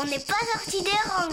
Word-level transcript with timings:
On 0.00 0.04
n'est 0.06 0.18
pas 0.18 0.34
sorti 0.52 0.82
des 0.82 0.90
rangs, 0.90 1.30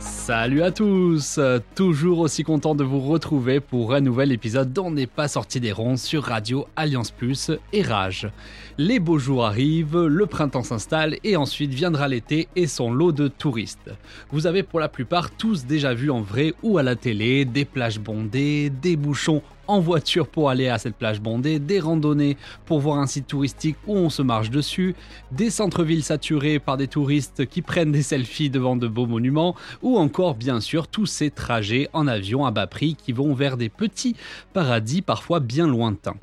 Salut 0.00 0.62
à 0.62 0.70
tous. 0.70 1.38
Toujours 1.74 2.20
aussi 2.20 2.42
content 2.42 2.74
de 2.74 2.84
vous 2.84 3.00
retrouver 3.00 3.60
pour 3.60 3.92
un 3.92 4.00
nouvel 4.00 4.32
épisode 4.32 4.72
d'On 4.72 4.90
n'est 4.90 5.06
pas 5.06 5.28
sorti 5.28 5.60
des 5.60 5.72
ronds 5.72 5.96
sur 5.96 6.22
Radio 6.24 6.66
Alliance 6.74 7.10
Plus 7.10 7.50
et 7.72 7.82
Rage. 7.82 8.30
Les 8.78 9.00
beaux 9.00 9.18
jours 9.18 9.44
arrivent, 9.44 9.98
le 9.98 10.24
printemps 10.24 10.62
s'installe 10.62 11.18
et 11.24 11.36
ensuite 11.36 11.74
viendra 11.74 12.08
l'été 12.08 12.48
et 12.56 12.66
son 12.66 12.90
lot 12.90 13.12
de 13.12 13.28
touristes. 13.28 13.90
Vous 14.30 14.46
avez 14.46 14.62
pour 14.62 14.80
la 14.80 14.88
plupart 14.88 15.30
tous 15.30 15.66
déjà 15.66 15.92
vu 15.92 16.10
en 16.10 16.22
vrai 16.22 16.54
ou 16.62 16.78
à 16.78 16.82
la 16.82 16.96
télé 16.96 17.44
des 17.44 17.66
plages 17.66 18.00
bondées, 18.00 18.70
des 18.70 18.96
bouchons 18.96 19.42
en 19.72 19.80
voiture 19.80 20.28
pour 20.28 20.50
aller 20.50 20.68
à 20.68 20.76
cette 20.76 20.96
plage 20.96 21.22
bondée, 21.22 21.58
des 21.58 21.80
randonnées 21.80 22.36
pour 22.66 22.80
voir 22.80 22.98
un 22.98 23.06
site 23.06 23.26
touristique 23.26 23.78
où 23.86 23.96
on 23.96 24.10
se 24.10 24.20
marche 24.20 24.50
dessus, 24.50 24.94
des 25.30 25.48
centres-villes 25.48 26.02
saturés 26.02 26.58
par 26.58 26.76
des 26.76 26.88
touristes 26.88 27.46
qui 27.46 27.62
prennent 27.62 27.90
des 27.90 28.02
selfies 28.02 28.50
devant 28.50 28.76
de 28.76 28.86
beaux 28.86 29.06
monuments, 29.06 29.56
ou 29.80 29.96
encore 29.96 30.34
bien 30.34 30.60
sûr 30.60 30.88
tous 30.88 31.06
ces 31.06 31.30
trajets 31.30 31.88
en 31.94 32.06
avion 32.06 32.44
à 32.44 32.50
bas 32.50 32.66
prix 32.66 32.96
qui 32.96 33.12
vont 33.12 33.32
vers 33.32 33.56
des 33.56 33.70
petits 33.70 34.14
paradis 34.52 35.00
parfois 35.00 35.40
bien 35.40 35.66
lointains. 35.66 36.16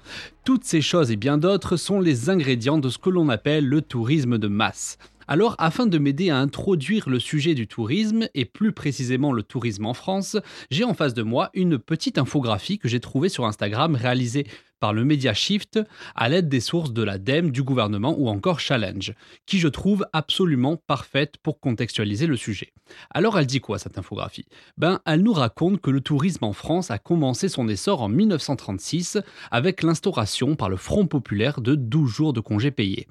Toutes 0.43 0.63
ces 0.63 0.81
choses 0.81 1.09
et 1.09 1.15
bien 1.15 1.39
d'autres 1.39 1.75
sont 1.75 1.99
les 1.99 2.29
ingrédients 2.29 2.77
de 2.77 2.89
ce 2.89 2.99
que 2.99 3.09
l'on 3.09 3.29
appelle 3.29 3.65
le 3.65 3.81
tourisme 3.81 4.37
de 4.37 4.47
masse. 4.47 4.99
Alors, 5.31 5.53
afin 5.59 5.85
de 5.85 5.99
m'aider 5.99 6.31
à 6.31 6.39
introduire 6.39 7.07
le 7.07 7.19
sujet 7.19 7.53
du 7.53 7.67
tourisme, 7.67 8.27
et 8.33 8.45
plus 8.45 8.71
précisément 8.71 9.31
le 9.31 9.43
tourisme 9.43 9.85
en 9.85 9.93
France, 9.93 10.37
j'ai 10.71 10.83
en 10.83 10.95
face 10.95 11.13
de 11.13 11.21
moi 11.21 11.51
une 11.53 11.77
petite 11.77 12.17
infographie 12.17 12.79
que 12.79 12.87
j'ai 12.87 12.99
trouvée 12.99 13.29
sur 13.29 13.45
Instagram 13.45 13.93
réalisée 13.93 14.47
par 14.79 14.91
le 14.91 15.05
Media 15.05 15.35
Shift 15.35 15.79
à 16.15 16.29
l'aide 16.29 16.49
des 16.49 16.59
sources 16.59 16.93
de 16.93 17.03
l'ADEME, 17.03 17.51
du 17.51 17.61
gouvernement 17.61 18.15
ou 18.17 18.27
encore 18.27 18.59
Challenge, 18.59 19.13
qui 19.45 19.59
je 19.59 19.67
trouve 19.67 20.03
absolument 20.13 20.77
parfaite 20.77 21.35
pour 21.43 21.59
contextualiser 21.59 22.25
le 22.25 22.35
sujet. 22.35 22.73
Alors 23.11 23.37
elle 23.37 23.45
dit 23.45 23.59
quoi 23.59 23.77
cette 23.77 23.99
infographie? 23.99 24.47
Ben 24.77 24.99
elle 25.05 25.21
nous 25.21 25.33
raconte 25.33 25.79
que 25.79 25.91
le 25.91 26.01
tourisme 26.01 26.45
en 26.45 26.53
France 26.53 26.89
a 26.89 26.97
commencé 26.97 27.49
son 27.49 27.67
essor 27.67 28.01
en 28.01 28.09
1936 28.09 29.19
avec 29.51 29.83
l'instauration 29.83 30.55
par 30.55 30.69
le 30.69 30.77
Front 30.77 31.05
populaire 31.05 31.61
de 31.61 31.75
12 31.75 32.09
jours 32.09 32.33
de 32.33 32.39
congés 32.39 32.71
payés. 32.71 33.05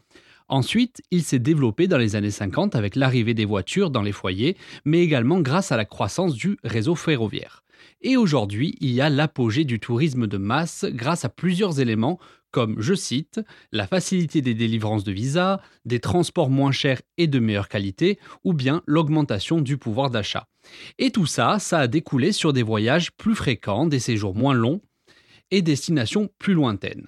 Ensuite, 0.49 1.03
il 1.11 1.23
s'est 1.23 1.39
développé 1.39 1.89
dans 1.89 1.99
les 1.99 2.17
années 2.17 2.31
50 2.31 2.75
avec 2.75 2.97
l'arrivée 2.97 3.35
des 3.35 3.45
voitures 3.45 3.91
dans 3.91 4.03
les 4.03 4.13
foyers, 4.13 4.57
mais 4.85 5.01
également 5.01 5.41
grâce 5.41 5.73
à 5.73 5.77
la 5.77 5.85
croissance 5.85 6.35
du 6.35 6.57
réseau 6.65 6.95
ferroviaire. 6.95 7.63
Et 8.01 8.17
aujourd'hui, 8.17 8.77
il 8.81 8.91
y 8.91 9.01
a 9.01 9.11
l'apogée 9.11 9.65
du 9.65 9.79
tourisme 9.79 10.27
de 10.27 10.39
masse 10.39 10.87
grâce 10.89 11.25
à 11.25 11.29
plusieurs 11.29 11.81
éléments 11.81 12.19
comme, 12.51 12.81
je 12.81 12.95
cite, 12.95 13.41
la 13.73 13.87
facilité 13.87 14.41
des 14.41 14.55
délivrances 14.55 15.05
de 15.05 15.13
visas, 15.13 15.61
des 15.85 16.01
transports 16.01 16.49
moins 16.49 16.73
chers 16.73 17.03
et 17.19 17.27
de 17.27 17.39
meilleure 17.39 17.69
qualité, 17.69 18.19
ou 18.43 18.55
bien 18.55 18.83
l'augmentation 18.87 19.61
du 19.61 19.77
pouvoir 19.77 20.09
d'achat. 20.09 20.49
Et 20.99 21.11
tout 21.11 21.27
ça, 21.27 21.59
ça 21.59 21.81
a 21.81 21.87
découlé 21.89 22.33
sur 22.33 22.55
des 22.55 22.63
voyages 22.63 23.13
plus 23.13 23.35
fréquents, 23.35 23.87
des 23.87 23.99
séjours 23.99 24.35
moins 24.35 24.55
longs 24.55 24.81
et 25.51 25.61
destinations 25.61 26.31
plus 26.39 26.55
lointaines. 26.55 27.07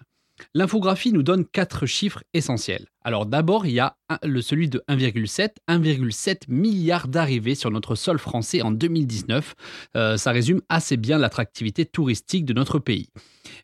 L'infographie 0.54 1.12
nous 1.12 1.22
donne 1.22 1.44
quatre 1.44 1.86
chiffres 1.86 2.22
essentiels. 2.32 2.86
Alors 3.02 3.24
d'abord, 3.24 3.66
il 3.66 3.72
y 3.72 3.80
a 3.80 3.96
le, 4.22 4.42
celui 4.42 4.68
de 4.68 4.82
1,7, 4.88 5.50
1,7 5.68 6.42
milliard 6.48 7.08
d'arrivées 7.08 7.54
sur 7.54 7.70
notre 7.70 7.94
sol 7.94 8.18
français 8.18 8.62
en 8.62 8.70
2019. 8.70 9.54
Euh, 9.96 10.16
ça 10.16 10.32
résume 10.32 10.60
assez 10.68 10.96
bien 10.96 11.18
l'attractivité 11.18 11.86
touristique 11.86 12.44
de 12.44 12.52
notre 12.52 12.78
pays. 12.78 13.08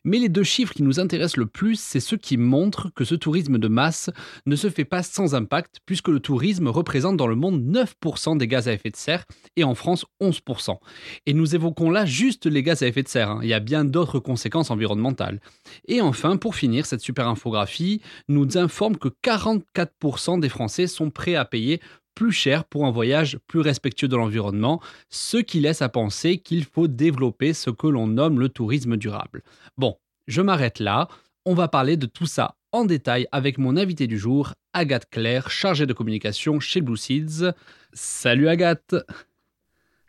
Mais 0.03 0.19
les 0.19 0.29
deux 0.29 0.43
chiffres 0.43 0.73
qui 0.73 0.83
nous 0.83 0.99
intéressent 0.99 1.37
le 1.37 1.45
plus, 1.45 1.79
c'est 1.79 1.99
ceux 1.99 2.17
qui 2.17 2.37
montrent 2.37 2.91
que 2.93 3.05
ce 3.05 3.15
tourisme 3.15 3.57
de 3.57 3.67
masse 3.67 4.09
ne 4.45 4.55
se 4.55 4.69
fait 4.69 4.85
pas 4.85 5.03
sans 5.03 5.35
impact, 5.35 5.77
puisque 5.85 6.07
le 6.07 6.19
tourisme 6.19 6.67
représente 6.67 7.17
dans 7.17 7.27
le 7.27 7.35
monde 7.35 7.61
9% 7.63 8.37
des 8.37 8.47
gaz 8.47 8.67
à 8.67 8.73
effet 8.73 8.89
de 8.89 8.95
serre 8.95 9.25
et 9.55 9.63
en 9.63 9.75
France 9.75 10.05
11%. 10.21 10.77
Et 11.25 11.33
nous 11.33 11.55
évoquons 11.55 11.89
là 11.89 12.05
juste 12.05 12.45
les 12.45 12.63
gaz 12.63 12.83
à 12.83 12.87
effet 12.87 13.03
de 13.03 13.07
serre, 13.07 13.31
hein. 13.31 13.39
il 13.43 13.49
y 13.49 13.53
a 13.53 13.59
bien 13.59 13.85
d'autres 13.85 14.19
conséquences 14.19 14.71
environnementales. 14.71 15.39
Et 15.87 16.01
enfin, 16.01 16.37
pour 16.37 16.55
finir, 16.55 16.85
cette 16.85 17.01
super 17.01 17.27
infographie 17.27 18.01
nous 18.27 18.57
informe 18.57 18.97
que 18.97 19.09
44% 19.27 20.39
des 20.39 20.47
Français 20.47 20.87
sont 20.87 21.09
prêts 21.09 21.35
à 21.35 21.43
payer 21.43 21.81
plus 22.15 22.31
cher 22.31 22.63
pour 22.63 22.85
un 22.85 22.91
voyage 22.91 23.37
plus 23.45 23.59
respectueux 23.59 24.07
de 24.07 24.15
l'environnement, 24.15 24.81
ce 25.09 25.35
qui 25.35 25.59
laisse 25.59 25.81
à 25.81 25.89
penser 25.89 26.37
qu'il 26.37 26.63
faut 26.63 26.87
développer 26.87 27.53
ce 27.53 27.69
que 27.69 27.87
l'on 27.87 28.07
nomme 28.07 28.39
le 28.39 28.47
tourisme 28.47 28.95
durable. 28.95 29.43
Bon, 29.77 29.97
je 30.27 30.41
m'arrête 30.41 30.79
là, 30.79 31.09
on 31.45 31.53
va 31.53 31.67
parler 31.67 31.97
de 31.97 32.05
tout 32.05 32.25
ça 32.25 32.55
en 32.71 32.85
détail 32.85 33.27
avec 33.33 33.57
mon 33.57 33.75
invité 33.75 34.07
du 34.07 34.17
jour, 34.17 34.53
Agathe 34.71 35.09
Claire, 35.09 35.49
chargée 35.49 35.85
de 35.85 35.93
communication 35.93 36.61
chez 36.61 36.79
Blue 36.79 36.97
Seeds. 36.97 37.51
Salut 37.91 38.47
Agathe 38.47 38.95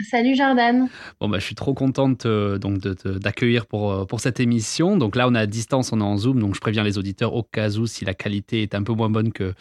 Salut 0.00 0.36
Jordan. 0.36 0.88
Bon 1.20 1.28
bah 1.28 1.40
je 1.40 1.44
suis 1.44 1.56
trop 1.56 1.74
contente 1.74 2.24
euh, 2.24 2.56
donc 2.58 2.78
d'accueillir 2.78 3.66
pour, 3.66 3.92
euh, 3.92 4.04
pour 4.04 4.20
cette 4.20 4.38
émission. 4.38 4.96
Donc 4.96 5.16
là 5.16 5.26
on 5.26 5.34
est 5.34 5.40
à 5.40 5.46
distance, 5.46 5.92
on 5.92 6.00
est 6.00 6.04
en 6.04 6.16
Zoom, 6.16 6.38
donc 6.38 6.54
je 6.54 6.60
préviens 6.60 6.84
les 6.84 6.98
auditeurs 6.98 7.34
au 7.34 7.42
cas 7.42 7.70
où 7.70 7.86
si 7.88 8.04
la 8.04 8.14
qualité 8.14 8.62
est 8.62 8.76
un 8.76 8.84
peu 8.84 8.92
moins 8.92 9.10
bonne 9.10 9.32
que, 9.32 9.54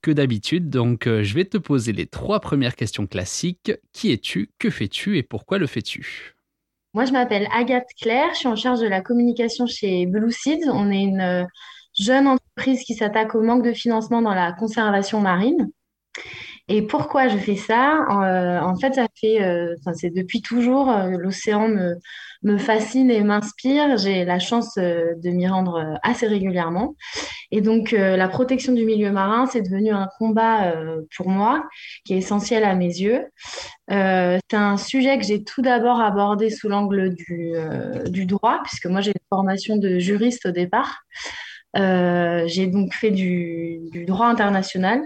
que 0.00 0.10
d'habitude. 0.10 0.70
Donc 0.70 1.06
euh, 1.06 1.22
je 1.22 1.34
vais 1.34 1.44
te 1.44 1.58
poser 1.58 1.92
les 1.92 2.06
trois 2.06 2.40
premières 2.40 2.74
questions 2.74 3.06
classiques. 3.06 3.70
Qui 3.92 4.12
es-tu? 4.12 4.50
Que 4.58 4.70
fais-tu? 4.70 5.18
Et 5.18 5.22
pourquoi 5.22 5.58
le 5.58 5.66
fais-tu? 5.66 6.34
Moi 6.94 7.04
je 7.04 7.12
m'appelle 7.12 7.46
Agathe 7.52 7.88
Claire, 8.00 8.30
je 8.32 8.38
suis 8.38 8.48
en 8.48 8.56
charge 8.56 8.80
de 8.80 8.88
la 8.88 9.02
communication 9.02 9.66
chez 9.66 10.06
Blue 10.06 10.32
Seeds. 10.32 10.70
On 10.72 10.90
est 10.90 11.02
une 11.02 11.46
jeune 11.98 12.28
entreprise 12.28 12.82
qui 12.84 12.94
s'attaque 12.94 13.34
au 13.34 13.42
manque 13.42 13.64
de 13.64 13.74
financement 13.74 14.22
dans 14.22 14.34
la 14.34 14.52
conservation 14.52 15.20
marine. 15.20 15.70
Et 16.68 16.82
pourquoi 16.82 17.28
je 17.28 17.38
fais 17.38 17.56
ça? 17.56 18.06
Euh, 18.10 18.60
En 18.60 18.76
fait, 18.76 18.94
ça 18.94 19.06
fait, 19.20 19.42
euh, 19.42 19.74
c'est 19.94 20.10
depuis 20.10 20.42
toujours, 20.42 20.90
euh, 20.90 21.10
l'océan 21.18 21.68
me, 21.68 22.58
fascine 22.58 23.10
et 23.10 23.22
m'inspire. 23.22 23.96
J'ai 23.98 24.24
la 24.24 24.38
chance 24.38 24.74
de 24.76 25.30
m'y 25.30 25.46
rendre 25.46 25.98
assez 26.02 26.26
régulièrement. 26.26 26.96
Et 27.52 27.60
donc, 27.60 27.92
la 27.92 28.28
protection 28.28 28.72
du 28.72 28.84
milieu 28.84 29.12
marin, 29.12 29.46
c'est 29.46 29.62
devenu 29.62 29.90
un 29.90 30.08
combat 30.18 30.74
pour 31.16 31.28
moi 31.28 31.64
qui 32.04 32.14
est 32.14 32.16
essentiel 32.16 32.64
à 32.64 32.74
mes 32.74 32.88
yeux. 32.88 33.26
c'est 33.88 34.54
un 34.54 34.76
sujet 34.76 35.18
que 35.18 35.24
j'ai 35.24 35.44
tout 35.44 35.62
d'abord 35.62 36.00
abordé 36.00 36.50
sous 36.50 36.68
l'angle 36.68 37.14
du, 37.14 38.26
droit, 38.26 38.58
puisque 38.64 38.86
moi 38.86 39.00
j'ai 39.00 39.10
une 39.10 39.28
formation 39.28 39.76
de 39.76 40.00
juriste 40.00 40.46
au 40.46 40.50
départ. 40.50 41.02
j'ai 41.76 42.66
donc 42.66 42.92
fait 42.92 43.12
du 43.12 44.04
droit 44.04 44.26
international 44.26 45.00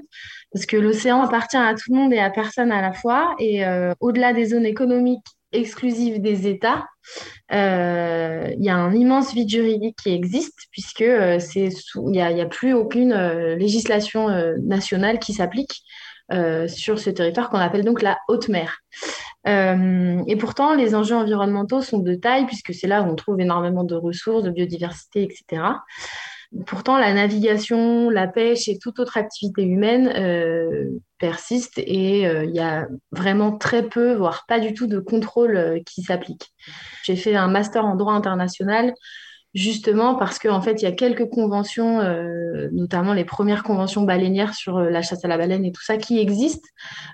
parce 0.56 0.64
que 0.64 0.78
l'océan 0.78 1.20
appartient 1.20 1.58
à 1.58 1.74
tout 1.74 1.92
le 1.92 1.96
monde 1.96 2.14
et 2.14 2.18
à 2.18 2.30
personne 2.30 2.72
à 2.72 2.80
la 2.80 2.94
fois. 2.94 3.34
Et 3.38 3.66
euh, 3.66 3.92
au-delà 4.00 4.32
des 4.32 4.46
zones 4.46 4.64
économiques 4.64 5.26
exclusives 5.52 6.22
des 6.22 6.48
États, 6.48 6.86
euh, 7.52 8.48
il 8.56 8.64
y 8.64 8.70
a 8.70 8.76
un 8.76 8.94
immense 8.94 9.34
vide 9.34 9.50
juridique 9.50 9.98
qui 10.02 10.14
existe 10.14 10.58
puisque 10.70 11.02
euh, 11.02 11.38
n'y 12.06 12.22
a, 12.22 12.46
plus 12.46 12.72
aucune 12.72 13.14
législation 13.58 14.28
nationale 14.62 15.18
qui 15.18 15.34
s'applique 15.34 15.82
sur 16.68 16.98
ce 16.98 17.10
territoire 17.10 17.50
qu'on 17.50 17.58
appelle 17.58 17.84
donc 17.84 18.00
la 18.00 18.16
haute 18.26 18.48
mer. 18.48 18.78
et 19.44 20.36
pourtant, 20.36 20.74
les 20.74 20.94
enjeux 20.94 21.16
environnementaux 21.16 21.82
sont 21.82 21.98
de 21.98 22.14
taille 22.14 22.46
puisque 22.46 22.72
c'est 22.72 22.88
là 22.88 23.02
où 23.02 23.10
on 23.10 23.14
trouve 23.14 23.38
énormément 23.40 23.84
de 23.84 23.94
ressources, 23.94 24.42
de 24.42 24.50
biodiversité, 24.50 25.22
etc. 25.22 25.60
Pourtant, 26.66 26.96
la 26.98 27.12
navigation, 27.12 28.08
la 28.08 28.28
pêche 28.28 28.68
et 28.68 28.78
toute 28.78 28.98
autre 29.00 29.16
activité 29.16 29.62
humaine 29.62 30.08
euh, 30.16 31.00
persistent 31.18 31.78
et 31.78 32.26
euh, 32.26 32.44
il 32.44 32.54
y 32.54 32.60
a 32.60 32.86
vraiment 33.10 33.56
très 33.56 33.82
peu, 33.82 34.14
voire 34.14 34.44
pas 34.46 34.60
du 34.60 34.72
tout 34.72 34.86
de 34.86 34.98
contrôle 34.98 35.56
euh, 35.56 35.80
qui 35.84 36.02
s'applique. 36.02 36.52
J'ai 37.04 37.16
fait 37.16 37.34
un 37.34 37.48
master 37.48 37.84
en 37.84 37.96
droit 37.96 38.14
international 38.14 38.94
justement 39.56 40.14
parce 40.16 40.38
qu'en 40.38 40.56
en 40.56 40.60
fait, 40.60 40.82
il 40.82 40.84
y 40.84 40.86
a 40.86 40.92
quelques 40.92 41.30
conventions, 41.30 42.00
euh, 42.00 42.68
notamment 42.72 43.14
les 43.14 43.24
premières 43.24 43.62
conventions 43.62 44.02
baleinières 44.02 44.54
sur 44.54 44.76
euh, 44.76 44.90
la 44.90 45.00
chasse 45.00 45.24
à 45.24 45.28
la 45.28 45.38
baleine 45.38 45.64
et 45.64 45.72
tout 45.72 45.82
ça, 45.82 45.96
qui 45.96 46.18
existent 46.18 46.68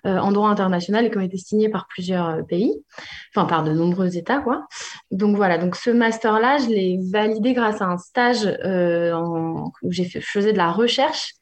euh, 0.06 0.18
en 0.18 0.32
droit 0.32 0.48
international 0.48 1.06
et 1.06 1.10
qui 1.10 1.18
ont 1.18 1.22
été 1.22 1.36
signées 1.36 1.68
par 1.68 1.86
plusieurs 1.86 2.44
pays, 2.46 2.74
enfin 3.34 3.46
par 3.46 3.62
de 3.62 3.72
nombreux 3.72 4.16
États, 4.16 4.40
quoi. 4.40 4.66
Donc 5.12 5.36
voilà, 5.36 5.56
donc 5.56 5.76
ce 5.76 5.90
master-là, 5.90 6.58
je 6.58 6.66
l'ai 6.66 6.98
validé 7.12 7.52
grâce 7.52 7.80
à 7.80 7.86
un 7.86 7.98
stage 7.98 8.44
où 8.44 9.92
j'ai 9.92 10.04
fait, 10.04 10.20
je 10.20 10.26
faisais 10.26 10.52
de 10.52 10.58
la 10.58 10.72
recherche 10.72 11.34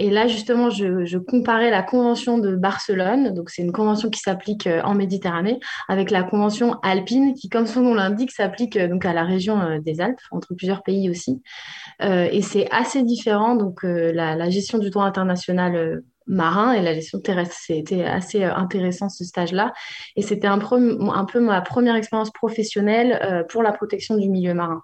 Et 0.00 0.08
là, 0.08 0.26
justement, 0.26 0.70
je, 0.70 1.18
comparais 1.18 1.70
la 1.70 1.82
convention 1.82 2.38
de 2.38 2.56
Barcelone, 2.56 3.34
donc 3.34 3.50
c'est 3.50 3.60
une 3.60 3.70
convention 3.70 4.08
qui 4.08 4.18
s'applique 4.18 4.66
euh, 4.66 4.80
en 4.80 4.94
Méditerranée, 4.94 5.60
avec 5.88 6.10
la 6.10 6.22
convention 6.22 6.80
alpine, 6.82 7.34
qui, 7.34 7.50
comme 7.50 7.66
son 7.66 7.82
nom 7.82 7.92
l'indique, 7.92 8.30
s'applique 8.30 8.78
euh, 8.78 8.88
donc 8.88 9.04
à 9.04 9.12
la 9.12 9.24
région 9.24 9.60
euh, 9.60 9.78
des 9.78 10.00
Alpes, 10.00 10.22
entre 10.30 10.54
plusieurs 10.54 10.82
pays 10.82 11.10
aussi. 11.10 11.42
et 12.00 12.40
c'est 12.40 12.66
assez 12.70 13.02
différent, 13.02 13.56
donc 13.56 13.82
la, 13.82 14.48
gestion 14.48 14.78
du 14.78 14.88
droit 14.88 15.04
international 15.04 16.02
marin 16.26 16.72
et 16.72 16.80
la 16.80 16.94
gestion 16.94 17.20
terrestre. 17.20 17.56
C'était 17.60 18.04
assez 18.04 18.42
intéressant 18.42 19.10
ce 19.10 19.24
stage-là. 19.24 19.74
Et 20.16 20.22
c'était 20.22 20.46
un, 20.46 20.58
peu 20.58 21.40
ma 21.40 21.60
première 21.60 21.96
expérience 21.96 22.30
professionnelle 22.30 23.44
pour 23.50 23.62
la 23.62 23.72
protection 23.72 24.16
du 24.16 24.30
milieu 24.30 24.54
marin. 24.54 24.82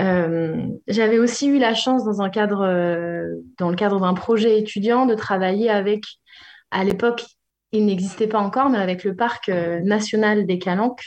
Euh, 0.00 0.62
j'avais 0.86 1.18
aussi 1.18 1.48
eu 1.48 1.58
la 1.58 1.74
chance, 1.74 2.04
dans, 2.04 2.22
un 2.22 2.30
cadre, 2.30 2.62
euh, 2.62 3.42
dans 3.58 3.70
le 3.70 3.76
cadre 3.76 4.00
d'un 4.00 4.14
projet 4.14 4.58
étudiant, 4.58 5.06
de 5.06 5.14
travailler 5.14 5.70
avec, 5.70 6.04
à 6.70 6.84
l'époque, 6.84 7.24
il 7.72 7.84
n'existait 7.84 8.26
pas 8.26 8.38
encore, 8.38 8.70
mais 8.70 8.78
avec 8.78 9.04
le 9.04 9.14
parc 9.14 9.50
euh, 9.50 9.80
national 9.80 10.46
des 10.46 10.58
Calanques, 10.58 11.04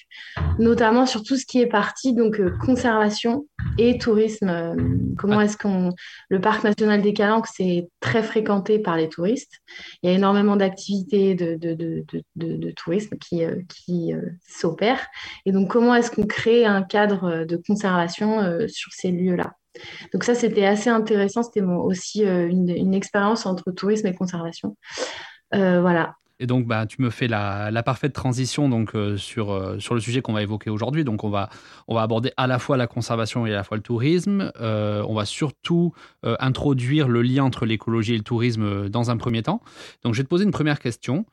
notamment 0.60 1.08
sur 1.08 1.24
tout 1.24 1.36
ce 1.36 1.46
qui 1.46 1.60
est 1.60 1.68
parti 1.68 2.14
donc 2.14 2.40
euh, 2.40 2.52
conservation 2.64 3.46
et 3.80 3.98
tourisme. 3.98 4.50
Euh, 4.50 4.76
comment 5.18 5.42
est-ce 5.42 5.58
qu'on 5.58 5.92
le 6.30 6.40
parc 6.40 6.64
national 6.64 7.02
des 7.02 7.14
Calanques 7.14 7.48
c'est 7.48 7.90
très 8.00 8.22
fréquenté 8.22 8.78
par 8.78 8.96
les 8.96 9.10
touristes. 9.10 9.60
Il 10.04 10.10
y 10.10 10.14
a 10.14 10.16
énormément 10.16 10.56
d'activités 10.56 11.34
de, 11.34 11.56
de, 11.56 11.74
de, 11.74 12.06
de, 12.36 12.72
tourisme 12.72 13.18
qui, 13.18 13.42
qui 13.68 14.14
s'opèrent. 14.48 15.08
Et 15.46 15.52
donc 15.52 15.70
comment 15.70 15.96
est-ce 15.96 16.12
qu'on 16.12 16.28
crée 16.28 16.66
un 16.66 16.84
cadre 16.84 17.46
de 17.46 17.58
conservation 17.68 18.68
sur 18.68 18.92
ces 18.92 19.12
lieux-là? 19.12 19.54
Donc 20.14 20.24
ça, 20.24 20.36
c'était 20.36 20.66
assez 20.66 20.90
intéressant. 20.90 21.44
C'était 21.44 21.62
aussi 21.62 22.24
une, 22.24 22.70
une, 22.70 22.94
expérience 22.94 23.46
entre 23.46 23.72
tourisme 23.72 24.08
et 24.08 24.14
conservation. 24.16 24.76
voilà. 25.52 26.16
Et 26.42 26.48
donc, 26.48 26.66
bah, 26.66 26.88
tu 26.88 27.00
me 27.04 27.12
fais 27.12 27.28
la, 27.28 27.84
parfaite 27.86 28.14
transition 28.14 28.68
donc, 28.68 28.96
euh, 28.96 29.16
sur, 29.16 29.52
euh, 29.52 29.78
sur 29.78 29.94
le 29.94 30.02
sujet 30.02 30.24
qu'on 30.24 30.34
va 30.34 30.42
évoquer 30.42 30.72
aujourd'hui. 30.72 31.04
Donc, 31.04 31.24
on 31.24 31.30
va, 31.30 31.50
on 31.88 31.94
va 31.94 32.02
aborder 32.02 32.34
à 32.36 32.48
la 32.48 32.58
fois 32.58 32.78
la 32.78 32.88
conservation 32.88 33.46
et 33.46 33.52
à 33.52 33.58
la 33.58 33.64
fois 33.64 33.78
le 33.78 33.84
tourisme. 33.84 34.52
Euh, 34.60 35.06
on 35.08 35.14
va 35.14 35.26
surtout 35.26 35.94
introduire 36.24 37.08
le 37.08 37.22
lien 37.22 37.44
entre 37.44 37.66
l'écologie 37.66 38.16
et 38.16 38.18
le 38.18 38.24
tourisme 38.24 38.90
dans 38.90 39.12
un 39.12 39.18
premier 39.18 39.44
temps. 39.44 39.62
Donc, 40.04 40.16
je 40.16 40.20
vais 40.20 40.24
te 40.24 40.30
poser 40.30 40.44
une 40.44 40.52
première 40.52 40.80
question. 40.80 41.26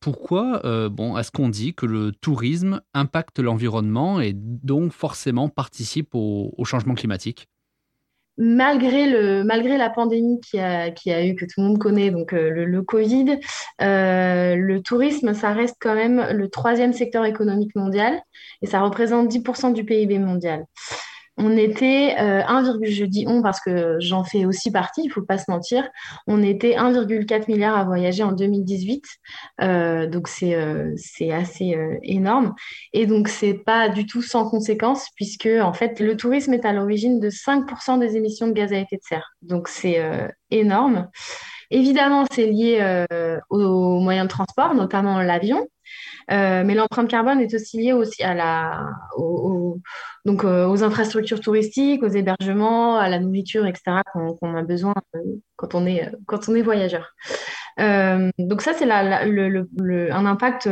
pourquoi 0.00 0.88
bon, 0.88 1.18
est-ce 1.18 1.30
qu'on 1.30 1.50
dit 1.50 1.74
que 1.74 1.84
le 1.84 2.12
tourisme 2.12 2.80
impacte 2.94 3.38
l'environnement 3.38 4.20
et 4.20 4.32
donc 4.34 4.92
forcément 4.92 5.50
participe 5.50 6.14
au 6.14 6.64
changement 6.64 6.94
climatique? 6.94 7.49
Malgré, 8.38 9.08
le, 9.08 9.44
malgré 9.44 9.76
la 9.76 9.90
pandémie 9.90 10.40
qui 10.40 10.58
a, 10.58 10.84
a 10.84 11.24
eu, 11.24 11.34
que 11.34 11.44
tout 11.44 11.60
le 11.60 11.64
monde 11.64 11.78
connaît, 11.78 12.10
donc 12.10 12.32
euh, 12.32 12.50
le, 12.50 12.82
Covid, 12.82 13.38
euh, 13.82 14.56
le 14.56 14.82
tourisme, 14.82 15.34
ça 15.34 15.52
reste 15.52 15.76
quand 15.80 15.94
même 15.94 16.26
le 16.32 16.48
troisième 16.48 16.92
secteur 16.92 17.24
économique 17.24 17.74
mondial 17.74 18.20
et 18.62 18.66
ça 18.66 18.80
représente 18.80 19.28
10% 19.30 19.72
du 19.72 19.84
PIB 19.84 20.18
mondial 20.18 20.64
on 21.42 21.56
était 21.56 22.14
1, 22.16 22.66
euh, 22.66 22.78
je 22.82 23.04
dis 23.04 23.24
on 23.26 23.42
parce 23.42 23.60
que 23.60 23.96
j'en 23.98 24.24
fais 24.24 24.44
aussi 24.44 24.70
partie, 24.70 25.02
il 25.04 25.10
faut 25.10 25.22
pas 25.22 25.38
se 25.38 25.50
mentir, 25.50 25.88
on 26.26 26.42
était 26.42 26.76
1,4 26.76 27.50
milliard 27.50 27.76
à 27.76 27.84
voyager 27.84 28.22
en 28.22 28.32
2018, 28.32 29.04
euh, 29.62 30.06
donc 30.06 30.28
euh, 30.42 30.92
c'est 30.96 31.32
assez 31.32 31.76
énorme. 32.02 32.54
Et 32.92 33.06
donc 33.06 33.28
c'est 33.28 33.54
pas 33.54 33.88
du 33.88 34.06
tout 34.06 34.22
sans 34.22 34.48
conséquence 34.48 35.06
puisque 35.16 35.48
en 35.60 35.72
fait 35.72 35.98
le 36.00 36.16
tourisme 36.16 36.52
est 36.52 36.64
à 36.64 36.72
l'origine 36.72 37.20
de 37.20 37.30
5% 37.30 37.98
des 37.98 38.16
émissions 38.16 38.46
de 38.46 38.52
gaz 38.52 38.72
à 38.72 38.76
effet 38.76 38.96
de 38.96 39.02
serre, 39.02 39.32
donc 39.42 39.68
c'est 39.68 39.98
énorme. 40.50 41.08
Évidemment, 41.72 42.24
c'est 42.32 42.46
lié 42.46 43.06
aux 43.48 44.00
moyens 44.00 44.26
de 44.26 44.30
transport, 44.30 44.74
notamment 44.74 45.20
l'avion. 45.20 45.66
Euh, 46.30 46.62
mais 46.64 46.74
l'empreinte 46.74 47.08
carbone 47.08 47.40
est 47.40 47.54
aussi 47.54 47.78
liée 47.78 47.92
aussi 47.92 48.22
à 48.22 48.34
la, 48.34 48.86
donc, 50.24 50.44
euh, 50.44 50.66
aux 50.66 50.82
infrastructures 50.82 51.40
touristiques, 51.40 52.02
aux 52.02 52.08
hébergements, 52.08 52.98
à 52.98 53.08
la 53.08 53.18
nourriture, 53.18 53.66
etc., 53.66 54.02
qu'on 54.14 54.56
a 54.56 54.62
besoin 54.62 54.94
euh, 55.16 55.20
quand, 55.56 55.74
on 55.74 55.86
est, 55.86 56.10
quand 56.26 56.48
on 56.48 56.54
est 56.54 56.62
voyageur. 56.62 57.14
donc 57.78 58.62
ça, 58.62 58.72
c'est 58.74 58.90
un 58.90 60.26
impact 60.26 60.68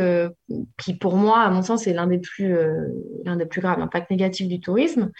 qui, 0.77 0.93
pour 0.97 1.15
moi, 1.15 1.39
à 1.39 1.49
mon 1.49 1.61
sens, 1.61 1.87
est 1.87 1.93
l'un 1.93 2.07
des, 2.07 2.17
des 2.17 3.45
plus 3.45 3.61
graves, 3.61 3.79
l'impact 3.79 4.11
négatif 4.11 4.47
du 4.47 4.59
tourisme. 4.59 5.11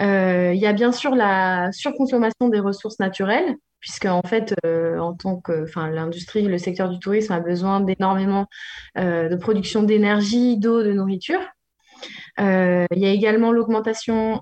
Il 0.00 0.56
y 0.56 0.66
a 0.66 0.72
bien 0.72 0.92
sûr 0.92 1.14
la 1.14 1.70
surconsommation 1.72 2.48
des 2.48 2.60
ressources 2.60 2.98
naturelles 2.98 3.56
puisque 3.84 4.06
en 4.06 4.22
fait, 4.22 4.54
euh, 4.64 4.98
en 4.98 5.12
tant 5.12 5.38
que, 5.38 5.64
enfin, 5.64 5.90
l'industrie, 5.90 6.44
le 6.44 6.56
secteur 6.56 6.88
du 6.88 6.98
tourisme 6.98 7.34
a 7.34 7.40
besoin 7.40 7.80
d'énormément 7.80 8.46
euh, 8.96 9.28
de 9.28 9.36
production 9.36 9.82
d'énergie, 9.82 10.56
d'eau, 10.56 10.82
de 10.82 10.94
nourriture. 10.94 11.40
Euh, 12.40 12.86
il 12.92 12.98
y 12.98 13.04
a 13.04 13.10
également 13.10 13.52
l'augmentation 13.52 14.40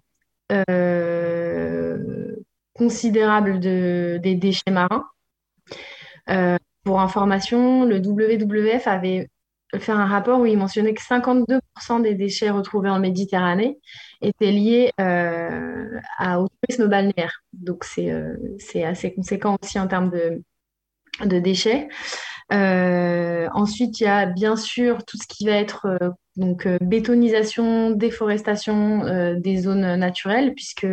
considérable 2.75 3.59
de, 3.59 4.21
des 4.23 4.37
déchets 4.37 4.71
marins. 4.71 5.07
pour 6.85 7.01
information, 7.01 7.85
le 7.85 7.97
WWF 7.97 8.87
avait 8.87 9.29
fait 9.79 9.93
un 9.93 10.07
rapport 10.07 10.41
où 10.41 10.47
il 10.47 10.59
mentionnait 10.59 10.95
que 10.95 11.03
52% 11.03 12.03
des 12.03 12.15
déchets 12.15 12.51
retrouvés 12.51 12.91
en 12.91 12.99
Méditerranée 12.99 13.79
étaient 14.21 14.53
liés 14.53 14.93
euh, 15.01 16.01
au 16.21 16.49
tourisme 16.49 16.89
balnéaire. 16.89 17.43
Donc, 17.53 17.85
euh, 17.99 18.37
c'est 18.59 18.85
assez 18.85 19.15
conséquent 19.15 19.57
aussi 19.63 19.79
en 19.79 19.87
termes 19.87 20.11
de, 20.11 20.43
de 21.25 21.39
déchets. 21.39 21.89
Euh, 22.53 23.49
ensuite, 23.55 24.01
il 24.01 24.05
y 24.05 24.09
a 24.09 24.27
bien 24.27 24.57
sûr 24.57 25.05
tout 25.05 25.17
ce 25.17 25.27
qui 25.27 25.47
va 25.47 25.53
être 25.53 25.99
donc, 26.37 26.69
bétonisation, 26.83 27.91
déforestation 27.91 29.35
des 29.39 29.57
zones 29.59 29.97
naturelles, 29.97 30.53
puisque 30.55 30.87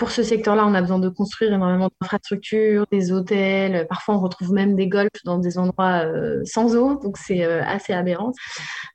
pour 0.00 0.12
ce 0.12 0.22
secteur-là, 0.22 0.66
on 0.66 0.72
a 0.72 0.80
besoin 0.80 0.98
de 0.98 1.10
construire 1.10 1.52
énormément 1.52 1.90
d'infrastructures, 2.00 2.86
des 2.90 3.12
hôtels. 3.12 3.86
Parfois, 3.86 4.14
on 4.14 4.20
retrouve 4.20 4.50
même 4.50 4.74
des 4.74 4.88
golfs 4.88 5.22
dans 5.26 5.36
des 5.36 5.58
endroits 5.58 6.06
euh, 6.06 6.40
sans 6.46 6.74
eau, 6.74 6.98
donc 6.98 7.18
c'est 7.18 7.44
euh, 7.44 7.62
assez 7.62 7.92
aberrant. 7.92 8.32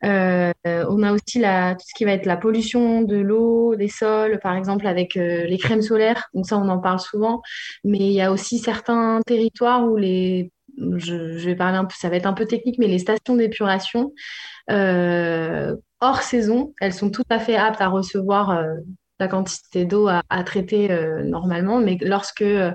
Euh, 0.03 0.51
on 0.65 1.03
a 1.03 1.13
aussi 1.13 1.41
tout 1.41 1.85
ce 1.87 1.93
qui 1.95 2.05
va 2.05 2.13
être 2.13 2.25
la 2.25 2.37
pollution 2.37 3.03
de 3.03 3.17
l'eau, 3.17 3.75
des 3.75 3.87
sols, 3.87 4.39
par 4.41 4.55
exemple 4.55 4.87
avec 4.87 5.13
les 5.13 5.57
crèmes 5.59 5.83
solaires. 5.83 6.27
Donc 6.33 6.47
ça, 6.47 6.57
on 6.57 6.67
en 6.69 6.79
parle 6.79 6.99
souvent. 6.99 7.43
Mais 7.83 7.99
il 7.99 8.13
y 8.13 8.21
a 8.21 8.31
aussi 8.31 8.57
certains 8.57 9.19
territoires 9.27 9.85
où 9.85 9.97
les 9.97 10.51
je, 10.97 11.45
vais 11.45 11.55
parler 11.55 11.77
un 11.77 11.85
peu, 11.85 11.93
ça 11.95 12.09
va 12.09 12.15
être 12.15 12.25
un 12.25 12.33
peu 12.33 12.45
technique, 12.45 12.79
mais 12.79 12.87
les 12.87 12.97
stations 12.97 13.35
d'épuration 13.35 14.11
hors 16.01 16.21
saison, 16.23 16.73
elles 16.81 16.93
sont 16.93 17.11
tout 17.11 17.23
à 17.29 17.37
fait 17.37 17.55
aptes 17.55 17.81
à 17.81 17.89
recevoir 17.89 18.59
la 19.19 19.27
quantité 19.27 19.85
d'eau 19.85 20.07
à, 20.07 20.43
traiter 20.43 20.91
euh, 20.91 21.23
normalement, 21.23 21.79
mais 21.79 21.97
lorsque 22.01 22.41
euh, 22.41 22.71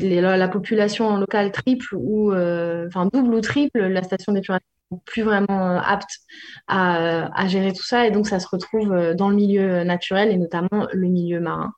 la, 0.00 0.48
population 0.48 1.16
locale 1.16 1.52
triple 1.52 1.94
ou 1.96 2.32
euh, 2.32 2.86
enfin 2.88 3.06
double 3.06 3.34
ou 3.34 3.40
triple, 3.40 3.80
la 3.80 4.02
station 4.02 4.32
d'épuration 4.32 4.66
n'est 4.90 4.98
plus 5.04 5.22
vraiment 5.22 5.80
apte 5.80 6.18
à, 6.66 7.46
gérer 7.48 7.72
tout 7.72 7.84
ça 7.84 8.06
et 8.06 8.10
donc 8.10 8.26
ça 8.26 8.40
se 8.40 8.48
retrouve 8.48 9.14
dans 9.14 9.28
le 9.28 9.36
milieu 9.36 9.84
naturel 9.84 10.30
et 10.30 10.36
notamment 10.36 10.88
le 10.92 11.08
milieu 11.08 11.40
marin. 11.40 11.72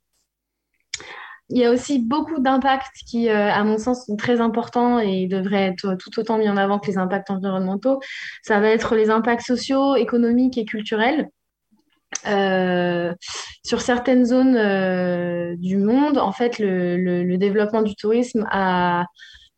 Il 1.50 1.58
y 1.58 1.66
a 1.66 1.70
aussi 1.70 1.98
beaucoup 1.98 2.40
d'impacts 2.40 2.96
qui, 3.06 3.28
à 3.28 3.62
mon 3.64 3.76
sens, 3.76 4.06
sont 4.06 4.16
très 4.16 4.40
importants 4.40 4.98
et 5.00 5.26
devraient 5.26 5.66
être 5.66 5.96
tout 5.96 6.18
autant 6.18 6.38
mis 6.38 6.48
en 6.48 6.56
avant 6.56 6.78
que 6.78 6.86
les 6.86 6.96
impacts 6.96 7.28
environnementaux. 7.28 8.00
Ça 8.42 8.58
va 8.60 8.68
être 8.68 8.94
les 8.94 9.10
impacts 9.10 9.42
sociaux, 9.42 9.94
économiques 9.96 10.56
et 10.56 10.64
culturels. 10.64 11.28
Euh, 12.26 13.14
sur 13.64 13.80
certaines 13.80 14.24
zones 14.24 14.56
euh, 14.56 15.56
du 15.56 15.76
monde, 15.76 16.18
en 16.18 16.32
fait, 16.32 16.58
le, 16.58 17.36
développement 17.36 17.82
du 17.82 17.94
tourisme 17.96 18.46
a 18.50 19.06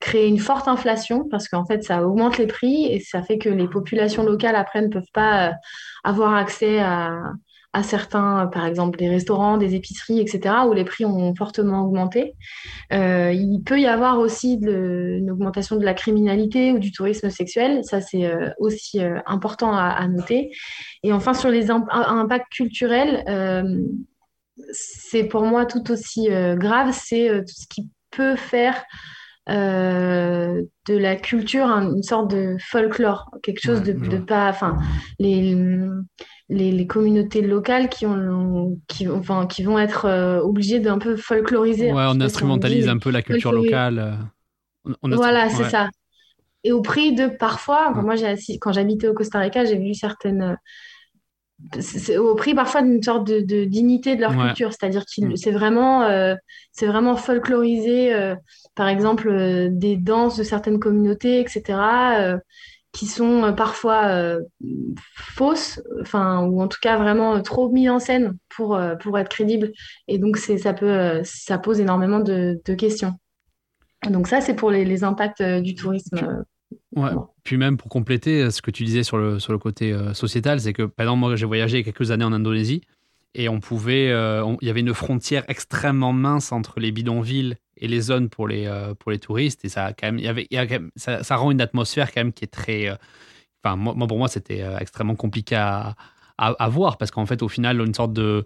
créé 0.00 0.26
une 0.26 0.38
forte 0.38 0.68
inflation 0.68 1.26
parce 1.30 1.49
qu'en 1.49 1.64
fait, 1.64 1.82
ça 1.82 2.06
augmente 2.06 2.38
les 2.38 2.46
prix 2.46 2.87
et 2.87 3.00
ça 3.00 3.23
fait 3.23 3.38
que 3.38 3.49
les 3.49 3.68
populations 3.68 4.23
locales 4.23 4.56
après 4.56 4.82
ne 4.82 4.88
peuvent 4.88 5.02
pas 5.12 5.49
euh, 5.49 5.52
avoir 6.04 6.34
accès 6.34 6.80
à, 6.80 7.12
à 7.75 7.83
certains, 7.83 8.47
par 8.52 8.64
exemple 8.66 8.97
des 8.97 9.09
restaurants, 9.09 9.59
des 9.59 9.75
épiceries, 9.75 10.21
etc., 10.21 10.54
où 10.69 10.73
les 10.73 10.85
prix 10.85 11.04
ont 11.04 11.35
fortement 11.35 11.85
augmenté. 11.85 12.37
Euh, 12.93 13.33
il 13.33 13.62
peut 13.64 13.81
y 13.81 13.87
avoir 13.87 14.21
aussi 14.21 14.61
une 14.62 15.28
augmentation 15.31 15.76
de 15.76 15.85
la 15.85 15.93
criminalité 15.93 16.71
ou 16.71 16.78
du 16.78 16.93
tourisme 16.93 17.31
sexuel. 17.31 17.85
Ça, 17.85 18.00
c'est 18.00 18.26
euh, 18.26 18.50
aussi 18.59 19.00
euh, 19.00 19.19
important 19.26 19.76
à, 19.76 20.07
noter. 20.07 20.52
Et 21.02 21.12
enfin, 21.12 21.35
sur 21.35 21.50
les 21.50 21.71
impacts 21.71 22.52
culturels, 22.52 23.25
c'est 24.71 25.25
pour 25.25 25.43
moi 25.43 25.66
tout 25.66 25.90
aussi 25.90 26.28
grave. 26.28 26.90
C'est 26.93 27.28
tout 27.40 27.54
ce 27.54 27.66
qui 27.66 27.88
peut 28.12 28.37
faire 28.37 28.85
de 29.49 30.67
la 30.89 31.17
culture 31.17 31.67
une 31.67 32.03
sorte 32.03 32.31
de 32.31 32.57
folklore, 32.61 33.31
quelque 33.43 33.61
chose 33.61 33.83
de, 33.83 33.93
de 33.93 34.19
pas. 34.19 34.49
Enfin, 34.49 34.79
les 35.19 35.57
les, 36.51 36.87
communautés 36.87 37.41
locales 37.41 37.89
qui, 37.89 38.05
ont, 38.05 38.79
qui, 38.87 39.09
enfin, 39.09 39.47
qui 39.47 39.63
vont 39.63 39.79
être 39.79 40.07
obligées 40.45 40.79
d'un 40.79 40.99
peu 40.99 41.17
folkloriser. 41.17 41.93
Ouais, 41.93 42.05
on 42.07 42.21
instrumentalise 42.21 42.89
un 42.89 42.99
peu 42.99 43.11
la 43.11 43.23
culture 43.23 43.53
locale. 43.53 44.19
voilà, 45.03 45.49
c'est 45.49 45.71
ça. 45.71 45.89
Et 46.65 46.73
au 46.73 46.81
prix 46.81 47.15
de 47.15 47.27
parfois, 47.29 47.91
moi, 47.91 48.15
quand 48.61 48.73
j'habitais 48.73 49.09
au 49.09 49.15
Costa 49.15 49.39
Rica, 49.39 49.65
j'ai 49.65 49.79
vu 49.79 49.95
certaines 49.95 50.57
au 52.18 52.34
prix 52.34 52.54
parfois 52.54 52.82
d'une 52.82 53.02
sorte 53.02 53.26
de, 53.26 53.64
dignité 53.64 54.16
de 54.16 54.20
leur 54.20 54.37
culture, 54.37 54.73
c'est-à-dire 54.73 55.04
que 55.04 55.25
mm. 55.25 55.37
c'est 55.37 55.50
vraiment, 55.50 56.02
euh, 56.02 56.34
c'est 56.73 56.87
vraiment 56.87 57.16
folklorisé, 57.16 58.14
euh, 58.14 58.34
par 58.75 58.88
exemple 58.88 59.28
euh, 59.28 59.68
des 59.70 59.96
danses 59.96 60.37
de 60.37 60.42
certaines 60.42 60.78
communautés, 60.78 61.40
etc., 61.40 61.78
qui 62.92 63.06
sont 63.06 63.52
parfois 63.56 64.38
fausses, 65.16 65.82
enfin 66.00 66.44
ou 66.44 66.62
en 66.62 66.68
tout 66.68 66.78
cas 66.80 66.96
vraiment 66.96 67.42
trop 67.42 67.68
mises 67.68 67.90
en 67.90 67.99
scène 67.99 68.37
pour 68.49 68.80
pour 69.00 69.18
être 69.18 69.28
crédibles, 69.28 69.73
et 70.06 70.18
donc 70.18 70.37
c'est 70.37 70.58
ça 70.58 70.75
peut 70.75 71.20
ça 71.25 71.58
pose 71.58 71.80
énormément 71.80 72.20
de, 72.20 72.61
questions. 72.78 73.14
Donc 74.08 74.28
ça 74.28 74.40
c'est 74.40 74.54
pour 74.54 74.70
les, 74.70 74.84
les 74.84 75.02
impacts 75.02 75.42
du 75.42 75.75
tourisme 75.75 76.44
Ouais. 76.97 77.11
Puis 77.43 77.57
même 77.57 77.77
pour 77.77 77.89
compléter 77.89 78.43
euh, 78.43 78.51
ce 78.51 78.63
que 78.63 78.71
tu 78.71 78.85
disais 78.85 79.03
sur 79.03 79.17
le, 79.19 79.39
sur 79.39 79.53
le 79.53 79.59
côté 79.59 79.93
euh, 79.93 80.15
sociétal, 80.15 80.61
c'est 80.61 80.73
que 80.73 80.83
par 80.83 81.05
exemple, 81.05 81.21
moi 81.21 81.37
j'ai 81.37 81.47
voyagé 81.47 81.83
quelques 81.83 82.11
années 82.11 82.25
en 82.25 82.33
Indonésie 82.33 82.83
et 83.35 83.49
on 83.49 83.61
pouvait, 83.61 84.11
euh, 84.11 84.45
il 84.61 84.67
y 84.69 84.71
avait 84.71 84.81
une 84.81 84.95
frontière 84.95 85.45
extrêmement 85.49 86.13
mince 86.13 86.53
entre 86.53 86.79
les 86.79 86.93
bidonvilles 86.93 87.57
et 87.77 87.89
les 87.89 88.01
zones 88.01 88.29
pour 88.29 88.47
les, 88.47 88.71
pour 89.01 89.11
les 89.11 89.19
touristes 89.19 89.65
et 89.65 89.69
ça, 89.69 89.93
quand 89.93 90.07
même, 90.07 90.19
il 90.19 90.25
y 90.25 90.57
avait, 90.57 90.81
ça, 90.95 91.25
ça, 91.25 91.37
rend 91.37 91.51
une 91.51 91.61
atmosphère 91.61 92.13
quand 92.13 92.21
même 92.21 92.33
qui 92.33 92.45
est 92.45 92.49
très. 92.49 92.97
Enfin, 93.65 93.75
moi, 93.75 94.07
pour 94.07 94.19
moi, 94.19 94.29
c'était 94.29 94.65
extrêmement 94.79 95.17
compliqué 95.17 95.57
à, 95.57 95.97
à, 96.39 96.51
à 96.51 96.69
voir 96.69 96.97
parce 96.97 97.11
qu'en 97.11 97.27
fait, 97.27 97.43
au 97.43 97.49
final, 97.49 97.81
une 97.81 97.95
sorte 97.95 98.13
de 98.13 98.45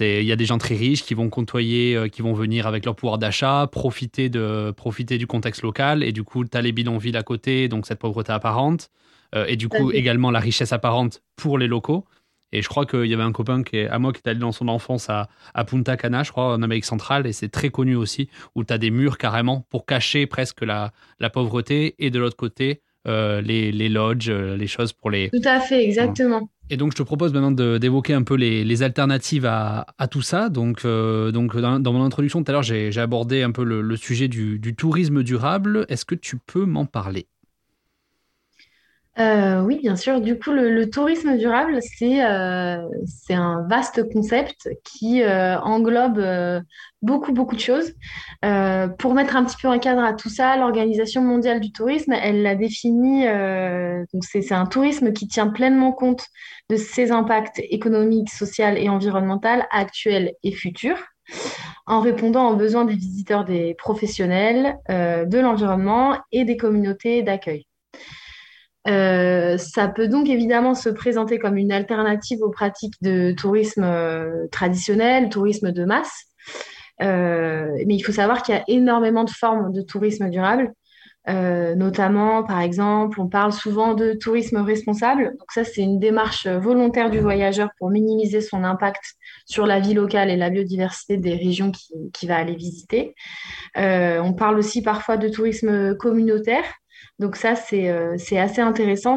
il 0.00 0.24
y 0.24 0.32
a 0.32 0.36
des 0.36 0.44
gens 0.44 0.58
très 0.58 0.74
riches 0.74 1.02
qui 1.04 1.14
vont 1.14 1.28
côtoyer, 1.28 1.96
euh, 1.96 2.08
qui 2.08 2.22
vont 2.22 2.32
venir 2.32 2.66
avec 2.66 2.84
leur 2.84 2.94
pouvoir 2.94 3.18
d'achat, 3.18 3.66
profiter 3.70 4.28
de 4.28 4.72
profiter 4.76 5.18
du 5.18 5.26
contexte 5.26 5.62
local. 5.62 6.02
Et 6.02 6.12
du 6.12 6.24
coup 6.24 6.44
tu 6.44 6.56
as 6.56 6.62
les 6.62 6.72
bidonvilles 6.72 7.16
à 7.16 7.22
côté, 7.22 7.68
donc 7.68 7.86
cette 7.86 7.98
pauvreté 7.98 8.32
apparente. 8.32 8.90
Euh, 9.34 9.46
et 9.46 9.56
du 9.56 9.68
coup 9.68 9.90
également 9.92 10.30
la 10.30 10.40
richesse 10.40 10.72
apparente 10.72 11.22
pour 11.36 11.58
les 11.58 11.66
locaux. 11.66 12.04
Et 12.50 12.62
je 12.62 12.68
crois 12.68 12.86
qu'il 12.86 13.04
y 13.04 13.12
avait 13.12 13.22
un 13.22 13.32
copain 13.32 13.62
qui 13.62 13.76
est, 13.76 13.88
à 13.88 13.98
moi 13.98 14.12
qui 14.12 14.22
est 14.24 14.28
allé 14.28 14.40
dans 14.40 14.52
son 14.52 14.68
enfance 14.68 15.10
à, 15.10 15.28
à, 15.52 15.64
Punta 15.64 15.98
Cana, 15.98 16.22
je 16.22 16.30
crois, 16.30 16.54
en 16.54 16.62
Amérique 16.62 16.86
centrale, 16.86 17.26
et 17.26 17.32
c'est 17.34 17.50
très 17.50 17.68
connu 17.68 17.94
aussi, 17.94 18.30
où 18.54 18.64
tu 18.64 18.72
as 18.72 18.78
des 18.78 18.90
murs 18.90 19.18
carrément 19.18 19.66
pour 19.68 19.84
cacher 19.84 20.26
presque 20.26 20.62
la, 20.62 20.92
la 21.20 21.28
pauvreté, 21.28 21.94
et 21.98 22.10
de 22.10 22.18
l'autre 22.18 22.36
côté, 22.36 22.80
euh, 23.06 23.42
les, 23.42 23.70
les, 23.70 23.90
lodges, 23.90 24.30
les 24.30 24.66
choses 24.66 24.94
pour 24.94 25.10
les... 25.10 25.28
Tout 25.28 25.46
à 25.46 25.60
fait, 25.60 25.84
exactement. 25.84 26.48
Et 26.70 26.76
donc, 26.76 26.92
je 26.92 26.96
te 26.96 27.02
propose 27.02 27.32
maintenant 27.32 27.50
d'évoquer 27.78 28.12
un 28.12 28.22
peu 28.22 28.34
les, 28.34 28.82
alternatives 28.82 29.46
à, 29.46 29.86
tout 30.10 30.22
ça. 30.22 30.48
Donc, 30.48 30.84
euh, 30.84 31.32
dans, 31.32 31.92
mon 31.92 32.04
introduction 32.04 32.42
tout 32.42 32.50
à 32.50 32.52
l'heure, 32.52 32.62
j'ai 32.62 32.96
abordé 32.98 33.42
un 33.42 33.52
peu 33.52 33.64
le, 33.64 33.96
sujet 33.96 34.28
du, 34.28 34.74
tourisme 34.76 35.22
durable. 35.22 35.86
Est-ce 35.88 36.04
que 36.04 36.14
tu 36.14 36.36
peux 36.36 36.64
m'en 36.64 36.86
parler? 36.86 37.26
Euh, 39.18 39.62
oui, 39.62 39.80
bien 39.80 39.96
sûr. 39.96 40.20
Du 40.20 40.38
coup, 40.38 40.52
le, 40.52 40.88
tourisme 40.90 41.36
durable, 41.36 41.80
c'est 41.82 42.24
euh, 42.24 42.86
c'est 43.04 43.34
un 43.34 43.66
vaste 43.68 44.08
concept 44.12 44.68
qui 44.84 45.22
euh, 45.22 45.58
englobe 45.60 46.22
beaucoup, 47.02 47.32
beaucoup 47.32 47.56
de 47.56 47.60
choses. 47.60 47.92
pour 48.98 49.14
mettre 49.14 49.36
un 49.36 49.44
petit 49.44 49.56
peu 49.60 49.68
un 49.68 49.78
cadre 49.78 50.02
à 50.02 50.12
tout 50.12 50.28
ça, 50.28 50.56
l'Organisation 50.56 51.22
mondiale 51.22 51.60
du 51.60 51.72
tourisme, 51.72 52.12
elle 52.12 52.42
l'a 52.42 52.54
défini, 52.54 53.24
c'est 54.20 54.52
un 54.52 54.66
tourisme 54.66 55.12
qui 55.12 55.26
tient 55.26 55.48
pleinement 55.48 55.92
compte 55.92 56.26
de 56.70 56.76
ses 56.76 57.10
impacts 57.10 57.60
économiques, 57.70 58.30
sociaux 58.30 58.66
et 58.76 58.88
environnementaux 58.88 59.48
actuels 59.70 60.34
et 60.44 60.52
futurs 60.52 60.98
en 61.86 62.00
répondant 62.00 62.50
aux 62.50 62.56
besoins 62.56 62.84
des 62.84 62.94
visiteurs, 62.94 63.44
des 63.44 63.74
professionnels, 63.74 64.76
de 64.88 65.38
l'environnement 65.38 66.18
et 66.32 66.44
des 66.44 66.56
communautés 66.56 67.22
d'accueil. 67.22 67.66
Euh, 68.88 69.58
ça 69.58 69.88
peut 69.88 70.08
donc 70.08 70.28
évidemment 70.28 70.74
se 70.74 70.88
présenter 70.88 71.38
comme 71.38 71.56
une 71.56 71.72
alternative 71.72 72.38
aux 72.42 72.50
pratiques 72.50 72.94
de 73.02 73.32
tourisme 73.32 73.84
euh, 73.84 74.46
traditionnel, 74.50 75.28
tourisme 75.28 75.72
de 75.72 75.84
masse. 75.84 76.24
Euh, 77.02 77.68
mais 77.86 77.94
il 77.94 78.00
faut 78.00 78.12
savoir 78.12 78.42
qu'il 78.42 78.54
y 78.54 78.58
a 78.58 78.64
énormément 78.66 79.24
de 79.24 79.30
formes 79.30 79.72
de 79.72 79.82
tourisme 79.82 80.30
durable. 80.30 80.72
notamment, 81.76 82.42
par 82.42 82.60
exemple, 82.60 83.20
on 83.20 83.28
parle 83.28 83.52
souvent 83.52 83.92
de 83.94 84.14
tourisme 84.14 84.58
responsable. 84.58 85.24
Donc 85.38 85.52
ça, 85.52 85.62
c'est 85.62 85.82
une 85.82 85.98
démarche 86.00 86.46
volontaire 86.46 87.10
du 87.10 87.20
voyageur 87.20 87.68
pour 87.78 87.90
minimiser 87.90 88.40
son 88.40 88.64
impact 88.64 89.02
sur 89.44 89.66
la 89.66 89.78
vie 89.78 89.92
locale 89.92 90.30
et 90.30 90.36
la 90.36 90.48
biodiversité 90.48 91.18
des 91.18 91.36
régions 91.36 91.70
qu'il 91.70 92.10
qui 92.14 92.26
va 92.26 92.36
aller 92.36 92.56
visiter. 92.56 93.14
on 93.76 94.32
parle 94.32 94.58
aussi 94.58 94.80
parfois 94.82 95.18
de 95.18 95.28
tourisme 95.28 95.96
communautaire. 95.96 96.64
Donc 97.18 97.36
ça, 97.36 97.54
c'est 97.54 97.90
euh, 97.90 98.14
assez 98.14 98.60
intéressant. 98.60 99.16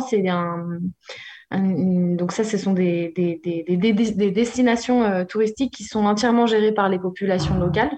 Donc 1.52 2.32
ça, 2.32 2.44
ce 2.44 2.58
sont 2.58 2.74
des, 2.74 3.12
des, 3.16 3.40
des, 3.44 3.78
des 3.78 4.32
destinations 4.32 5.04
euh, 5.04 5.24
touristiques 5.26 5.74
qui 5.74 5.84
sont 5.84 6.06
entièrement 6.06 6.48
gérées 6.48 6.74
par 6.74 6.90
les 6.90 7.00
populations 7.00 7.58
locales. 7.58 7.92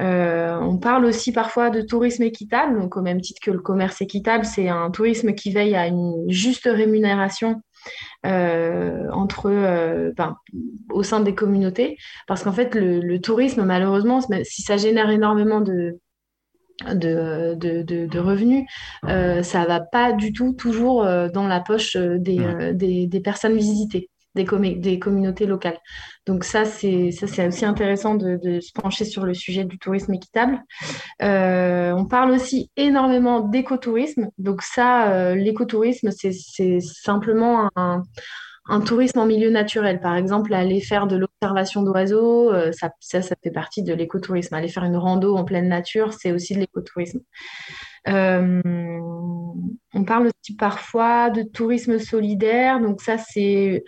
Euh, 0.00 0.56
on 0.60 0.78
parle 0.78 1.04
aussi 1.06 1.32
parfois 1.32 1.70
de 1.70 1.80
tourisme 1.82 2.22
équitable, 2.22 2.78
donc 2.78 2.96
au 2.96 3.02
même 3.02 3.20
titre 3.20 3.40
que 3.42 3.50
le 3.50 3.58
commerce 3.58 4.00
équitable, 4.00 4.44
c'est 4.44 4.68
un 4.68 4.92
tourisme 4.92 5.34
qui 5.34 5.50
veille 5.50 5.74
à 5.74 5.88
une 5.88 6.30
juste 6.30 6.68
rémunération 6.70 7.60
entre, 8.22 9.50
ben, 10.16 10.36
au 10.90 11.02
sein 11.02 11.18
des 11.18 11.34
communautés, 11.34 11.96
parce 12.28 12.44
qu'en 12.44 12.52
fait, 12.52 12.76
le, 12.76 13.18
tourisme, 13.18 13.64
malheureusement, 13.64 14.20
si 14.44 14.62
ça 14.62 14.76
génère 14.76 15.10
énormément 15.10 15.60
de, 15.60 15.98
de, 16.86 17.54
de, 17.54 18.06
de, 18.06 18.18
revenus, 18.18 18.64
euh, 19.08 19.42
ça 19.42 19.64
va 19.64 19.80
pas 19.80 20.12
du 20.12 20.32
tout 20.32 20.52
toujours 20.52 21.04
euh, 21.04 21.28
dans 21.28 21.46
la 21.48 21.60
poche 21.60 21.96
euh, 21.96 22.18
des, 22.18 22.38
euh, 22.38 22.72
des, 22.72 23.06
des, 23.06 23.20
personnes 23.20 23.56
visitées, 23.56 24.10
des, 24.34 24.44
des 24.76 24.98
communautés 24.98 25.46
locales. 25.46 25.78
Donc 26.26 26.44
ça, 26.44 26.64
c'est 26.64 27.10
ça 27.10 27.26
c'est 27.26 27.48
aussi 27.48 27.64
intéressant 27.64 28.14
de, 28.14 28.38
de, 28.42 28.60
se 28.60 28.72
pencher 28.72 29.04
sur 29.04 29.24
le 29.24 29.34
sujet 29.34 29.64
du 29.64 29.78
tourisme 29.78 30.14
équitable. 30.14 30.60
on 31.20 32.06
parle 32.08 32.30
aussi 32.30 32.70
énormément 32.76 33.40
d'écotourisme. 33.40 34.28
Donc 34.38 34.62
ça, 34.62 35.34
l'écotourisme, 35.34 36.10
c'est 36.12 36.80
simplement 36.80 37.70
un 37.74 38.02
un 38.68 38.80
tourisme 38.80 39.18
en 39.18 39.26
milieu 39.26 39.50
naturel. 39.50 40.00
Par 40.00 40.14
exemple, 40.14 40.52
aller 40.52 40.80
faire 40.80 41.06
de 41.06 41.16
l'observation 41.16 41.82
d'oiseaux, 41.82 42.52
euh, 42.52 42.70
ça, 42.72 42.90
fait 43.42 43.50
partie 43.50 43.82
de 43.82 43.94
l'écotourisme. 43.94 44.54
Aller 44.54 44.68
faire 44.68 44.84
une 44.84 44.96
rando 44.96 45.36
en 45.36 45.44
pleine 45.44 45.68
nature, 45.68 46.12
c'est 46.12 46.32
aussi 46.32 46.54
de 46.54 46.60
l'écotourisme. 46.60 47.20
Euh, 48.08 48.60
on 49.94 50.04
parle 50.04 50.26
aussi 50.28 50.56
parfois 50.56 51.30
de 51.30 51.42
tourisme 51.42 51.98
solidaire. 51.98 52.80
Donc 52.80 53.00
ça, 53.00 53.16
c'est 53.18 53.84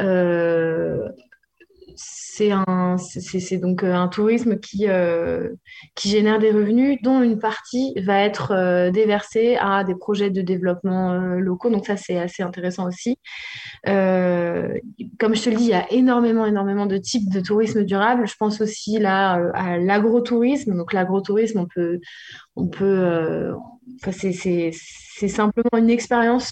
euh, 0.00 1.08
c'est 1.96 2.50
un, 2.50 2.96
donc 3.60 3.82
euh, 3.84 3.94
un 3.94 4.08
tourisme 4.08 4.58
qui, 4.58 4.88
euh, 4.88 5.50
qui 5.94 6.08
génère 6.08 6.38
des 6.38 6.50
revenus 6.50 6.98
dont 7.02 7.22
une 7.22 7.38
partie 7.38 7.94
va 8.00 8.20
être 8.20 8.52
euh, 8.52 8.90
déversée 8.90 9.56
à 9.60 9.84
des 9.84 9.94
projets 9.94 10.30
de 10.30 10.42
développement 10.42 11.14
locaux. 11.36 11.70
Donc 11.70 11.86
ça, 11.86 11.96
c'est 11.96 12.18
assez 12.18 12.42
intéressant 12.42 12.88
aussi. 12.88 13.18
comme 13.84 15.34
je 15.34 15.42
te 15.42 15.50
le 15.50 15.56
dis, 15.56 15.64
il 15.64 15.70
y 15.70 15.74
a 15.74 15.90
énormément, 15.92 16.46
énormément 16.46 16.86
de 16.86 16.96
types 16.96 17.30
de 17.30 17.40
tourisme 17.40 17.84
durable. 17.84 18.26
Je 18.26 18.34
pense 18.38 18.60
aussi 18.60 18.98
là 18.98 19.40
à 19.54 19.78
l'agrotourisme. 19.78 20.76
Donc 20.76 20.92
l'agrotourisme, 20.92 21.60
on 21.60 21.66
peut, 21.66 22.00
on 22.56 22.66
peut, 22.66 23.52
c'est 24.10 24.72
simplement 25.28 25.78
une 25.78 25.90
expérience 25.90 26.50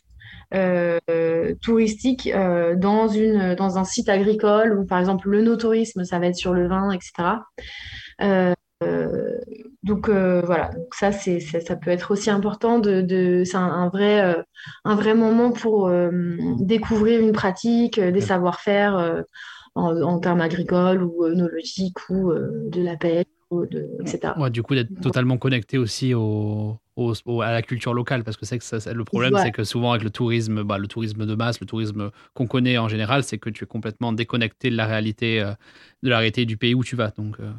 euh, 0.55 1.55
touristique 1.63 2.27
euh, 2.27 2.77
dans, 2.77 3.09
une, 3.09 3.55
dans 3.55 3.79
un 3.79 3.85
site 3.85 4.11
agricole 4.11 4.79
ou 4.79 4.85
par 4.85 4.99
exemple 4.99 5.31
le 5.31 5.41
no-tourisme, 5.41 6.05
ça 6.05 6.19
va 6.19 6.27
être 6.27 6.37
sur 6.37 6.53
le 6.53 6.69
vin, 6.69 6.91
etc. 6.91 7.39
Euh, 8.21 8.55
donc 9.83 10.11
voilà, 10.11 10.71
donc 10.71 10.95
ça, 10.95 11.13
c'est, 11.13 11.41
ça, 11.41 11.77
peut 11.77 11.91
être 11.91 12.11
aussi 12.11 12.31
important. 12.31 12.79
De, 12.81 13.01
de 13.01 13.45
c'est 13.45 13.57
un, 13.57 13.89
vrai, 13.89 14.37
un 14.85 14.95
vrai 14.95 15.15
moment 15.15 15.53
pour 15.53 15.91
découvrir 16.59 17.21
une 17.21 17.33
pratique, 17.33 18.01
des 18.01 18.21
savoir-faire 18.21 19.25
en, 19.77 20.03
en, 20.03 20.19
termes 20.19 20.41
agricoles 20.41 21.03
ou 21.03 21.25
œnologiques 21.25 22.11
ou 22.11 22.33
de 22.33 22.83
la 22.83 22.97
paix, 22.97 23.25
de, 23.53 23.89
etc. 24.01 24.35
Ouais, 24.37 24.51
du 24.51 24.63
coup, 24.63 24.75
d'être 24.75 25.01
totalement 25.01 25.39
connecté 25.39 25.79
aussi 25.79 26.13
au, 26.13 26.77
à 26.97 27.53
la 27.53 27.63
culture 27.63 27.95
locale 27.95 28.25
parce 28.25 28.37
que 28.37 28.45
c'est 28.45 28.59
que 28.59 28.91
le 28.91 29.05
problème 29.05 29.35
c'est 29.43 29.51
que 29.51 29.65
souvent 29.65 29.93
avec 29.93 30.03
le 30.03 30.11
tourisme 30.11 30.63
bah, 30.63 30.79
le 30.79 30.87
tourisme 30.87 31.27
de 31.27 31.35
masse 31.35 31.61
le 31.61 31.67
tourisme 31.67 32.11
qu'on 32.35 32.47
connaît 32.47 32.79
en 32.79 32.89
général 32.89 33.25
c'est 33.25 33.39
que 33.39 33.51
tu 33.51 33.65
es 33.65 33.67
complètement 33.67 34.13
déconnecté 34.13 34.71
de 34.71 34.77
la 34.77 34.87
réalité 34.87 35.41
euh, 35.41 35.53
de 36.03 36.11
la 36.11 36.19
réalité 36.19 36.45
du 36.45 36.57
pays 36.57 36.75
où 36.75 36.85
tu 36.85 36.97
vas 36.97 37.11
donc 37.11 37.41
euh. 37.41 37.51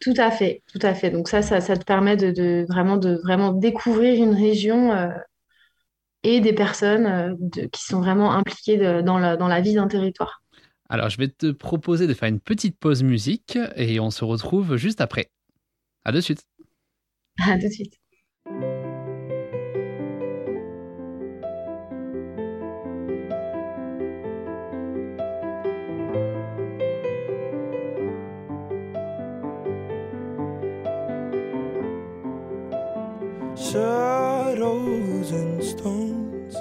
tout 0.00 0.14
à 0.16 0.30
fait 0.30 0.62
tout 0.72 0.78
à 0.82 0.94
fait 0.94 1.10
donc 1.10 1.28
ça 1.28 1.42
ça, 1.42 1.60
ça 1.60 1.76
te 1.76 1.84
permet 1.84 2.16
de, 2.16 2.64
vraiment 2.68 2.96
de 2.96 3.18
vraiment 3.24 3.52
découvrir 3.52 4.22
une 4.22 4.34
région 4.34 4.92
euh, 4.92 5.08
et 6.22 6.40
des 6.40 6.54
personnes 6.54 7.36
qui 7.70 7.84
sont 7.84 8.00
vraiment 8.00 8.32
impliquées 8.32 9.02
dans, 9.02 9.18
la, 9.18 9.36
dans 9.36 9.46
la 9.46 9.60
vie 9.60 9.74
d'un 9.74 9.88
territoire. 9.88 10.42
Alors, 10.88 11.08
je 11.08 11.18
vais 11.18 11.28
te 11.28 11.50
proposer 11.50 12.06
de 12.06 12.14
faire 12.14 12.28
une 12.28 12.40
petite 12.40 12.78
pause 12.78 13.02
musique 13.02 13.58
et 13.76 14.00
on 14.00 14.10
se 14.10 14.24
retrouve 14.24 14.76
juste 14.76 15.00
après. 15.00 15.30
À 16.04 16.12
de 16.12 16.20
suite. 16.20 16.44
À 17.40 17.58
de 17.58 17.68
suite. 17.68 17.94
Shadows 33.56 35.30
and 35.30 35.64
stones. 35.64 36.54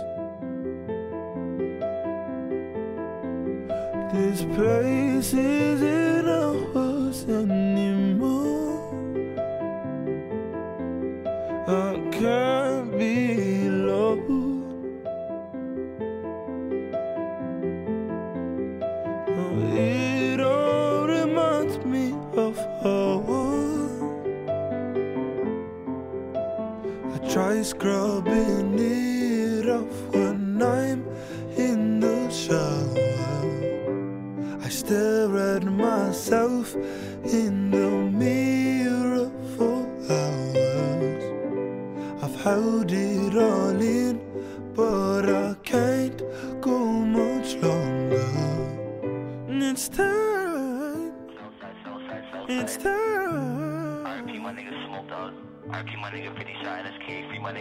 This 4.14 4.44
place 4.56 5.34
isn't 5.34 6.03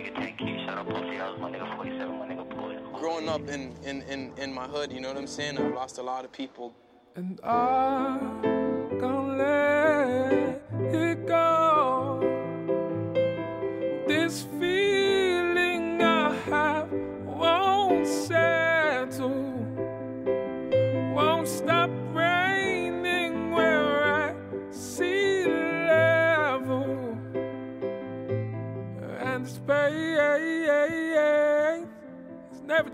NSK. 0.02 0.14
Free 0.14 0.14
my 0.14 0.20
nigga 0.20 0.38
10K. 0.38 0.66
Shout 0.66 0.78
out 0.78 0.88
Pussy 0.88 1.16
House. 1.16 1.38
My 1.40 1.50
nigga 1.50 1.76
47. 1.76 2.18
My 2.18 2.26
nigga 2.26 2.48
Boy. 2.50 2.98
growing 2.98 3.28
up 3.28 3.48
in, 3.48 3.74
in, 3.84 4.02
in, 4.02 4.32
in 4.36 4.52
my 4.52 4.66
hood, 4.66 4.92
you 4.92 5.00
know 5.00 5.08
what 5.08 5.16
I'm 5.16 5.26
saying? 5.26 5.58
I've 5.58 5.74
lost 5.74 5.98
a 5.98 6.02
lot 6.02 6.24
of 6.24 6.32
people. 6.32 6.74
And 7.16 7.40
I'm 7.44 8.42
gonna 8.98 9.36
let 9.36 10.94
it 10.94 11.26
go. 11.26 11.61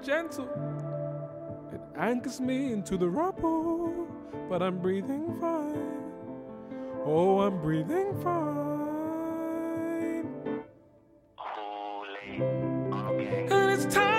Gentle. 0.08 0.48
It 1.70 1.82
anchors 1.94 2.40
me 2.40 2.72
into 2.72 2.96
the 2.96 3.06
rubble, 3.06 4.08
but 4.48 4.62
I'm 4.62 4.78
breathing 4.78 5.38
fine. 5.38 5.76
Oh, 7.04 7.40
I'm 7.40 7.60
breathing 7.60 8.18
fine. 8.22 8.64
And 13.50 13.70
it's 13.70 13.94
time, 13.94 14.17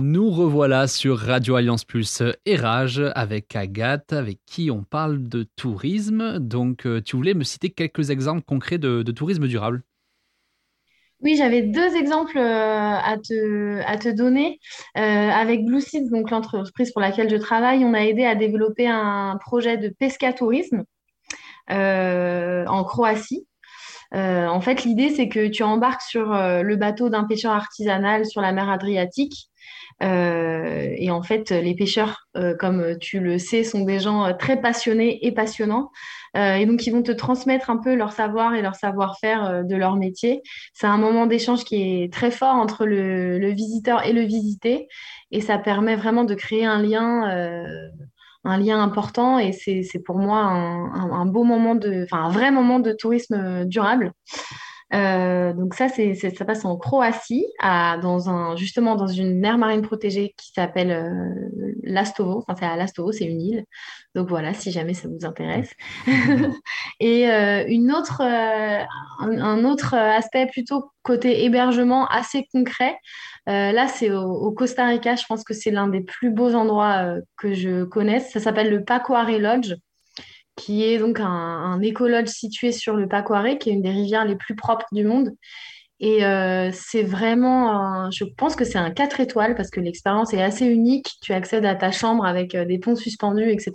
Nous 0.00 0.30
revoilà 0.30 0.86
sur 0.86 1.18
Radio 1.18 1.56
Alliance 1.56 1.84
Plus 1.84 2.22
et 2.46 2.54
Rage 2.54 3.02
avec 3.16 3.56
Agathe, 3.56 4.12
avec 4.12 4.38
qui 4.46 4.70
on 4.70 4.84
parle 4.84 5.28
de 5.28 5.42
tourisme. 5.56 6.38
Donc, 6.38 6.86
euh, 6.86 7.02
tu 7.02 7.16
voulais 7.16 7.34
me 7.34 7.42
citer 7.42 7.70
quelques 7.70 8.10
exemples 8.10 8.42
concrets 8.42 8.78
de, 8.78 9.02
tourisme 9.10 9.48
durable 9.48 9.82
Oui, 11.20 11.34
j'avais 11.36 11.62
deux 11.62 11.96
exemples 11.96 12.38
euh, 12.38 12.94
à 12.94 13.16
te, 13.18 14.14
donner. 14.14 14.60
Euh, 14.96 15.00
avec 15.00 15.64
Blue 15.64 15.80
Seeds, 15.80 16.10
donc 16.10 16.30
l'entreprise 16.30 16.92
pour 16.92 17.00
laquelle 17.00 17.28
je 17.28 17.36
travaille, 17.36 17.84
on 17.84 17.92
a 17.92 18.00
aidé 18.00 18.24
à 18.24 18.36
développer 18.36 18.86
un 18.86 19.36
projet 19.40 19.78
de 19.78 19.88
pescatourisme 19.88 20.84
euh, 21.70 22.64
en 22.66 22.84
Croatie. 22.84 23.48
En 24.12 24.60
fait, 24.60 24.84
l'idée, 24.84 25.10
c'est 25.10 25.28
que 25.28 25.48
tu 25.48 25.64
embarques 25.64 26.02
sur 26.02 26.28
le 26.32 26.76
bateau 26.76 27.10
d'un 27.10 27.24
pêcheur 27.24 27.52
artisanal 27.52 28.26
sur 28.26 28.40
la 28.40 28.52
mer 28.52 28.70
Adriatique. 28.70 29.48
Euh, 30.02 30.94
et 30.96 31.10
en 31.10 31.22
fait, 31.22 31.50
les 31.50 31.74
pêcheurs, 31.74 32.26
euh, 32.36 32.54
comme 32.56 32.96
tu 32.98 33.20
le 33.20 33.38
sais, 33.38 33.64
sont 33.64 33.84
des 33.84 33.98
gens 33.98 34.24
euh, 34.24 34.32
très 34.32 34.60
passionnés 34.60 35.26
et 35.26 35.32
passionnants. 35.32 35.90
Et 36.34 36.66
donc, 36.66 36.86
ils 36.86 36.90
vont 36.90 37.02
te 37.02 37.10
transmettre 37.10 37.68
un 37.68 37.78
peu 37.78 37.94
leur 37.96 38.12
savoir 38.12 38.54
et 38.54 38.62
leur 38.62 38.76
savoir-faire 38.76 39.64
de 39.64 39.74
leur 39.74 39.96
métier. 39.96 40.42
C'est 40.72 40.86
un 40.86 40.98
moment 40.98 41.26
d'échange 41.26 41.64
qui 41.64 42.02
est 42.02 42.12
très 42.12 42.30
fort 42.30 42.54
entre 42.54 42.84
le, 42.84 43.50
visiteur 43.50 44.06
et 44.06 44.12
le 44.12 44.20
visité. 44.20 44.86
Et 45.32 45.40
ça 45.40 45.58
permet 45.58 45.96
vraiment 45.96 46.24
de 46.24 46.34
créer 46.34 46.64
un 46.64 46.80
lien, 46.80 47.24
un 48.44 48.58
lien 48.58 48.80
important. 48.80 49.38
Et 49.40 49.52
c'est, 49.52 49.98
pour 50.04 50.18
moi 50.18 50.44
un, 50.44 51.26
beau 51.26 51.42
moment 51.42 51.74
de, 51.74 52.04
enfin, 52.04 52.22
un 52.24 52.30
vrai 52.30 52.52
moment 52.52 52.78
de 52.78 52.92
tourisme 52.92 53.64
durable. 53.64 54.12
Euh, 54.94 55.52
donc 55.52 55.74
ça, 55.74 55.88
c'est, 55.88 56.14
c'est- 56.14 56.34
ça 56.36 56.44
passe 56.46 56.64
en 56.64 56.76
Croatie, 56.78 57.44
à, 57.60 57.98
dans 58.02 58.30
un, 58.30 58.56
justement 58.56 58.96
dans 58.96 59.06
une 59.06 59.44
aire 59.44 59.58
marine 59.58 59.82
protégée 59.82 60.34
qui 60.38 60.52
s'appelle 60.52 60.90
euh, 60.90 61.72
Lastovo. 61.82 62.38
Enfin, 62.48 62.54
c'est 62.58 62.64
à 62.66 62.76
Lastovo, 62.76 63.12
c'est 63.12 63.26
une 63.26 63.40
île. 63.40 63.64
Donc 64.14 64.28
voilà, 64.28 64.54
si 64.54 64.70
jamais 64.70 64.94
ça 64.94 65.08
vous 65.08 65.26
intéresse. 65.26 65.72
Et 67.00 67.30
euh, 67.30 67.64
une 67.68 67.92
autre, 67.92 68.22
euh, 68.22 68.82
un, 69.20 69.38
un 69.40 69.64
autre 69.64 69.94
aspect 69.94 70.46
plutôt 70.46 70.90
côté 71.02 71.44
hébergement 71.44 72.06
assez 72.06 72.46
concret. 72.52 72.96
Euh, 73.48 73.72
là, 73.72 73.88
c'est 73.88 74.10
au, 74.10 74.22
au 74.22 74.52
Costa 74.52 74.86
Rica. 74.86 75.16
Je 75.16 75.24
pense 75.26 75.44
que 75.44 75.54
c'est 75.54 75.70
l'un 75.70 75.88
des 75.88 76.00
plus 76.02 76.30
beaux 76.30 76.54
endroits 76.54 77.04
euh, 77.04 77.20
que 77.36 77.54
je 77.54 77.84
connaisse. 77.84 78.30
Ça 78.32 78.40
s'appelle 78.40 78.70
le 78.70 78.84
Pacoare 78.84 79.30
Lodge 79.38 79.74
qui 80.58 80.84
est 80.84 80.98
donc 80.98 81.20
un, 81.20 81.24
un 81.24 81.80
écologe 81.80 82.28
situé 82.28 82.72
sur 82.72 82.96
le 82.96 83.08
Pacoare, 83.08 83.56
qui 83.58 83.70
est 83.70 83.72
une 83.72 83.82
des 83.82 83.90
rivières 83.90 84.26
les 84.26 84.36
plus 84.36 84.56
propres 84.56 84.86
du 84.92 85.04
monde. 85.04 85.30
Et 86.00 86.24
euh, 86.24 86.70
c'est 86.72 87.02
vraiment, 87.02 88.08
je 88.12 88.24
pense 88.24 88.54
que 88.54 88.64
c'est 88.64 88.78
un 88.78 88.90
4 88.90 89.18
étoiles 89.18 89.56
parce 89.56 89.70
que 89.70 89.80
l'expérience 89.80 90.32
est 90.32 90.42
assez 90.42 90.64
unique. 90.64 91.10
Tu 91.22 91.32
accèdes 91.32 91.64
à 91.64 91.74
ta 91.74 91.90
chambre 91.90 92.24
avec 92.24 92.54
euh, 92.54 92.64
des 92.64 92.78
ponts 92.78 92.94
suspendus, 92.94 93.50
etc. 93.50 93.72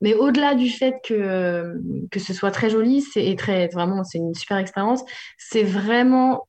Mais 0.00 0.14
au-delà 0.14 0.56
du 0.56 0.68
fait 0.68 0.96
que, 1.04 1.14
euh, 1.14 1.74
que 2.10 2.18
ce 2.18 2.34
soit 2.34 2.50
très 2.50 2.68
joli, 2.68 3.00
c'est 3.00 3.36
très, 3.38 3.68
vraiment, 3.68 4.02
c'est 4.02 4.18
une 4.18 4.34
super 4.34 4.56
expérience, 4.58 5.04
c'est 5.38 5.62
vraiment 5.62 6.48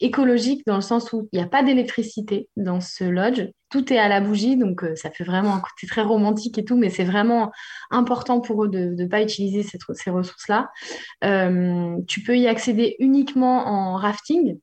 écologique 0.00 0.62
dans 0.66 0.76
le 0.76 0.82
sens 0.82 1.12
où 1.12 1.28
il 1.32 1.38
n'y 1.38 1.44
a 1.44 1.48
pas 1.48 1.62
d'électricité 1.62 2.48
dans 2.56 2.80
ce 2.80 3.04
lodge. 3.04 3.48
Tout 3.74 3.92
est 3.92 3.98
à 3.98 4.06
la 4.06 4.20
bougie, 4.20 4.56
donc 4.56 4.84
ça 4.94 5.10
fait 5.10 5.24
vraiment 5.24 5.52
un 5.52 5.58
côté 5.58 5.88
très 5.88 6.02
romantique 6.02 6.58
et 6.58 6.64
tout, 6.64 6.76
mais 6.76 6.90
c'est 6.90 7.02
vraiment 7.02 7.50
important 7.90 8.40
pour 8.40 8.62
eux 8.62 8.68
de 8.68 8.94
ne 8.96 9.06
pas 9.08 9.20
utiliser 9.20 9.64
ces 9.64 10.10
ressources-là. 10.10 10.70
tu 12.06 12.22
peux 12.22 12.38
y 12.38 12.46
accéder 12.46 12.94
uniquement 13.00 13.66
en 13.66 13.96
rafting. 13.96 14.60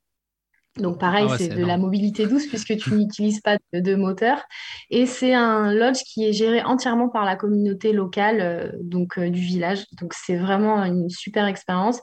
Donc 0.77 0.99
pareil, 0.99 1.25
Ah 1.27 1.31
ouais, 1.31 1.37
c'est 1.37 1.49
de 1.49 1.65
la 1.65 1.77
mobilité 1.77 2.27
douce 2.27 2.47
puisque 2.47 2.77
tu 2.77 2.93
n'utilises 2.95 3.41
pas 3.41 3.57
de, 3.73 3.81
de 3.81 3.95
moteur. 3.95 4.41
Et 4.89 5.05
c'est 5.05 5.33
un 5.33 5.73
lodge 5.73 5.99
qui 6.05 6.25
est 6.25 6.31
géré 6.31 6.61
entièrement 6.63 7.09
par 7.09 7.25
la 7.25 7.35
communauté 7.35 7.91
locale 7.91 8.37
euh, 8.39 8.71
donc, 8.81 9.17
euh, 9.17 9.29
du 9.29 9.41
village. 9.41 9.79
Donc 9.99 10.13
c'est 10.13 10.37
vraiment 10.37 10.81
une 10.85 11.09
super 11.09 11.45
expérience. 11.45 11.99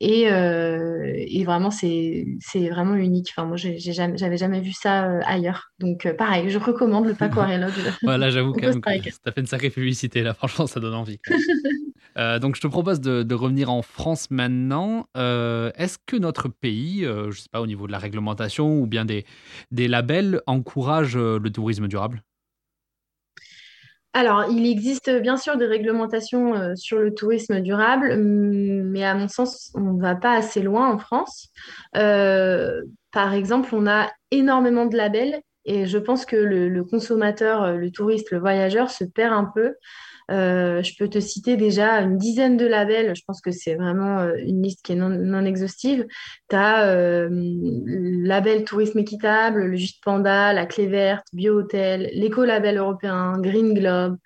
Et, 0.00 0.30
euh, 0.32 1.12
et 1.14 1.44
vraiment, 1.44 1.70
c'est, 1.70 2.26
vraiment 2.54 2.94
unique. 2.96 3.32
Enfin, 3.36 3.46
moi, 3.46 3.56
j'ai 3.56 3.78
jamais, 3.78 4.18
j'avais 4.18 4.36
jamais 4.36 4.60
vu 4.60 4.72
ça 4.72 5.20
ailleurs. 5.24 5.70
Donc 5.78 6.10
pareil, 6.16 6.50
je 6.50 6.58
recommande 6.58 7.06
le 7.06 7.14
Pacoare 7.14 7.56
Lodge. 7.56 7.72
Voilà, 8.02 8.30
j'avoue 8.30 8.52
quand 8.60 8.68
même 8.68 8.80
que 8.80 9.10
t'as 9.22 9.32
fait 9.32 9.40
une 9.40 9.46
sacrée 9.46 9.70
publicité 9.70 10.22
là, 10.22 10.34
franchement, 10.34 10.66
ça 10.66 10.80
donne 10.80 10.94
envie. 10.94 11.18
donc, 12.40 12.56
je 12.56 12.60
te 12.60 12.66
propose 12.66 13.00
de, 13.00 13.22
de 13.22 13.34
revenir 13.34 13.70
en 13.70 13.82
France 13.82 14.30
maintenant. 14.32 15.06
Est-ce 15.14 15.98
que 16.04 16.16
notre 16.16 16.48
pays, 16.48 17.04
je 17.04 17.38
sais 17.38 17.48
pas, 17.50 17.60
au 17.60 17.66
niveau 17.66 17.86
de 17.86 17.92
la 17.92 17.98
réglementation 18.08 18.80
ou 18.80 18.86
bien 18.86 19.04
des, 19.04 19.24
des 19.70 19.88
labels, 19.88 20.40
encourage 20.46 21.16
euh, 21.16 21.38
le 21.38 21.50
tourisme 21.50 21.88
durable? 21.88 22.22
Alors, 24.14 24.46
il 24.50 24.66
existe 24.66 25.10
bien 25.20 25.36
sûr 25.36 25.56
des 25.56 25.66
réglementations 25.66 26.54
euh, 26.54 26.74
sur 26.74 26.98
le 26.98 27.14
tourisme 27.14 27.60
durable, 27.60 28.16
mais 28.16 29.04
à 29.04 29.14
mon 29.14 29.28
sens, 29.28 29.70
on 29.74 29.92
ne 29.92 30.00
va 30.00 30.16
pas 30.16 30.32
assez 30.32 30.62
loin 30.62 30.90
en 30.90 30.98
France. 30.98 31.48
Euh, 31.96 32.82
par 33.12 33.34
exemple, 33.34 33.68
on 33.72 33.86
a 33.86 34.10
énormément 34.30 34.86
de 34.86 34.96
labels 34.96 35.40
et 35.66 35.86
je 35.86 35.98
pense 35.98 36.24
que 36.24 36.36
le, 36.36 36.82
consommateur, 36.84 37.76
le 37.76 37.90
touriste, 37.90 38.30
le 38.30 38.38
voyageur 38.38 38.90
se 38.90 39.04
perd 39.04 39.34
un 39.34 39.44
peu. 39.44 39.74
Euh, 40.30 40.82
je 40.82 40.92
peux 40.98 41.08
te 41.08 41.20
citer 41.20 41.56
déjà 41.56 42.00
une 42.00 42.18
dizaine 42.18 42.56
de 42.56 42.66
labels. 42.66 43.14
Je 43.16 43.22
pense 43.26 43.40
que 43.40 43.50
c'est 43.50 43.74
vraiment 43.74 44.18
euh, 44.20 44.34
une 44.38 44.62
liste 44.62 44.84
qui 44.84 44.92
est 44.92 44.96
non, 44.96 45.08
non 45.08 45.44
exhaustive. 45.44 46.06
Tu 46.50 46.56
as 46.56 46.84
le 46.84 48.22
label 48.24 48.64
tourisme 48.64 48.98
équitable, 48.98 49.64
le 49.64 49.76
Jus 49.76 49.94
de 49.94 50.00
Panda, 50.04 50.52
la 50.52 50.66
Clé 50.66 50.86
verte, 50.86 51.26
Bio-Hôtel, 51.32 52.10
l'écolabel 52.12 52.76
européen, 52.76 53.38
Green 53.40 53.74
Globe, 53.74 54.18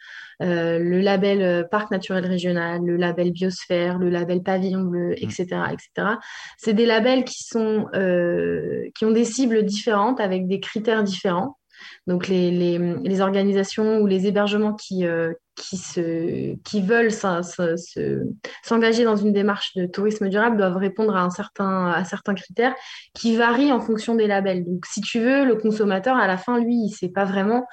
euh, 0.42 0.78
le 0.78 1.00
label 1.00 1.42
euh, 1.42 1.62
Parc 1.62 1.90
naturel 1.90 2.26
régional, 2.26 2.82
le 2.84 2.96
label 2.96 3.30
Biosphère, 3.30 3.98
le 3.98 4.10
label 4.10 4.42
Pavillon 4.42 4.82
bleu, 4.82 5.14
etc., 5.16 5.46
etc. 5.72 6.16
C'est 6.58 6.74
des 6.74 6.86
labels 6.86 7.24
qui 7.24 7.44
sont, 7.44 7.86
euh, 7.94 8.88
qui 8.94 9.04
ont 9.04 9.12
des 9.12 9.24
cibles 9.24 9.64
différentes 9.64 10.20
avec 10.20 10.48
des 10.48 10.58
critères 10.58 11.04
différents. 11.04 11.58
Donc 12.06 12.28
les, 12.28 12.50
les, 12.50 12.78
les 13.02 13.20
organisations 13.20 13.98
ou 14.00 14.06
les 14.06 14.26
hébergements 14.26 14.74
qui, 14.74 15.06
euh, 15.06 15.32
qui, 15.56 15.76
se, 15.76 16.54
qui 16.62 16.82
veulent 16.82 17.12
s'en- 17.12 17.42
s'en- 17.42 17.76
se- 17.76 18.22
s'engager 18.62 19.04
dans 19.04 19.16
une 19.16 19.32
démarche 19.32 19.74
de 19.76 19.86
tourisme 19.86 20.28
durable 20.28 20.56
doivent 20.56 20.76
répondre 20.76 21.14
à, 21.16 21.22
un 21.22 21.30
certain, 21.30 21.88
à 21.88 22.04
certains 22.04 22.34
critères 22.34 22.74
qui 23.14 23.36
varient 23.36 23.72
en 23.72 23.80
fonction 23.80 24.14
des 24.14 24.26
labels. 24.26 24.64
Donc 24.64 24.86
si 24.86 25.00
tu 25.00 25.20
veux, 25.20 25.44
le 25.44 25.56
consommateur, 25.56 26.16
à 26.16 26.26
la 26.26 26.36
fin, 26.36 26.58
lui, 26.58 26.74
il 26.74 26.90
ne 26.90 26.94
sait 26.94 27.08
pas 27.10 27.24
vraiment 27.24 27.66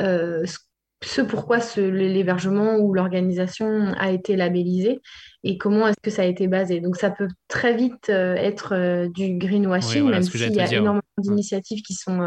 euh, 0.00 0.44
ce 0.46 0.58
ce 1.04 1.20
pourquoi 1.20 1.58
l'hébergement 1.76 2.78
ou 2.78 2.94
l'organisation 2.94 3.92
a 3.98 4.10
été 4.10 4.34
labellisé 4.34 5.02
et 5.44 5.58
comment 5.58 5.86
est-ce 5.86 6.00
que 6.02 6.10
ça 6.10 6.22
a 6.22 6.24
été 6.24 6.48
basé. 6.48 6.80
Donc 6.80 6.96
ça 6.96 7.10
peut 7.10 7.28
très 7.48 7.76
vite 7.76 8.08
euh, 8.08 8.34
être 8.34 9.06
du 9.08 9.36
greenwashing, 9.36 9.92
Oui, 9.92 10.00
voilà 10.00 10.16
même 10.16 10.22
s'il 10.22 10.54
y 10.54 10.60
a 10.60 10.66
dire, 10.66 10.80
énormément 10.80 11.02
d'initiatives 11.18 11.82
qui 11.82 11.92
sont, 11.92 12.22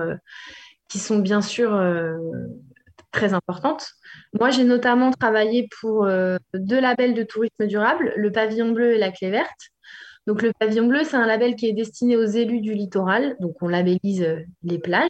qui 0.89 0.99
sont 0.99 1.19
bien 1.19 1.41
sûr 1.41 1.73
euh, 1.75 2.17
très 3.12 3.34
importantes. 3.34 3.88
Moi, 4.39 4.49
j'ai 4.49 4.63
notamment 4.63 5.12
travaillé 5.12 5.67
pour 5.82 6.06
euh, 6.06 6.38
deux 6.54 6.80
labels 6.80 7.13
de 7.13 7.23
tourisme 7.23 7.67
durable, 7.67 8.13
le 8.15 8.32
Pavillon 8.32 8.71
bleu 8.71 8.93
et 8.93 8.97
la 8.97 9.12
Clé 9.12 9.30
verte. 9.32 9.60
Donc 10.28 10.41
le 10.43 10.54
Pavillon 10.60 10.88
bleu, 10.88 11.04
c'est 11.04 11.17
un 11.17 11.28
label 11.28 11.56
qui 11.56 11.67
est 11.67 11.73
destiné 11.73 12.17
aux 12.17 12.25
élus 12.25 12.62
du 12.62 12.73
littoral, 12.73 13.36
donc 13.39 13.56
on 13.62 13.67
labellise 13.67 14.23
euh, 14.23 14.39
les 14.63 14.80
plages. 14.80 15.10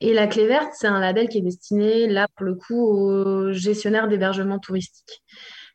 Et 0.00 0.14
la 0.14 0.26
Clé 0.26 0.46
verte, 0.46 0.70
c'est 0.74 0.88
un 0.88 1.00
label 1.00 1.28
qui 1.28 1.38
est 1.38 1.42
destiné, 1.42 2.08
là, 2.08 2.26
pour 2.36 2.46
le 2.46 2.54
coup, 2.56 2.80
aux 2.82 3.52
gestionnaires 3.52 4.08
d'hébergement 4.08 4.58
touristique. 4.58 5.22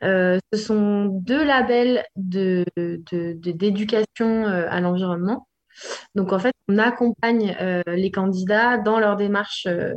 Ce 0.02 0.40
sont 0.58 1.06
deux 1.06 1.44
labels 1.44 2.04
de, 2.16 2.66
de- 2.78 3.02
de- 3.40 3.52
d'éducation 3.52 4.46
euh, 4.48 4.68
à 4.70 4.82
l'environnement. 4.82 5.48
Donc, 6.16 6.34
en 6.34 6.40
fait, 6.40 6.54
on 6.68 6.78
accompagne 6.78 7.56
euh, 7.62 7.82
les 7.88 8.12
candidats 8.12 8.78
dans 8.78 9.00
leur 9.00 9.16
démarche 9.16 9.66
euh, 9.68 9.94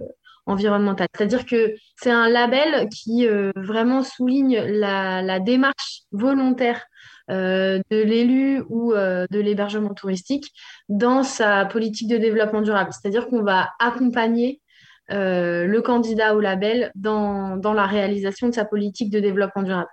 environnementale. 0.46 1.08
C'est-à-dire 1.14 1.46
que 1.46 1.74
c'est 1.96 2.10
un 2.10 2.28
label 2.28 2.88
qui 2.88 3.26
euh, 3.26 3.52
vraiment 3.56 4.02
souligne 4.02 4.58
la, 4.60 5.40
démarche 5.40 6.02
volontaire 6.12 6.84
de 7.28 7.82
l'élu 7.90 8.62
ou 8.70 8.94
de 8.94 9.38
l'hébergement 9.38 9.92
touristique 9.92 10.50
dans 10.88 11.22
sa 11.22 11.66
politique 11.66 12.08
de 12.08 12.16
développement 12.16 12.62
durable. 12.62 12.90
C'est-à-dire 12.90 13.28
qu'on 13.28 13.42
va 13.42 13.68
accompagner 13.78 14.62
le 15.10 15.78
candidat 15.80 16.34
au 16.34 16.40
label 16.40 16.90
dans 16.94 17.60
la 17.62 17.84
réalisation 17.84 18.48
de 18.48 18.54
sa 18.54 18.64
politique 18.64 19.10
de 19.10 19.20
développement 19.20 19.62
durable. 19.62 19.90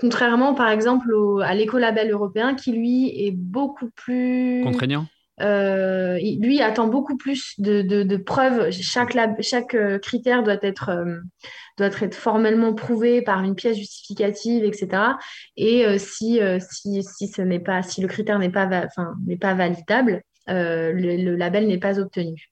Contrairement, 0.00 0.54
par 0.54 0.68
exemple, 0.70 1.12
au- 1.12 1.40
à 1.40 1.54
l'écolabel 1.54 2.10
européen 2.10 2.54
qui, 2.54 2.72
lui, 2.72 3.26
est 3.26 3.32
beaucoup 3.32 3.90
plus... 3.90 4.62
Contraignant 4.64 5.06
Euh, 5.40 6.18
lui 6.40 6.60
attend 6.62 6.88
beaucoup 6.88 7.16
plus 7.16 7.54
de, 7.58 7.82
de- 7.82 8.02
de 8.02 8.16
preuves. 8.16 8.72
Chaque, 8.72 9.14
lab- 9.14 9.40
chaque 9.40 9.74
euh, 9.74 10.00
critère 10.00 10.42
doit 10.42 10.58
être, 10.62 10.88
euh, 10.88 11.18
doit 11.78 11.90
être 12.00 12.16
formellement 12.16 12.74
prouvé 12.74 13.22
par 13.22 13.44
une 13.44 13.54
pièce 13.54 13.76
justificative, 13.76 14.64
etc. 14.64 15.16
Et 15.56 15.96
si, 15.98 16.40
si, 16.58 17.04
si, 17.04 17.28
ce 17.28 17.42
n'est 17.42 17.60
pas, 17.60 17.82
si 17.84 18.00
le 18.00 18.08
critère 18.08 18.40
n'est 18.40 18.50
pas, 18.50 18.66
va- 18.66 19.54
validable, 19.54 20.22
le, 20.48 21.16
le 21.16 21.36
label 21.36 21.68
n'est 21.68 21.78
pas 21.78 22.00
obtenu. 22.00 22.48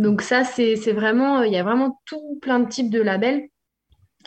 Donc 0.00 0.20
ça, 0.20 0.42
c'est, 0.42 0.74
c'est 0.74 0.92
vraiment, 0.92 1.42
il 1.42 1.52
y 1.52 1.56
a 1.56 1.62
vraiment 1.62 2.00
tout 2.04 2.38
plein 2.42 2.58
de 2.58 2.68
types 2.68 2.90
de 2.90 3.00
labels 3.00 3.44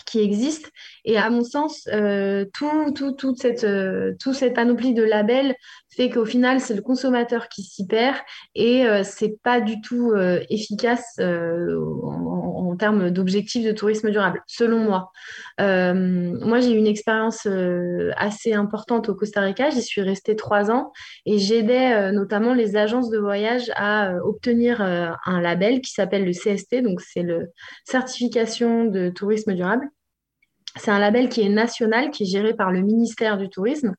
qui 0.05 0.19
existent. 0.19 0.69
Et 1.05 1.17
à 1.17 1.29
mon 1.29 1.43
sens, 1.43 1.87
euh, 1.91 2.45
tout, 2.53 2.91
tout, 2.93 3.11
toute 3.13 3.39
cette, 3.39 3.63
euh, 3.63 4.13
tout 4.19 4.33
cette 4.33 4.53
panoplie 4.53 4.93
de 4.93 5.03
labels 5.03 5.55
fait 5.97 6.11
qu'au 6.11 6.25
final, 6.25 6.61
c'est 6.61 6.75
le 6.75 6.81
consommateur 6.83 7.49
qui 7.49 7.63
s'y 7.63 7.87
perd 7.87 8.15
et 8.53 8.85
euh, 8.85 9.01
c'est 9.03 9.41
pas 9.41 9.59
du 9.59 9.81
tout 9.81 10.11
euh, 10.11 10.39
efficace 10.49 11.15
euh, 11.19 11.75
en, 12.03 12.69
en 12.69 12.75
termes 12.77 13.09
d'objectifs 13.09 13.65
de 13.65 13.71
tourisme 13.71 14.11
durable, 14.11 14.43
selon 14.45 14.77
moi. 14.79 15.11
Euh, 15.59 15.93
moi, 16.39 16.59
j'ai 16.59 16.71
eu 16.71 16.77
une 16.77 16.87
expérience 16.87 17.47
assez 18.15 18.53
importante 18.53 19.09
au 19.09 19.15
Costa 19.15 19.41
Rica. 19.41 19.71
J'y 19.71 19.81
suis 19.81 20.01
restée 20.01 20.35
trois 20.35 20.69
ans 20.69 20.93
et 21.25 21.39
j'aidais 21.39 22.11
notamment 22.11 22.53
les 22.53 22.75
agences 22.75 23.09
de 23.09 23.17
voyage 23.17 23.71
à 23.75 24.13
obtenir 24.23 24.81
un 24.81 25.41
label 25.41 25.81
qui 25.81 25.91
s'appelle 25.91 26.25
le 26.25 26.31
CST, 26.31 26.83
donc 26.83 27.01
c'est 27.01 27.23
le 27.23 27.47
certification 27.85 28.85
de 28.85 29.09
tourisme 29.09 29.53
durable. 29.55 29.89
C'est 30.75 30.91
un 30.91 30.99
label 30.99 31.29
qui 31.29 31.41
est 31.41 31.49
national, 31.49 32.11
qui 32.11 32.23
est 32.23 32.27
géré 32.27 32.53
par 32.53 32.71
le 32.71 32.81
ministère 32.81 33.37
du 33.37 33.49
Tourisme. 33.49 33.95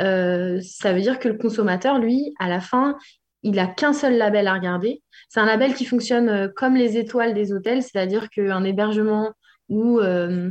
Euh, 0.00 0.60
ça 0.62 0.92
veut 0.92 1.00
dire 1.00 1.18
que 1.18 1.28
le 1.28 1.36
consommateur, 1.36 1.98
lui, 1.98 2.34
à 2.38 2.48
la 2.48 2.60
fin, 2.60 2.96
il 3.42 3.56
n'a 3.56 3.66
qu'un 3.66 3.92
seul 3.92 4.16
label 4.16 4.46
à 4.48 4.54
regarder. 4.54 5.02
C'est 5.28 5.40
un 5.40 5.46
label 5.46 5.74
qui 5.74 5.84
fonctionne 5.84 6.28
euh, 6.28 6.48
comme 6.48 6.76
les 6.76 6.96
étoiles 6.96 7.34
des 7.34 7.52
hôtels, 7.52 7.82
c'est-à-dire 7.82 8.28
qu'un 8.30 8.64
hébergement 8.64 9.32
ou, 9.68 10.00
euh, 10.00 10.50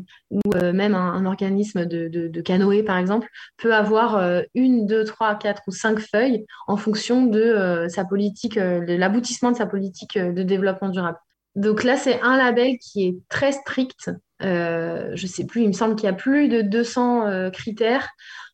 même 0.53 0.93
un, 0.93 1.25
organisme 1.25 1.85
de, 1.85 2.41
canoë, 2.41 2.83
par 2.83 2.99
exemple, 2.99 3.27
peut 3.57 3.73
avoir 3.73 4.43
une, 4.53 4.85
deux, 4.85 5.05
trois, 5.05 5.33
quatre 5.33 5.63
ou 5.65 5.71
cinq 5.71 5.99
feuilles 5.99 6.45
en 6.67 6.77
fonction 6.77 7.25
de 7.25 7.87
sa 7.89 8.05
politique, 8.05 8.59
de 8.59 8.93
l'aboutissement 8.93 9.49
de 9.51 9.57
sa 9.57 9.65
politique 9.65 10.19
de 10.19 10.43
développement 10.43 10.89
durable. 10.89 11.17
Donc 11.57 11.83
là, 11.83 11.97
c'est 11.97 12.21
un 12.21 12.37
label 12.37 12.77
qui 12.77 13.07
est 13.07 13.15
très 13.29 13.51
strict. 13.51 14.11
Euh, 14.43 15.09
je 15.15 15.25
sais 15.25 15.43
plus, 15.47 15.63
il 15.63 15.67
me 15.69 15.73
semble 15.73 15.95
qu'il 15.95 16.05
y 16.05 16.11
a 16.11 16.13
plus 16.13 16.49
de 16.49 16.61
200 16.61 17.25
euh, 17.25 17.49
critères 17.49 18.07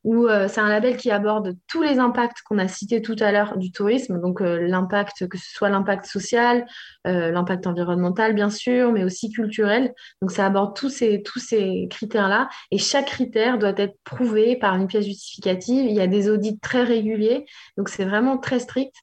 où 0.05 0.27
euh, 0.27 0.47
c'est 0.47 0.61
un 0.61 0.69
label 0.69 0.95
qui 0.95 1.11
aborde 1.11 1.57
tous 1.67 1.81
les 1.81 1.99
impacts 1.99 2.41
qu'on 2.43 2.57
a 2.59 2.69
cités 2.69 3.01
tout 3.01 3.17
à 3.19 3.33
l'heure 3.33 3.57
du 3.57 3.73
tourisme, 3.73 4.21
donc 4.21 4.39
l'impact, 4.39 5.27
que 5.27 5.37
ce 5.37 5.51
soit 5.53 5.69
l'impact 5.69 6.05
social, 6.05 6.65
l'impact 7.05 7.67
environnemental 7.67 8.33
bien 8.33 8.49
sûr, 8.49 8.93
mais 8.93 9.03
aussi 9.03 9.29
culturel. 9.31 9.93
Donc 10.21 10.31
ça 10.31 10.45
aborde 10.45 10.73
tous 10.75 10.89
ces, 10.89 11.23
tous 11.23 11.39
ces 11.39 11.87
critères-là 11.89 12.47
et 12.71 12.77
chaque 12.77 13.07
critère 13.07 13.57
doit 13.57 13.73
être 13.77 13.97
prouvé 14.05 14.55
par 14.57 14.75
une 14.75 14.87
pièce 14.87 15.05
justificative. 15.05 15.85
Il 15.85 15.95
y 15.95 16.01
a 16.01 16.07
des 16.07 16.29
audits 16.29 16.59
très 16.59 16.83
réguliers, 16.83 17.45
donc 17.77 17.89
c'est 17.89 18.05
vraiment 18.05 18.37
très 18.37 18.59
strict. 18.59 18.95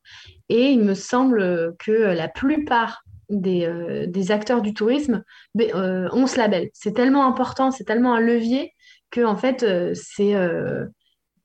Et 0.48 0.70
il 0.70 0.80
me 0.80 0.94
semble 0.94 1.74
que 1.78 1.92
la 1.92 2.28
plupart 2.28 3.02
des, 3.30 3.64
euh, 3.64 4.06
des 4.06 4.30
acteurs 4.32 4.62
du 4.62 4.74
tourisme 4.74 5.22
euh, 5.58 6.08
ont 6.12 6.26
ce 6.26 6.36
label. 6.36 6.70
C'est 6.74 6.92
tellement 6.92 7.26
important, 7.26 7.70
c'est 7.70 7.84
tellement 7.84 8.14
un 8.14 8.20
levier 8.20 8.72
que 9.10 9.22
en 9.24 9.36
fait, 9.36 9.62
euh, 9.62 9.92
c'est 9.94 10.34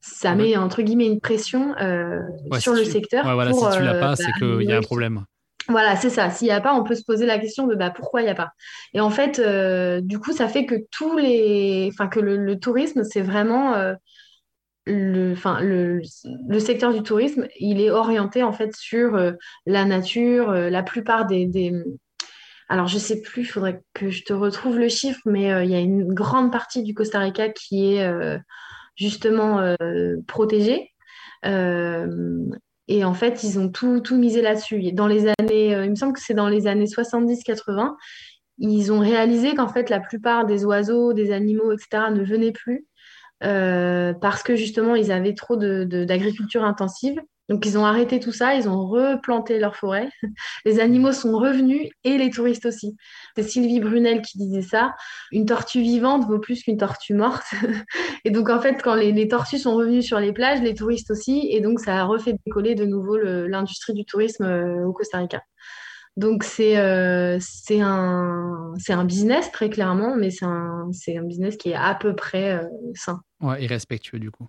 ça 0.02 0.36
met 0.36 0.56
entre 0.56 0.82
guillemets 0.82 1.08
une 1.08 1.20
pression 1.20 1.74
Ouais, 2.52 2.60
sur 2.60 2.74
si 2.74 2.80
le 2.80 2.86
tu- 2.86 2.92
secteur. 2.92 3.26
Ouais, 3.26 3.34
voilà, 3.34 3.52
pour, 3.52 3.72
si 3.72 3.78
tu 3.78 3.84
l'as 3.84 3.94
pas, 3.94 4.08
bah, 4.10 4.16
c'est 4.16 4.32
qu'il 4.34 4.62
y 4.64 4.72
a 4.72 4.78
un 4.78 4.82
problème. 4.82 5.26
Voilà, 5.68 5.96
c'est 5.96 6.12
ça. 6.12 6.30
S'il 6.30 6.46
n'y 6.48 6.54
a 6.54 6.62
pas, 6.62 6.76
on 6.76 6.84
peut 6.84 6.94
se 6.94 7.04
poser 7.04 7.26
la 7.26 7.40
question 7.40 7.66
de 7.66 7.74
bah, 7.74 7.90
pourquoi 7.90 8.22
il 8.22 8.26
n'y 8.26 8.30
a 8.30 8.36
pas. 8.36 8.52
Et 8.94 9.00
en 9.00 9.10
fait, 9.10 9.40
euh, 9.40 10.00
du 10.00 10.20
coup, 10.20 10.32
ça 10.32 10.48
fait 10.48 10.68
que 10.68 10.76
tous 10.92 11.18
les, 11.18 11.90
enfin 11.92 12.08
que 12.08 12.20
le, 12.20 12.38
le 12.38 12.60
tourisme, 12.60 13.04
c'est 13.04 13.22
vraiment 13.22 13.74
euh, 13.74 13.96
le, 14.86 16.02
secteur 16.60 16.94
du 16.94 17.04
tourisme, 17.04 17.48
il 17.60 17.82
est 17.82 17.90
orienté 17.90 18.44
en 18.44 18.52
fait 18.52 18.76
sur 18.76 19.16
euh, 19.16 19.32
la 19.66 19.86
nature. 19.86 20.50
euh, 20.50 20.70
la 20.70 20.84
plupart 20.84 21.26
des, 21.26 21.74
alors 22.70 22.88
je 22.88 22.98
sais 22.98 23.22
plus, 23.22 23.44
il 23.44 23.46
faudrait 23.46 23.82
que 23.94 24.10
je 24.10 24.24
te 24.24 24.34
retrouve 24.34 24.78
le 24.78 24.90
chiffre, 24.90 25.22
mais 25.26 25.52
euh, 25.52 25.64
il 25.64 25.72
y 25.72 25.76
a 25.76 25.80
une 25.80 26.14
grande 26.14 26.52
partie 26.52 26.84
du 26.84 26.94
Costa 26.94 27.20
Rica 27.20 27.50
qui 27.50 27.96
est 27.96 28.40
justement 28.96 29.76
protégée. 30.28 30.92
Et 32.88 33.04
en 33.04 33.14
fait, 33.16 33.44
ils 33.44 33.60
ont 33.60 33.70
tout, 33.70 34.00
tout 34.00 34.16
misé 34.16 34.42
là-dessus. 34.42 34.92
Dans 34.92 35.08
les 35.08 35.28
années, 35.40 35.72
il 35.72 35.90
me 35.90 35.96
semble 35.96 36.14
que 36.14 36.22
c'est 36.22 36.36
dans 36.36 36.50
les 36.50 36.68
années 36.68 36.86
70-80, 36.86 37.96
ils 38.58 38.92
ont 38.92 39.00
réalisé 39.00 39.54
qu'en 39.56 39.68
fait, 39.68 39.90
la 39.90 40.00
plupart 40.00 40.46
des 40.46 40.66
oiseaux, 40.66 41.14
des 41.14 41.32
animaux, 41.32 41.72
etc., 41.72 42.12
ne 42.12 42.24
venaient 42.24 42.52
plus 42.52 42.86
euh, 43.46 44.14
parce 44.14 44.44
que 44.44 44.56
justement, 44.56 44.96
ils 44.96 45.12
avaient 45.12 45.36
trop 45.36 45.56
de, 45.56 45.84
de- 45.86 46.04
d'agriculture 46.06 46.64
intensive. 46.64 47.20
Donc, 47.48 47.64
ils 47.68 47.78
ont 47.78 47.86
arrêté 47.86 48.20
tout 48.20 48.32
ça, 48.32 48.56
ils 48.56 48.68
ont 48.68 48.88
replanté 48.88 49.60
leur 49.60 49.76
forêt. 49.76 50.10
Les 50.66 50.80
animaux 50.80 51.12
sont 51.12 51.38
revenus 51.38 51.90
et 52.04 52.18
les 52.18 52.32
touristes 52.32 52.66
aussi. 52.66 52.98
C'est 53.36 53.44
Sylvie 53.44 53.80
Brunel 53.80 54.24
qui 54.24 54.40
disait 54.40 54.64
ça. 54.64 54.96
Une 55.32 55.46
tortue 55.46 55.82
vivante 55.82 56.26
vaut 56.28 56.40
plus 56.40 56.64
qu'une 56.64 56.78
tortue 56.78 57.14
morte. 57.14 57.46
Et 58.26 58.32
donc, 58.32 58.50
en 58.50 58.60
fait, 58.60 58.82
quand 58.82 58.96
les, 58.96 59.12
les 59.12 59.28
tortues 59.28 59.60
sont 59.60 59.76
revenues 59.76 60.02
sur 60.02 60.20
les 60.20 60.34
plages, 60.34 60.62
les 60.62 60.74
touristes 60.74 61.12
aussi. 61.12 61.48
Et 61.52 61.62
donc, 61.62 61.80
ça 61.80 61.98
a 62.02 62.04
refait 62.06 62.36
décoller 62.48 62.74
de 62.74 62.86
nouveau 62.86 63.16
l'industrie 63.18 63.94
du 63.94 64.06
tourisme 64.06 64.44
euh, 64.46 64.84
au 64.86 64.92
Costa 64.94 65.20
Rica. 65.20 65.42
Donc, 66.18 66.44
c'est 66.44 66.78
euh, 66.78 67.38
un, 67.82 68.74
un 68.90 69.06
business, 69.06 69.52
très 69.52 69.70
clairement, 69.70 70.16
mais 70.16 70.32
c'est 70.32 70.46
un, 70.46 70.90
un 70.90 71.24
business 71.24 71.58
qui 71.58 71.70
est 71.72 71.76
à 71.76 71.94
peu 71.96 72.16
près 72.16 72.54
euh, 72.54 72.64
sain. 72.94 73.22
Ouais, 73.42 73.64
et 73.64 73.68
respectueux 73.68 74.20
du 74.20 74.32
coup. 74.32 74.48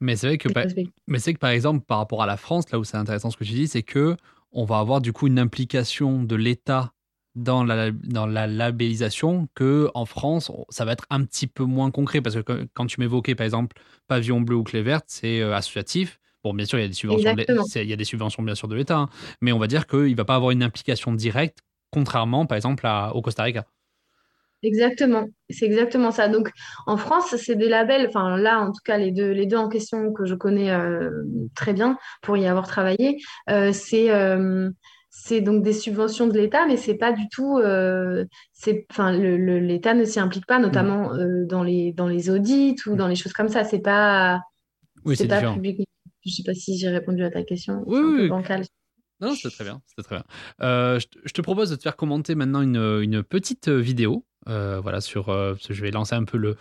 Mais 0.00 0.16
c'est 0.16 0.26
vrai 0.26 0.38
que, 0.38 0.48
par- 0.50 0.64
mais 1.06 1.18
que 1.18 1.38
par 1.38 1.50
exemple, 1.50 1.84
par 1.86 1.98
rapport 1.98 2.22
à 2.22 2.26
la 2.26 2.36
France, 2.36 2.70
là 2.70 2.78
où 2.78 2.84
c'est 2.84 2.98
intéressant 2.98 3.30
ce 3.30 3.36
que 3.36 3.44
tu 3.44 3.52
dis, 3.52 3.66
c'est 3.66 3.82
que 3.82 4.16
on 4.52 4.64
va 4.64 4.78
avoir 4.78 5.00
du 5.00 5.12
coup 5.12 5.26
une 5.26 5.38
implication 5.38 6.22
de 6.22 6.36
l'État 6.36 6.92
dans 7.34 7.64
la, 7.64 7.90
dans 7.90 8.26
la 8.26 8.46
labellisation 8.46 9.48
que 9.54 9.90
en 9.94 10.04
France, 10.06 10.50
ça 10.70 10.84
va 10.84 10.92
être 10.92 11.04
un 11.10 11.24
petit 11.24 11.46
peu 11.46 11.64
moins 11.64 11.90
concret 11.90 12.20
parce 12.20 12.36
que 12.36 12.40
quand- 12.40 12.64
quand 12.74 12.86
tu 12.86 13.00
m'évoquais 13.00 13.34
par 13.34 13.44
exemple 13.44 13.76
pavillon 14.06 14.40
bleu 14.40 14.56
ou 14.56 14.62
clé 14.64 14.82
verte, 14.82 15.04
c'est 15.08 15.40
euh, 15.40 15.54
associatif. 15.54 16.18
Bon, 16.46 16.54
bien 16.54 16.66
sûr, 16.66 16.78
il 16.78 16.82
y 16.82 16.84
a 16.84 16.88
des 16.88 16.94
subventions, 16.94 17.32
de 17.32 17.82
il 17.82 17.88
y 17.88 17.92
a 17.92 17.96
des 17.96 18.04
subventions 18.04 18.42
bien 18.42 18.54
sûr 18.54 18.68
de 18.68 18.74
l'État, 18.76 18.98
hein, 18.98 19.08
mais 19.40 19.52
on 19.52 19.58
va 19.58 19.66
dire 19.66 19.86
qu'il 19.86 20.10
ne 20.10 20.14
va 20.16 20.24
pas 20.24 20.34
avoir 20.36 20.50
une 20.52 20.62
implication 20.62 21.12
directe, 21.12 21.58
contrairement 21.90 22.46
par 22.46 22.56
exemple 22.56 22.86
à- 22.86 23.14
au 23.14 23.22
Costa 23.22 23.42
Rica. 23.44 23.66
Exactement, 24.62 25.26
c'est 25.50 25.66
exactement 25.66 26.10
ça. 26.10 26.28
Donc 26.28 26.50
en 26.86 26.96
France, 26.96 27.36
c'est 27.36 27.56
des 27.56 27.68
labels, 27.68 28.06
enfin 28.08 28.36
là 28.38 28.58
en 28.60 28.68
tout 28.72 28.80
cas 28.84 28.96
les 28.96 29.12
deux, 29.12 29.30
les 29.30 29.46
deux 29.46 29.56
en 29.58 29.68
question 29.68 30.12
que 30.12 30.24
je 30.24 30.34
connais 30.34 30.70
euh, 30.70 31.10
très 31.54 31.72
bien 31.74 31.98
pour 32.22 32.36
y 32.36 32.46
avoir 32.46 32.66
travaillé, 32.66 33.18
euh, 33.50 33.70
c'est 33.72 34.10
euh, 34.10 34.70
c'est 35.10 35.42
donc 35.42 35.62
des 35.62 35.74
subventions 35.74 36.26
de 36.26 36.32
l'État, 36.38 36.66
mais 36.66 36.76
c'est 36.78 36.96
pas 36.96 37.12
du 37.12 37.28
tout, 37.28 37.58
euh, 37.58 38.24
enfin 38.90 39.12
l'État 39.12 39.94
ne 39.94 40.04
s'y 40.04 40.18
implique 40.20 40.46
pas, 40.46 40.58
notamment 40.58 41.12
euh, 41.14 41.44
dans 41.46 41.62
les 41.62 41.92
dans 41.92 42.08
les 42.08 42.30
audits 42.30 42.76
ou 42.86 42.96
dans 42.96 43.08
les 43.08 43.16
choses 43.16 43.34
comme 43.34 43.48
ça. 43.50 43.62
C'est 43.62 43.80
pas 43.80 44.40
Oui, 45.04 45.16
c'est 45.16 45.28
pas 45.28 45.42
public. 45.42 45.85
Je 46.26 46.32
sais 46.32 46.42
pas 46.42 46.54
si 46.54 46.76
j'ai 46.78 46.88
répondu 46.88 47.22
à 47.24 47.30
ta 47.30 47.42
question. 47.42 47.82
Oui, 47.86 47.98
un 47.98 48.08
oui, 48.08 48.16
peu 48.22 48.28
bancal. 48.28 48.64
Non, 49.20 49.34
c'était 49.34 49.54
très 49.54 49.64
bien. 49.64 49.80
C'était 49.86 50.02
très 50.02 50.16
bien. 50.16 50.24
Euh, 50.62 50.98
je, 51.00 51.06
te- 51.06 51.18
je 51.24 51.32
te 51.32 51.40
propose 51.40 51.70
de 51.70 51.76
te 51.76 51.82
faire 51.82 51.96
commenter 51.96 52.34
maintenant 52.34 52.60
une, 52.60 52.76
une 53.02 53.22
petite 53.22 53.68
vidéo. 53.68 54.26
euh, 54.48 54.78
voilà, 54.80 55.00
sur, 55.00 55.30
euh, 55.30 55.54
parce 55.54 55.66
que 55.66 55.74
je 55.74 55.82
vais 55.82 55.90
lancer 55.90 56.14
un 56.14 56.24
peu 56.24 56.36
le, 56.38 56.56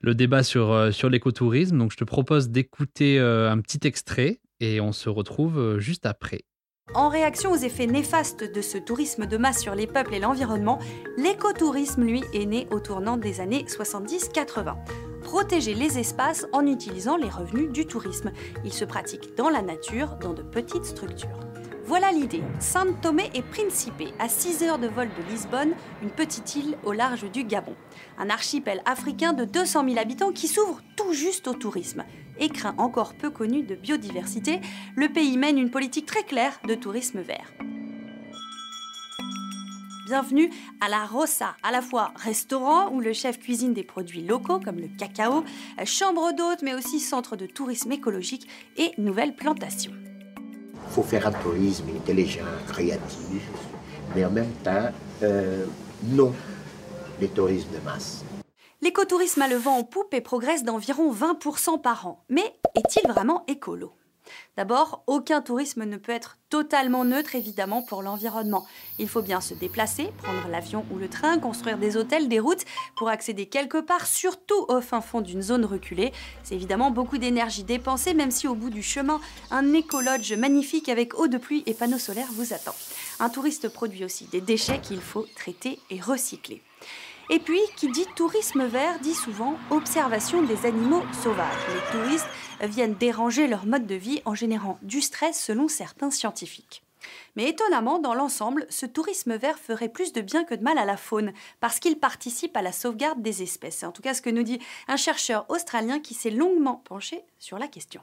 le 0.00 0.14
débat 0.14 0.42
sur, 0.42 0.72
euh, 0.72 0.90
sur 0.92 1.08
l'écotourisme. 1.10 1.78
Donc, 1.78 1.92
je 1.92 1.96
te 1.96 2.04
propose 2.04 2.50
d'écouter 2.50 3.18
euh, 3.18 3.50
un 3.50 3.60
petit 3.60 3.86
extrait 3.86 4.40
et 4.60 4.80
on 4.80 4.92
se 4.92 5.08
retrouve 5.08 5.58
euh, 5.58 5.78
juste 5.80 6.06
après. 6.06 6.42
En 6.94 7.08
réaction 7.10 7.50
aux 7.50 7.56
effets 7.56 7.86
néfastes 7.86 8.44
de 8.44 8.62
ce 8.62 8.78
tourisme 8.78 9.26
de 9.26 9.36
masse 9.36 9.60
sur 9.60 9.74
les 9.74 9.86
peuples 9.86 10.14
et 10.14 10.18
l'environnement, 10.18 10.78
l'écotourisme, 11.18 12.04
lui, 12.04 12.22
est 12.32 12.46
né 12.46 12.68
au 12.70 12.80
tournant 12.80 13.16
des 13.16 13.40
années 13.40 13.66
70-80. 13.68 14.76
Protéger 15.20 15.74
les 15.74 15.98
espaces 15.98 16.46
en 16.52 16.64
utilisant 16.64 17.16
les 17.16 17.28
revenus 17.28 17.70
du 17.70 17.86
tourisme. 17.86 18.32
Il 18.64 18.72
se 18.72 18.86
pratique 18.86 19.34
dans 19.36 19.50
la 19.50 19.60
nature, 19.62 20.16
dans 20.20 20.32
de 20.32 20.42
petites 20.42 20.86
structures. 20.86 21.40
Voilà 21.84 22.12
l'idée. 22.12 22.42
Saint 22.60 22.92
Tomé 23.02 23.30
et 23.34 23.42
Principe, 23.42 24.14
à 24.18 24.28
6 24.28 24.62
heures 24.62 24.78
de 24.78 24.88
vol 24.88 25.08
de 25.08 25.30
Lisbonne, 25.30 25.74
une 26.02 26.10
petite 26.10 26.54
île 26.54 26.78
au 26.84 26.92
large 26.92 27.30
du 27.30 27.44
Gabon. 27.44 27.74
Un 28.16 28.30
archipel 28.30 28.80
africain 28.86 29.32
de 29.32 29.44
200 29.44 29.84
000 29.88 29.98
habitants 29.98 30.32
qui 30.32 30.48
s'ouvre 30.48 30.80
tout 30.96 31.12
juste 31.12 31.46
au 31.46 31.52
tourisme. 31.52 32.04
Écrin 32.38 32.74
encore 32.78 33.14
peu 33.14 33.30
connu 33.30 33.62
de 33.62 33.74
biodiversité, 33.74 34.60
le 34.94 35.08
pays 35.08 35.36
mène 35.38 35.58
une 35.58 35.70
politique 35.70 36.06
très 36.06 36.22
claire 36.22 36.60
de 36.66 36.74
tourisme 36.74 37.20
vert. 37.20 37.52
Bienvenue 40.06 40.50
à 40.80 40.88
la 40.88 41.04
Rossa, 41.04 41.56
à 41.64 41.72
la 41.72 41.82
fois 41.82 42.12
restaurant 42.14 42.92
où 42.92 43.00
le 43.00 43.12
chef 43.12 43.40
cuisine 43.40 43.74
des 43.74 43.82
produits 43.82 44.22
locaux 44.22 44.60
comme 44.60 44.78
le 44.78 44.86
cacao, 44.86 45.42
chambre 45.84 46.32
d'hôte 46.32 46.62
mais 46.62 46.74
aussi 46.74 47.00
centre 47.00 47.34
de 47.36 47.46
tourisme 47.46 47.90
écologique 47.90 48.46
et 48.76 48.92
nouvelles 48.98 49.34
plantations. 49.34 49.92
Il 50.34 50.92
faut 50.92 51.02
faire 51.02 51.26
un 51.26 51.32
tourisme 51.32 51.86
intelligent, 51.96 52.44
créatif, 52.68 53.42
mais 54.14 54.24
en 54.24 54.30
même 54.30 54.52
temps, 54.62 54.90
euh, 55.24 55.66
non 56.04 56.32
les 57.20 57.28
tourismes 57.28 57.72
de 57.72 57.84
masse. 57.84 58.24
L'écotourisme 58.86 59.42
a 59.42 59.48
le 59.48 59.56
vent 59.56 59.78
en 59.78 59.82
poupe 59.82 60.14
et 60.14 60.20
progresse 60.20 60.62
d'environ 60.62 61.12
20% 61.12 61.80
par 61.80 62.06
an. 62.06 62.24
Mais 62.28 62.54
est-il 62.76 63.10
vraiment 63.10 63.42
écolo? 63.48 63.92
D'abord, 64.56 65.02
aucun 65.08 65.42
tourisme 65.42 65.82
ne 65.82 65.96
peut 65.96 66.12
être 66.12 66.38
totalement 66.50 67.04
neutre 67.04 67.34
évidemment 67.34 67.82
pour 67.82 68.04
l'environnement. 68.04 68.64
Il 69.00 69.08
faut 69.08 69.22
bien 69.22 69.40
se 69.40 69.54
déplacer, 69.54 70.12
prendre 70.22 70.46
l'avion 70.48 70.86
ou 70.92 70.98
le 70.98 71.08
train, 71.08 71.40
construire 71.40 71.78
des 71.78 71.96
hôtels, 71.96 72.28
des 72.28 72.38
routes 72.38 72.64
pour 72.96 73.08
accéder 73.08 73.46
quelque 73.46 73.78
part, 73.78 74.06
surtout 74.06 74.66
au 74.68 74.80
fin 74.80 75.00
fond 75.00 75.20
d'une 75.20 75.42
zone 75.42 75.64
reculée. 75.64 76.12
C'est 76.44 76.54
évidemment 76.54 76.92
beaucoup 76.92 77.18
d'énergie 77.18 77.64
dépensée, 77.64 78.14
même 78.14 78.30
si 78.30 78.46
au 78.46 78.54
bout 78.54 78.70
du 78.70 78.84
chemin, 78.84 79.20
un 79.50 79.72
écolodge 79.72 80.32
magnifique 80.34 80.88
avec 80.88 81.18
eau 81.18 81.26
de 81.26 81.38
pluie 81.38 81.64
et 81.66 81.74
panneaux 81.74 81.98
solaires 81.98 82.30
vous 82.30 82.54
attend. 82.54 82.76
Un 83.18 83.30
touriste 83.30 83.68
produit 83.68 84.04
aussi 84.04 84.26
des 84.26 84.40
déchets 84.40 84.80
qu'il 84.80 85.00
faut 85.00 85.26
traiter 85.34 85.80
et 85.90 86.00
recycler. 86.00 86.62
Et 87.28 87.40
puis, 87.40 87.60
qui 87.76 87.90
dit 87.90 88.06
tourisme 88.14 88.64
vert 88.66 89.00
dit 89.00 89.14
souvent 89.14 89.56
observation 89.70 90.42
des 90.42 90.64
animaux 90.64 91.02
sauvages. 91.22 91.66
Les 91.74 91.98
touristes 91.98 92.28
viennent 92.60 92.94
déranger 92.94 93.48
leur 93.48 93.66
mode 93.66 93.86
de 93.86 93.96
vie 93.96 94.22
en 94.24 94.34
générant 94.34 94.78
du 94.82 95.00
stress 95.00 95.42
selon 95.42 95.66
certains 95.66 96.10
scientifiques. 96.10 96.82
Mais 97.34 97.48
étonnamment, 97.48 97.98
dans 97.98 98.14
l'ensemble, 98.14 98.66
ce 98.68 98.86
tourisme 98.86 99.36
vert 99.36 99.58
ferait 99.58 99.88
plus 99.88 100.12
de 100.12 100.20
bien 100.20 100.44
que 100.44 100.54
de 100.54 100.62
mal 100.62 100.78
à 100.78 100.84
la 100.84 100.96
faune, 100.96 101.32
parce 101.60 101.80
qu'il 101.80 101.98
participe 101.98 102.56
à 102.56 102.62
la 102.62 102.72
sauvegarde 102.72 103.22
des 103.22 103.42
espèces. 103.42 103.78
C'est 103.78 103.86
en 103.86 103.92
tout 103.92 104.02
cas 104.02 104.14
ce 104.14 104.22
que 104.22 104.30
nous 104.30 104.42
dit 104.42 104.60
un 104.88 104.96
chercheur 104.96 105.46
australien 105.48 106.00
qui 106.00 106.14
s'est 106.14 106.30
longuement 106.30 106.82
penché 106.84 107.24
sur 107.38 107.58
la 107.58 107.68
question. 107.68 108.02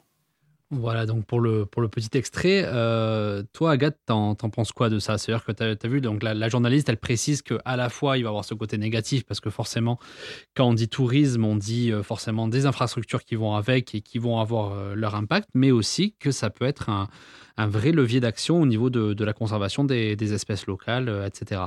Voilà, 0.79 1.05
donc 1.05 1.25
pour 1.25 1.39
le, 1.39 1.65
petit 1.65 2.17
extrait, 2.17 2.63
euh, 2.65 3.43
toi, 3.53 3.71
Agathe, 3.71 3.97
t'en, 4.05 4.35
penses 4.35 4.71
quoi 4.71 4.89
de 4.89 4.99
ça? 4.99 5.17
C'est-à-dire 5.17 5.45
que 5.45 5.73
tu 5.73 5.87
vu, 5.87 6.01
donc 6.01 6.23
la, 6.23 6.49
journaliste, 6.49 6.89
elle 6.89 6.97
précise 6.97 7.41
qu'à 7.41 7.75
la 7.75 7.89
fois, 7.89 8.17
il 8.17 8.23
va 8.23 8.29
avoir 8.29 8.45
ce 8.45 8.53
côté 8.53 8.77
négatif, 8.77 9.23
parce 9.25 9.39
que 9.39 9.49
forcément, 9.49 9.99
quand 10.55 10.67
on 10.67 10.73
dit 10.73 10.89
tourisme, 10.89 11.45
on 11.45 11.55
dit 11.55 11.91
euh, 11.91 12.03
forcément 12.03 12.47
des 12.47 12.65
infrastructures 12.65 13.23
qui 13.23 13.35
vont 13.35 13.55
avec 13.55 13.93
et 13.95 14.01
qui 14.01 14.17
vont 14.17 14.39
avoir 14.39 14.73
euh, 14.73 14.95
leur 14.95 15.15
impact, 15.15 15.49
mais 15.53 15.71
aussi 15.71 16.15
que 16.19 16.31
ça 16.31 16.49
peut 16.49 16.65
être 16.65 16.89
un, 16.89 17.07
vrai 17.57 17.91
levier 17.91 18.19
d'action 18.19 18.59
au 18.61 18.65
niveau 18.65 18.89
de, 18.89 19.23
la 19.23 19.33
conservation 19.33 19.83
des, 19.83 20.33
espèces 20.33 20.65
locales, 20.65 21.23
etc. 21.27 21.61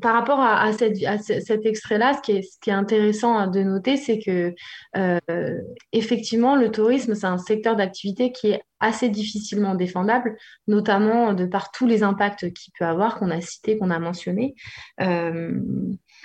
Par 0.00 0.14
rapport 0.14 0.40
à, 0.40 0.72
cet 0.72 1.66
extrait-là, 1.66 2.14
ce 2.14 2.20
qui 2.22 2.70
est, 2.70 2.72
intéressant 2.72 3.48
de 3.48 3.60
noter, 3.62 3.96
c'est 3.96 4.18
que 4.18 4.54
euh, 4.96 5.58
effectivement, 5.92 6.56
le 6.56 6.70
tourisme, 6.70 7.14
c'est 7.14 7.26
un 7.26 7.38
secteur 7.38 7.76
d'activité 7.76 8.32
qui 8.32 8.50
est 8.50 8.62
assez 8.78 9.10
difficilement 9.10 9.74
défendable, 9.74 10.36
notamment 10.68 11.34
de 11.34 11.44
par 11.44 11.70
tous 11.70 11.86
les 11.86 12.02
impacts 12.02 12.50
qu'il 12.52 12.72
peut 12.78 12.86
avoir, 12.86 13.18
qu'on 13.18 13.30
a 13.30 13.40
cités, 13.42 13.76
qu'on 13.76 13.90
a 13.90 13.98
mentionnés. 13.98 14.54
Euh, 15.02 15.60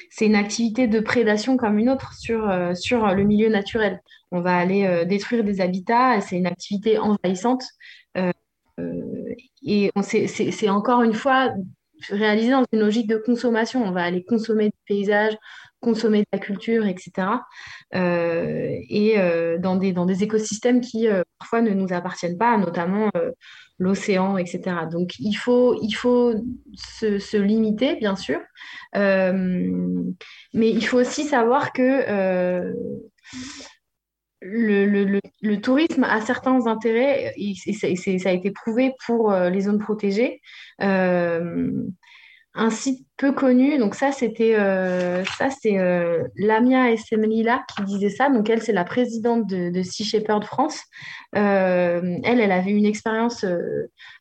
c'est 0.10 0.28
une 0.28 0.36
activité 0.36 0.88
de 0.88 1.00
prédation 1.00 1.58
comme 1.58 1.78
une 1.78 1.90
autre 1.90 2.14
sur, 2.14 2.50
euh, 2.50 2.74
le 3.14 3.24
milieu 3.24 3.50
naturel. 3.50 4.00
On 4.32 4.42
va 4.42 4.56
aller 4.56 5.06
détruire 5.06 5.44
des 5.44 5.60
habitats, 5.60 6.22
c'est 6.22 6.38
une 6.38 6.48
activité 6.48 6.98
envahissante. 6.98 7.64
Et 9.66 9.92
c'est 10.28 10.70
encore 10.70 11.02
une 11.02 11.14
fois 11.14 11.54
réalisé 12.10 12.52
dans 12.52 12.64
une 12.72 12.80
logique 12.80 13.08
de 13.08 13.18
consommation. 13.18 13.84
On 13.84 13.92
va 13.92 14.04
aller 14.04 14.24
consommer 14.24 14.66
du 14.66 14.78
paysage, 14.88 15.36
consommer 15.80 16.20
de 16.20 16.28
la 16.34 16.40
culture, 16.40 16.86
etc. 16.86 17.28
et 17.94 19.16
dans, 19.60 19.76
des, 19.76 19.94
dans 19.94 20.06
des 20.06 20.24
écosystèmes 20.24 20.82
qui 20.82 21.08
parfois 21.40 21.62
ne 21.62 21.72
nous 21.72 21.94
appartiennent 21.94 22.38
pas, 22.38 22.58
notamment 22.58 23.12
l'océan, 23.78 24.38
etc. 24.38 24.62
Donc 24.92 25.12
il 25.20 25.34
faut, 25.34 25.78
il 25.82 25.92
faut 25.94 26.34
se, 26.76 27.38
limiter, 27.38 27.96
bien 27.96 28.16
sûr, 28.16 28.40
mais 28.94 29.50
il 30.54 30.86
faut 30.86 31.00
aussi 31.00 31.24
savoir 31.26 31.72
que 31.74 32.74
le, 34.46 35.56
tourisme 35.58 36.04
a 36.04 36.22
certains 36.22 36.68
intérêts, 36.68 37.34
ça 37.66 38.30
a 38.30 38.34
été 38.34 38.52
prouvé 38.52 38.94
pour 39.06 39.32
euh, 39.32 39.50
les 39.50 39.62
zones 39.62 39.80
protégées. 39.80 40.42
Euh, 40.82 41.72
un 42.58 42.70
site 42.70 43.06
peu 43.18 43.34
connu, 43.34 43.78
donc 43.78 43.96
ça 43.96 44.14
c'était 44.14 44.56
euh, 44.56 45.26
ça 45.38 45.50
c'est 45.50 45.78
Lamia 46.38 46.90
Essemlila 46.90 47.66
qui 47.76 47.84
disait 47.84 48.10
ça. 48.10 48.30
Donc 48.30 48.50
elle 48.50 48.62
c'est 48.62 48.72
la 48.72 48.86
présidente 48.86 49.46
de, 49.46 49.84
Sea 49.84 50.06
Shepherd 50.06 50.46
France. 50.46 50.82
elle 51.34 52.22
elle 52.24 52.52
avait 52.54 52.72
une 52.72 52.86
expérience 52.86 53.46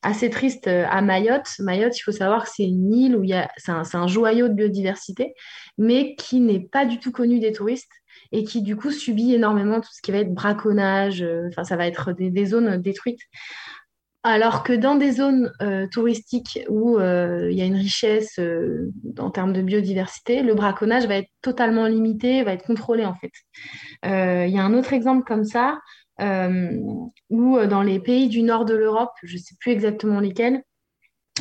assez 0.03 0.31
triste 0.31 0.67
à 0.67 1.01
Mayotte. 1.01 1.49
Mayotte, 1.61 1.97
il 1.97 2.03
faut 2.03 2.11
savoir 2.11 2.43
que 2.43 2.51
c'est 2.53 2.65
une 2.65 2.93
île 2.93 3.17
où 3.17 3.23
il 3.23 3.31
y 3.31 3.35
a 3.35 3.49
c'est 3.57 3.71
un 3.71 4.09
joyau 4.09 4.49
de 4.49 4.55
biodiversité, 4.55 5.35
mais 5.79 6.17
qui 6.17 6.41
n'est 6.41 6.67
pas 6.67 6.87
du 6.87 6.99
tout 6.99 7.13
connu 7.13 7.39
des 7.39 7.53
touristes 7.53 7.93
et 8.35 8.43
qui 8.43 8.63
du 8.63 8.75
coup 8.75 8.91
subit 8.91 9.33
énormément 9.33 9.81
tout 9.81 9.93
ce 9.93 10.03
qui 10.03 10.11
va 10.11 10.19
être 10.19 10.35
braconnage, 10.35 11.23
euh, 11.23 11.47
enfin 11.49 11.63
ça 11.63 11.77
va 11.77 11.87
être 11.87 12.13
des, 12.13 12.47
zones 12.47 12.79
détruites. 12.79 13.23
Alors 14.25 14.65
que 14.65 14.73
dans 14.73 14.97
des 14.97 15.13
zones 15.13 15.53
euh, 15.63 15.87
touristiques 15.87 16.59
où 16.69 16.99
euh, 16.99 17.49
il 17.51 17.57
y 17.57 17.63
a 17.63 17.65
une 17.65 17.77
richesse 17.77 18.41
en 19.19 19.31
termes 19.31 19.53
de 19.53 19.63
biodiversité, 19.63 20.43
le 20.43 20.55
braconnage 20.55 21.07
va 21.07 21.17
être 21.17 21.31
totalement 21.43 21.87
limité, 21.87 22.43
va 22.43 22.55
être 22.55 22.67
contrôlé 22.67 23.05
en 23.05 23.15
fait. 23.15 23.31
Il 24.03 24.53
y 24.53 24.59
a 24.59 24.65
un 24.65 24.75
autre 24.75 24.93
exemple 24.95 25.25
comme 25.25 25.45
ça, 25.45 25.79
où 27.31 27.59
dans 27.67 27.83
les 27.83 28.01
pays 28.01 28.29
du 28.29 28.43
nord 28.43 28.65
de 28.65 28.75
l'Europe, 28.75 29.13
je 29.23 29.35
ne 29.35 29.41
sais 29.41 29.55
plus 29.61 29.71
exactement 29.71 30.19
lesquels, 30.19 30.63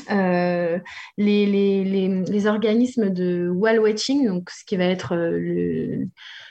les, 0.09 0.75
les, 1.17 2.47
organismes 2.47 3.09
de 3.09 3.49
whale 3.49 3.79
watching, 3.79 4.27
donc 4.27 4.49
ce 4.49 4.65
qui 4.65 4.75
va 4.75 4.85
être 4.85 5.15
le, 5.15 6.07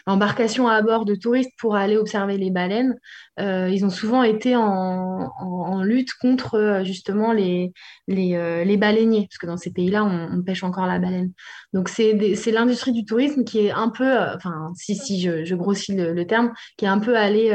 l'embarcation 0.07 0.69
à 0.69 0.83
bord 0.83 1.05
de 1.05 1.15
touristes 1.15 1.53
pour 1.59 1.77
aller 1.77 1.97
observer 1.97 2.37
les 2.37 2.51
baleines, 2.51 2.99
euh, 3.41 3.69
ils 3.69 3.85
ont 3.85 3.91
souvent 3.91 4.23
été 4.23 4.57
en, 4.57 5.83
lutte 5.83 6.13
contre 6.21 6.55
euh, 6.57 6.85
justement 6.85 7.33
les, 7.33 7.73
euh, 8.11 8.65
les, 8.65 8.77
baleiniers, 8.77 9.27
parce 9.29 9.39
que 9.39 9.47
dans 9.47 9.57
ces 9.57 9.73
pays-là, 9.73 10.05
on, 10.05 10.43
pêche 10.43 10.63
encore 10.65 10.87
la 10.87 10.99
baleine. 10.99 11.33
Donc 11.73 11.89
c'est 11.89 12.13
l'industrie 12.53 12.93
du 12.93 13.05
tourisme 13.05 13.45
qui 13.45 13.67
est 13.67 13.71
un 13.71 13.89
peu, 13.91 14.17
enfin 14.35 14.73
si, 14.75 14.97
si 14.97 15.21
je, 15.21 15.55
grossis 15.55 15.95
le, 15.95 16.27
terme, 16.27 16.53
qui 16.77 16.85
est 16.85 16.89
un 16.89 16.99
peu 16.99 17.17
allé 17.17 17.51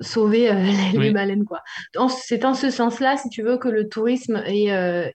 sauver 0.00 0.52
les, 0.94 1.12
baleines. 1.12 1.44
quoi. 1.44 1.62
C'est 2.08 2.44
en 2.44 2.54
ce 2.54 2.70
sens-là, 2.70 3.16
si 3.16 3.28
tu 3.28 3.42
veux, 3.42 3.58
que 3.58 3.68
le 3.68 3.88
tourisme 3.88 4.42
est, 4.46 4.68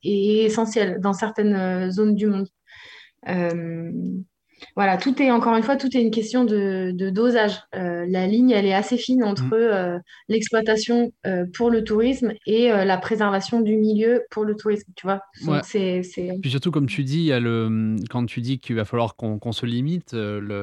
est 0.03 0.45
essentiel 0.45 0.99
dans 0.99 1.13
certaines 1.13 1.91
zones 1.91 2.15
du 2.15 2.27
monde 2.27 2.47
voilà, 4.75 4.97
tout 4.97 5.21
est 5.21 5.31
encore 5.31 5.55
une 5.55 5.63
fois, 5.63 5.75
tout 5.75 5.95
est 5.95 6.01
une 6.01 6.11
question 6.11 6.45
de, 6.45 6.91
dosage. 7.09 7.59
Euh, 7.75 8.05
la 8.07 8.27
ligne, 8.27 8.51
elle 8.51 8.65
est 8.65 8.73
assez 8.73 8.97
fine 8.97 9.23
entre 9.23 9.45
mm. 9.45 9.53
euh, 9.53 9.99
l'exploitation 10.27 11.11
euh, 11.25 11.45
pour 11.53 11.69
le 11.69 11.83
tourisme 11.83 12.33
et 12.45 12.69
la 12.69 12.97
préservation 12.97 13.61
du 13.61 13.75
milieu 13.77 14.23
pour 14.31 14.45
le 14.45 14.55
tourisme. 14.55 14.91
Tu 14.95 15.07
vois, 15.07 15.21
c'est, 15.63 16.01
Puis 16.41 16.51
surtout, 16.51 16.71
comme 16.71 16.87
tu 16.87 17.03
dis, 17.03 17.29
le, 17.29 17.95
quand 18.09 18.25
tu 18.25 18.41
dis 18.41 18.59
qu'il 18.59 18.75
va 18.75 18.85
falloir 18.85 19.15
qu'on, 19.15 19.51
se 19.51 19.65
limite, 19.65 20.15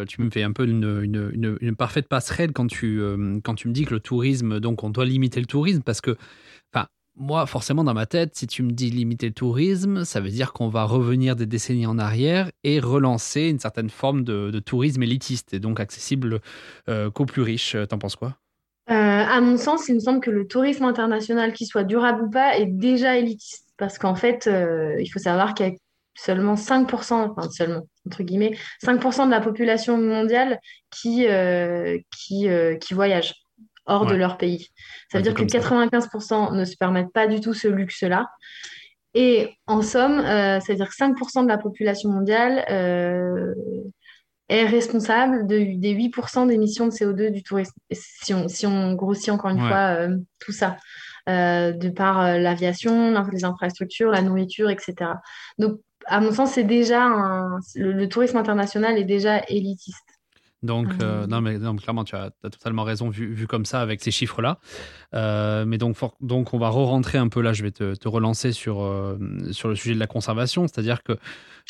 tu 0.09 0.23
me 0.23 0.31
fais 0.31 0.43
un 0.43 0.53
peu 0.53 0.67
une, 0.67 1.59
une, 1.61 1.77
parfaite 1.77 2.09
passerelle 2.09 2.53
quand 2.53 2.67
tu, 2.67 3.01
quand 3.43 3.55
tu 3.55 3.69
me 3.69 3.73
dis 3.73 3.85
que 3.85 3.95
le 3.95 4.01
tourisme, 4.01 4.61
donc 4.61 4.85
on 4.85 4.91
doit 4.91 5.05
limiter 5.05 5.41
le 5.41 5.47
tourisme 5.47 5.83
parce 5.83 6.01
que 6.01 6.17
moi, 7.17 7.47
forcément, 7.47 7.83
dans 7.83 7.95
ma 7.95 8.07
tête, 8.07 8.37
si 8.37 8.47
tu 8.47 8.63
me 8.63 8.73
dis 8.73 8.91
limiter 8.91 9.27
le 9.27 9.33
tourisme, 9.33 10.05
ça 10.05 10.21
veut 10.21 10.29
dire 10.29 10.53
qu'on 10.53 10.69
va 10.69 10.85
revenir 10.85 11.35
des 11.35 11.47
décennies 11.47 11.87
en 11.87 11.99
arrière 11.99 12.51
et 12.63 12.79
relancer 12.79 13.49
une 13.49 13.59
certaine 13.59 13.91
forme 13.91 14.23
de, 14.23 14.59
tourisme 14.61 15.03
élitiste 15.03 15.55
et 15.55 15.61
donc 15.61 15.81
accessible 15.81 16.41
euh, 16.89 17.11
qu'aux 17.11 17.25
plus 17.25 17.43
riches. 17.43 17.77
T'en 17.89 17.99
penses 17.99 18.17
quoi? 18.17 18.37
Euh, 18.91 18.95
À 18.95 19.41
mon 19.41 19.57
sens, 19.57 19.89
il 19.89 19.95
me 19.95 20.01
semble 20.01 20.21
que 20.21 20.31
le 20.31 20.47
tourisme 20.47 20.85
international, 20.85 21.53
qu'il 21.53 21.67
soit 21.67 21.85
durable 21.85 22.25
ou 22.25 22.31
pas, 22.31 22.59
est 22.59 22.67
déjà 22.67 23.17
élitiste. 23.17 23.67
Parce 23.79 23.99
qu'en 23.99 24.15
fait, 24.15 24.47
euh, 24.47 24.97
il 25.01 25.09
faut 25.09 25.19
savoir 25.19 25.55
qu'il 25.55 25.67
y 25.67 25.71
a 25.71 25.73
seulement 26.15 26.55
5%, 26.55 27.15
enfin 27.15 27.51
seulement, 27.51 27.87
entre 28.07 28.23
guillemets, 28.23 28.57
5% 28.85 29.27
de 29.27 29.31
la 29.31 29.41
population 29.41 29.99
mondiale 29.99 30.59
qui 30.91 31.27
voyage 32.93 33.35
hors 33.87 34.07
de 34.07 34.14
leur 34.14 34.37
pays. 34.37 34.68
Ça 35.11 35.18
veut 35.18 35.22
dire 35.22 35.35
que 35.35 35.42
95% 35.42 36.55
ne 36.55 36.64
se 36.64 36.77
permettent 36.77 37.12
pas 37.12 37.27
du 37.27 37.40
tout 37.40 37.55
ce 37.55 37.68
luxe-là. 37.68 38.29
Et 39.14 39.57
en 39.66 39.81
somme, 39.81 40.20
euh, 40.20 40.61
c'est-à-dire 40.61 40.90
que 40.90 40.94
5% 40.94 41.44
de 41.44 41.49
la 41.49 41.57
population 41.57 42.11
mondiale 42.11 42.66
euh, 42.70 43.55
est 44.51 44.66
responsable 44.66 45.46
de, 45.46 45.57
des 45.79 45.94
8% 45.94 46.49
d'émissions 46.49 46.87
de 46.87 46.90
CO2 46.90 47.31
du 47.31 47.42
tourisme. 47.42 47.72
Si 47.92 48.35
on, 48.35 48.46
si 48.46 48.66
on 48.66 48.92
grossit 48.92 49.31
encore 49.31 49.51
une 49.51 49.61
fois 49.61 49.96
euh, 49.96 50.18
tout 50.38 50.53
ça, 50.53 50.77
de 51.27 51.88
par 51.88 52.38
l'aviation, 52.38 53.12
les 53.33 53.44
infrastructures, 53.44 54.11
la 54.11 54.22
nourriture, 54.22 54.70
etc. 54.70 54.94
Donc, 55.59 55.81
à 56.05 56.20
mon 56.20 56.31
sens, 56.31 56.53
c'est 56.53 56.62
déjà 56.62 57.09
le, 57.75 58.07
tourisme 58.07 58.37
international 58.37 58.96
est 58.96 59.05
déjà 59.05 59.42
élitiste. 59.49 60.16
Donc, 60.62 60.88
euh, 61.03 61.23
ah. 61.25 61.27
non, 61.27 61.40
mais 61.40 61.59
clairement, 61.59 62.05
tu 62.05 62.16
as, 62.16 62.31
totalement 62.42 62.85
raison, 62.85 63.09
vu, 63.11 63.47
comme 63.47 63.64
ça, 63.64 63.81
avec 63.81 64.03
ces 64.03 64.11
chiffres-là. 64.11 64.59
Euh, 65.14 65.64
mais 65.66 65.79
donc, 65.79 65.97
donc, 66.21 66.55
on 66.55 66.59
va 66.59 66.69
re-rentrer 66.69 67.19
un 67.19 67.29
peu 67.29 67.40
là, 67.40 67.53
je 67.53 67.62
vais 67.62 67.71
te, 67.71 68.09
relancer 68.09 68.53
sur, 68.53 68.83
euh, 68.83 69.19
sur 69.53 69.69
le 69.69 69.75
sujet 69.75 69.95
de 69.95 70.01
la 70.01 70.07
conservation. 70.07 70.66
C'est-à-dire 70.66 71.03
que 71.03 71.16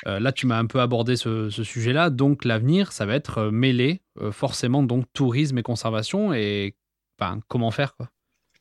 là, 0.04 0.32
tu 0.32 0.46
m'as 0.46 0.58
un 0.58 0.66
peu 0.66 0.80
abordé 0.80 1.16
ce, 1.16 1.50
sujet-là. 1.50 2.10
Donc, 2.10 2.44
l'avenir, 2.44 2.92
ça 2.92 3.06
va 3.06 3.14
être 3.14 3.44
mêlé 3.44 4.02
forcément 4.30 4.82
donc 4.82 5.04
tourisme 5.12 5.58
et 5.58 5.62
conservation. 5.62 6.32
Et 6.32 6.76
comment 7.48 7.70
faire 7.70 7.96
quoi 7.96 8.08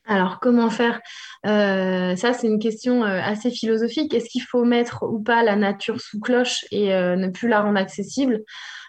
alors, 0.08 0.38
comment 0.38 0.70
faire? 0.70 1.00
Ça, 1.42 2.32
c'est 2.32 2.46
une 2.46 2.60
question 2.60 3.02
assez 3.02 3.50
philosophique. 3.50 4.14
Est-ce 4.14 4.28
qu'il 4.28 4.42
faut 4.42 4.64
mettre 4.64 5.02
ou 5.02 5.20
pas 5.20 5.42
la 5.42 5.56
nature 5.56 6.00
sous 6.00 6.20
cloche 6.20 6.64
et 6.70 6.90
ne 6.90 7.28
plus 7.28 7.48
la 7.48 7.60
rendre 7.60 7.78
accessible? 7.78 8.44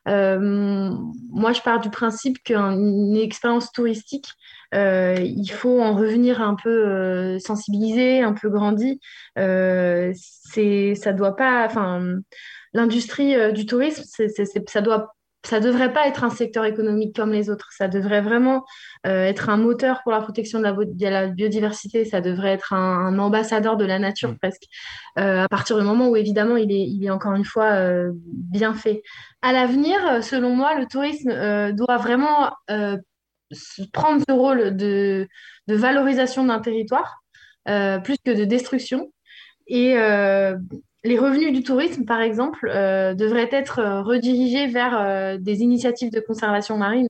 Moi, 0.08 1.54
je 1.54 1.62
pars 1.62 1.80
du 1.80 1.90
principe 1.90 2.42
qu'une 2.44 3.16
expérience 3.18 3.72
touristique, 3.72 4.30
euh, 4.74 5.16
il 5.20 5.50
faut 5.50 5.82
en 5.82 5.96
revenir 5.96 6.42
un 6.42 6.56
peu 6.56 6.70
euh, 6.70 7.40
sensibilisé, 7.40 8.22
un 8.22 8.34
peu 8.34 8.50
grandi. 8.50 9.00
c'est, 9.36 10.96
ça 10.96 11.14
doit 11.14 11.36
pas, 11.36 11.66
enfin, 11.66 12.20
l'industrie 12.74 13.54
du 13.54 13.66
tourisme, 13.66 14.04
ça 14.68 14.82
doit 14.82 15.17
ça 15.48 15.60
devrait 15.60 15.94
pas 15.94 16.08
être 16.08 16.24
un 16.24 16.30
secteur 16.30 16.66
économique 16.66 17.16
comme 17.16 17.32
les 17.32 17.50
autres. 17.50 17.70
Ça 17.72 17.88
devrait 17.88 18.22
vraiment 18.22 18.66
être 19.04 19.50
un 19.50 19.58
moteur 19.58 20.02
pour 20.04 20.12
la 20.12 20.20
protection 20.20 20.60
de 20.60 20.64
la, 21.10 21.28
biodiversité. 21.28 22.06
Ça 22.06 22.22
devrait 22.22 22.52
être 22.52 22.74
un, 22.74 23.18
ambassadeur 23.18 23.78
de 23.78 23.86
la 23.86 24.00
nature 24.00 24.32
mmh. 24.32 24.38
presque. 24.38 24.64
à 25.16 25.48
partir 25.50 25.78
du 25.78 25.84
moment 25.84 26.10
où 26.10 26.16
évidemment 26.16 26.58
il 26.58 26.72
est, 26.72 26.88
il 26.88 27.06
est 27.06 27.10
encore 27.10 27.34
une 27.34 27.46
fois 27.46 27.80
bien 28.14 28.74
fait 28.74 29.02
à 29.42 29.54
l'avenir, 29.54 29.98
euh, 30.08 30.22
selon 30.22 30.56
moi, 30.56 30.78
le 30.80 30.86
tourisme 30.88 31.30
euh, 31.30 31.72
doit 31.72 31.98
vraiment 31.98 32.52
euh, 32.70 32.98
prendre 33.94 34.24
ce 34.28 34.34
rôle 34.34 34.76
de, 34.76 35.28
valorisation 35.68 36.46
d'un 36.46 36.60
territoire 36.60 37.22
plus 38.04 38.16
que 38.24 38.32
de 38.32 38.46
destruction. 38.46 39.12
Et 39.68 39.96
les 41.08 41.18
revenus 41.18 41.54
du 41.54 41.64
tourisme, 41.64 42.06
par 42.06 42.22
exemple, 42.22 42.68
devraient 42.68 43.50
être 43.52 44.02
redirigés 44.04 44.68
vers 44.68 45.40
des 45.40 45.62
initiatives 45.62 46.12
de 46.12 46.20
conservation 46.20 46.78
marine. 46.78 47.08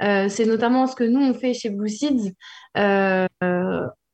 c'est 0.00 0.46
notamment 0.46 0.86
ce 0.86 0.96
que 0.96 1.04
nous, 1.04 1.20
on 1.20 1.34
fait 1.34 1.54
chez 1.54 1.70
Blue 1.70 1.88
Seeds 1.88 2.34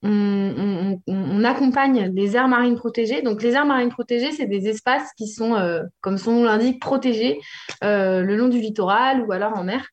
on, 0.05 1.45
accompagne 1.45 2.11
les 2.15 2.37
aires 2.37 2.49
marines 2.49 2.77
protégées. 2.77 3.23
Donc, 3.23 3.43
les 3.43 3.53
aires 3.53 3.67
marines 3.67 3.91
protégées, 3.91 4.33
c'est 4.33 4.47
des 4.47 4.69
espaces 4.69 5.11
qui 5.17 5.29
sont, 5.29 5.55
euh, 5.55 5.83
comme 6.01 6.19
son 6.19 6.33
nom 6.33 6.45
l'indique, 6.45 6.81
protégés 6.81 7.41
euh, 7.83 8.23
le 8.23 8.37
long 8.37 8.49
du 8.49 8.61
littoral 8.61 9.23
ou 9.23 9.33
alors 9.33 9.57
en 9.57 9.65
mer, 9.65 9.87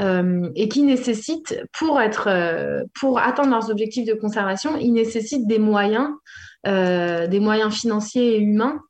euh, 0.00 0.48
et 0.54 0.68
qui 0.68 0.82
nécessitent, 0.82 1.60
pour, 1.72 2.00
être, 2.00 2.28
pour 2.98 3.18
atteindre 3.18 3.50
leurs 3.50 3.70
objectifs 3.70 4.06
de 4.06 4.14
conservation, 4.14 4.76
ils 4.78 4.92
nécessitent 4.92 5.46
des 5.46 5.58
moyens, 5.58 6.10
des 6.66 7.40
moyens 7.40 7.74
financiers 7.74 8.36
et 8.36 8.40
humains 8.40 8.80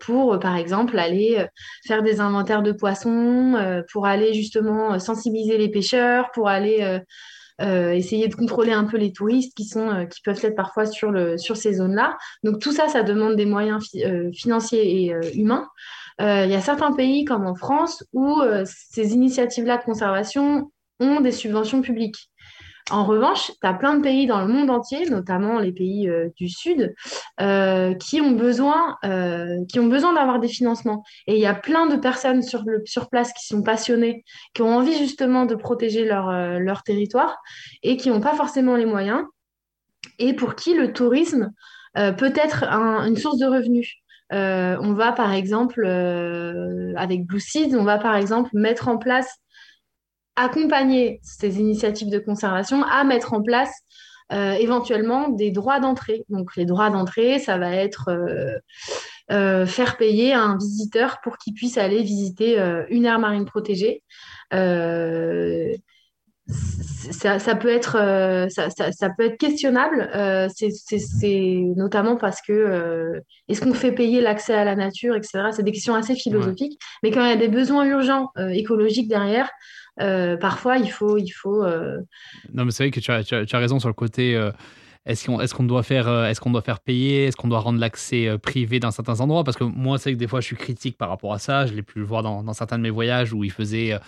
pour, 0.00 0.38
par 0.40 0.56
exemple, 0.56 0.98
aller 0.98 1.46
faire 1.86 2.02
des 2.02 2.20
inventaires 2.20 2.62
de 2.62 2.72
poissons, 2.72 3.82
pour 3.92 4.06
aller 4.06 4.34
justement 4.34 4.98
sensibiliser 4.98 5.58
les 5.58 5.68
pêcheurs, 5.68 6.30
pour 6.34 6.48
aller 6.48 7.00
essayer 7.60 8.26
de 8.26 8.34
contrôler 8.34 8.72
un 8.72 8.84
peu 8.84 8.96
les 8.96 9.12
touristes 9.12 9.56
qui, 9.56 9.64
sont, 9.64 10.06
qui 10.10 10.20
peuvent 10.22 10.40
être 10.42 10.56
parfois 10.56 10.86
sur, 10.86 11.12
le, 11.12 11.38
sur 11.38 11.56
ces 11.56 11.74
zones-là. 11.74 12.18
Donc 12.42 12.58
tout 12.58 12.72
ça, 12.72 12.88
ça 12.88 13.04
demande 13.04 13.36
des 13.36 13.46
moyens 13.46 13.88
financiers 14.34 15.04
et 15.04 15.14
humains. 15.34 15.68
Il 16.18 16.50
y 16.50 16.54
a 16.54 16.60
certains 16.60 16.92
pays 16.92 17.24
comme 17.24 17.46
en 17.46 17.54
France 17.54 18.04
où 18.12 18.40
ces 18.64 19.12
initiatives-là 19.14 19.76
de 19.76 19.84
conservation 19.84 20.72
ont 20.98 21.20
des 21.20 21.32
subventions 21.32 21.80
publiques. 21.80 22.31
En 22.90 23.04
revanche, 23.04 23.52
tu 23.60 23.66
as 23.66 23.74
plein 23.74 23.94
de 23.94 24.02
pays 24.02 24.26
dans 24.26 24.40
le 24.40 24.52
monde 24.52 24.68
entier, 24.68 25.08
notamment 25.08 25.58
les 25.60 25.72
pays 25.72 26.08
euh, 26.08 26.28
du 26.36 26.48
Sud, 26.48 26.94
euh, 27.40 27.94
qui 27.94 28.20
ont 28.20 28.32
besoin, 28.32 28.96
euh, 29.04 29.56
qui 29.68 29.78
ont 29.78 29.86
besoin 29.86 30.12
d'avoir 30.12 30.40
des 30.40 30.48
financements. 30.48 31.04
Et 31.26 31.34
il 31.34 31.40
y 31.40 31.46
a 31.46 31.54
plein 31.54 31.86
de 31.86 31.96
personnes 31.96 32.42
sur, 32.42 32.64
le, 32.66 32.82
sur 32.84 33.08
place 33.08 33.32
qui 33.32 33.46
sont 33.46 33.62
passionnées, 33.62 34.24
qui 34.54 34.62
ont 34.62 34.74
envie 34.74 34.98
justement 34.98 35.46
de 35.46 35.54
protéger 35.54 36.04
leur, 36.04 36.30
leur 36.58 36.82
territoire 36.82 37.38
et 37.82 37.96
qui 37.96 38.10
n'ont 38.10 38.20
pas 38.20 38.34
forcément 38.34 38.76
les 38.76 38.86
moyens, 38.86 39.22
et 40.18 40.34
pour 40.34 40.56
qui 40.56 40.74
le 40.74 40.92
tourisme 40.92 41.52
peut 41.94 42.32
être 42.34 42.64
une 42.64 43.16
source 43.16 43.38
de 43.38 43.46
revenus. 43.46 43.94
on 44.30 44.92
va 44.94 45.12
par 45.12 45.32
exemple, 45.32 45.86
avec 46.96 47.26
Blue 47.26 47.40
Seed, 47.40 47.74
on 47.74 47.84
va 47.84 47.98
par 47.98 48.16
exemple 48.16 48.50
mettre 48.54 48.88
en 48.88 48.98
place 48.98 49.41
accompagner 50.36 51.20
ces 51.22 51.58
initiatives 51.58 52.10
de 52.10 52.18
conservation 52.18 52.82
à 52.84 53.04
mettre 53.04 53.34
en 53.34 53.42
place 53.42 53.72
euh, 54.32 54.52
éventuellement 54.52 55.28
des 55.28 55.50
droits 55.50 55.78
d'entrée. 55.78 56.24
Donc 56.30 56.56
les 56.56 56.64
droits 56.64 56.88
d'entrée, 56.88 57.38
ça 57.38 57.58
va 57.58 57.74
être 57.74 58.08
euh, 58.08 58.56
euh, 59.30 59.66
faire 59.66 59.98
payer 59.98 60.32
un 60.32 60.56
visiteur 60.56 61.18
pour 61.22 61.36
qu'il 61.36 61.52
puisse 61.52 61.76
aller 61.76 62.02
visiter 62.02 62.58
une 62.88 63.04
aire 63.04 63.18
marine 63.18 63.44
protégée. 63.44 64.02
Ça, 67.10 67.54
peut 67.54 67.68
être, 67.68 68.48
ça, 68.48 69.10
peut 69.10 69.24
être 69.24 69.36
questionnable, 69.38 70.10
c'est 70.54 71.62
notamment 71.76 72.16
parce 72.16 72.40
que 72.40 73.20
est-ce 73.48 73.60
qu'on 73.60 73.74
fait 73.74 73.92
payer 73.92 74.20
l'accès 74.20 74.54
à 74.54 74.64
la 74.64 74.76
nature, 74.76 75.14
etc. 75.14 75.50
C'est 75.52 75.62
des 75.62 75.72
questions 75.72 75.94
assez 75.94 76.14
philosophiques, 76.14 76.80
mais 77.02 77.10
quand 77.10 77.22
il 77.24 77.28
y 77.28 77.32
a 77.32 77.36
des 77.36 77.48
besoins 77.48 77.84
urgents 77.84 78.30
écologiques 78.36 79.08
derrière, 79.08 79.50
parfois, 79.98 80.78
il 80.78 80.88
faut. 80.88 81.64
Euh, 81.64 81.98
Non, 82.52 82.64
mais 82.64 82.70
c'est 82.70 82.84
vrai 82.84 82.90
que 82.90 83.00
tu 83.00 83.10
as, 83.10 83.58
raison 83.58 83.78
sur 83.78 83.88
le 83.88 83.94
côté. 83.94 84.36
Euh, 84.36 84.50
est-ce 85.04 85.26
qu'on 85.26 85.40
est 85.40 85.52
qu'on 85.52 85.64
doit, 85.64 85.82
faire, 85.82 86.08
est 86.26 86.38
qu'on 86.38 86.50
doit 86.50 86.62
faire 86.62 86.80
payer? 86.80 87.24
Est-ce 87.24 87.36
qu'on 87.36 87.48
doit 87.48 87.58
rendre 87.58 87.80
l'accès 87.80 88.38
privé 88.38 88.78
dans 88.78 88.92
certains 88.92 89.20
endroits? 89.20 89.42
Parce 89.42 89.56
que 89.56 89.64
moi, 89.64 89.98
c'est 89.98 90.12
que 90.12 90.18
des 90.18 90.28
fois, 90.28 90.40
je 90.40 90.46
suis 90.46 90.56
critique 90.56 90.96
par 90.96 91.08
rapport 91.08 91.32
à 91.32 91.38
ça. 91.38 91.66
Je 91.66 91.74
l'ai 91.74 91.82
pu 91.82 91.98
le 91.98 92.04
voir 92.04 92.22
dans, 92.22 92.44
dans, 92.44 92.52
certains 92.52 92.78
de 92.78 92.82
mes 92.82 92.90
voyages 92.90 93.32
où 93.32 93.42
ils 93.42 93.50
faisaient. 93.50 93.98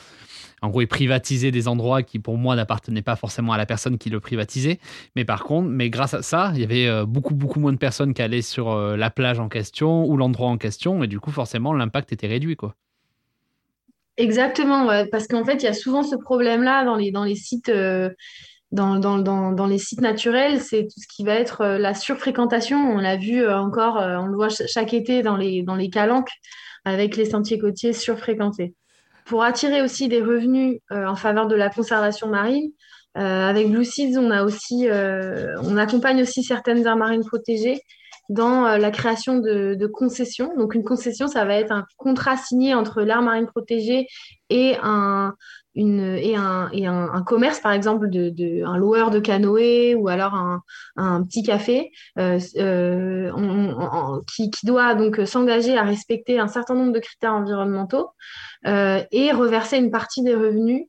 En 0.63 0.71
gros, 0.71 0.83
ils 0.83 0.87
privatisaient 0.87 1.51
des 1.51 1.67
endroits 1.67 2.05
qui, 2.05 2.21
pour 2.21 2.39
moi, 2.39 2.55
n'appartenaient 2.55 3.03
pas 3.03 3.17
forcément 3.17 3.53
à 3.53 3.59
la 3.59 3.67
personne 3.67 3.99
qui 3.99 4.09
le 4.09 4.21
privatisait. 4.21 4.79
Mais 5.17 5.25
par 5.25 5.43
contre, 5.43 5.69
mais 5.69 5.91
grâce 5.91 6.15
à 6.15 6.23
ça, 6.23 6.53
il 6.55 6.61
y 6.61 6.65
avait 6.65 7.05
beaucoup, 7.05 7.35
beaucoup 7.35 7.59
moins 7.59 7.73
de 7.73 7.79
personnes 7.79 8.15
qui 8.15 8.23
allaient 8.23 8.41
sur 8.41 8.75
la 8.97 9.11
plage 9.11 9.41
en 9.41 9.49
question 9.49 10.05
ou 10.07 10.17
l'endroit 10.17 10.49
en 10.49 10.59
question. 10.59 11.03
Et 11.03 11.09
du 11.09 11.19
coup, 11.19 11.33
forcément, 11.33 11.73
l'impact 11.73 12.13
était 12.13 12.29
réduit. 12.29 12.55
quoi. 12.55 12.77
Exactement, 14.17 14.87
parce 15.11 15.27
qu'en 15.27 15.45
fait, 15.45 15.55
il 15.57 15.65
y 15.65 15.69
a 15.69 15.75
souvent 15.75 16.05
ce 16.05 16.15
problème-là 16.15 16.85
dans 16.85 16.95
les, 16.95 17.11
dans 17.11 17.25
les 17.25 17.35
sites. 17.35 17.69
Euh, 17.69 18.11
dans, 18.71 19.67
les 19.69 19.79
sites 19.79 20.01
naturels, 20.01 20.61
c'est 20.61 20.83
tout 20.83 21.01
ce 21.01 21.07
qui 21.07 21.23
va 21.23 21.35
être 21.35 21.61
euh, 21.61 21.79
la 21.79 21.95
surfréquentation. 21.95 22.77
On 22.77 22.99
l'a 22.99 23.17
vu 23.17 23.41
euh, 23.41 23.57
encore, 23.57 23.97
on 23.97 24.27
le 24.27 24.35
voit 24.35 24.49
chaque 24.49 24.93
été 24.93 25.23
dans 25.23 25.37
les, 25.37 25.63
dans 25.63 25.77
les 25.77 25.91
calanques 25.91 26.31
avec 26.85 27.17
les 27.17 27.25
sentiers 27.25 27.59
côtiers 27.59 27.93
surfréquentés. 27.93 28.75
Pour 29.27 29.45
attirer 29.45 29.81
aussi 29.81 30.09
des 30.09 30.21
revenus 30.21 30.81
en 30.91 31.15
faveur 31.15 31.47
de 31.47 31.55
la 31.55 31.71
conservation 31.71 32.29
marine, 32.29 32.71
avec 33.15 33.71
Blue 33.71 33.85
Seeds, 33.85 34.19
on, 34.19 34.31
a 34.31 34.43
aussi, 34.43 34.87
on 34.91 35.77
accompagne 35.79 36.21
aussi 36.21 36.43
certaines 36.43 36.85
aires 36.85 36.97
marines 36.97 37.25
protégées 37.25 37.81
dans 38.29 38.67
euh, 38.67 38.79
la 38.79 38.91
création 38.91 39.39
de, 39.39 39.87
concessions. 39.87 40.53
Donc, 40.57 40.75
une 40.75 40.85
concession, 40.85 41.29
ça 41.29 41.45
va 41.45 41.55
être 41.55 41.73
un 41.73 41.85
contrat 41.97 42.37
signé 42.37 42.75
entre 42.75 43.03
l'aire 43.03 43.23
marine 43.23 43.47
protégée 43.47 44.07
et 44.51 44.77
un, 44.83 45.35
une, 45.75 46.01
et 46.01 46.37
un, 46.37 46.71
et 46.73 46.87
un, 46.87 47.23
commerce, 47.23 47.61
par 47.61 47.73
exemple, 47.73 48.09
de, 48.09 48.65
un 48.65 48.77
loueur 48.77 49.11
de 49.11 49.19
canoë 49.19 49.95
ou 49.95 50.09
alors 50.09 50.35
un, 50.97 51.23
petit 51.25 51.43
café 51.43 51.91
euh, 52.19 52.39
euh 52.57 53.31
qui, 54.27 54.51
doit 54.65 54.95
donc 54.95 55.21
s'engager 55.27 55.77
à 55.77 55.83
respecter 55.83 56.39
un 56.39 56.49
certain 56.49 56.75
nombre 56.75 56.93
de 56.93 57.01
critères 57.01 57.35
environnementaux 57.35 58.11
et 58.65 59.33
reverser 59.33 59.77
une 59.77 59.91
partie 59.91 60.23
des 60.23 60.35
revenus 60.35 60.87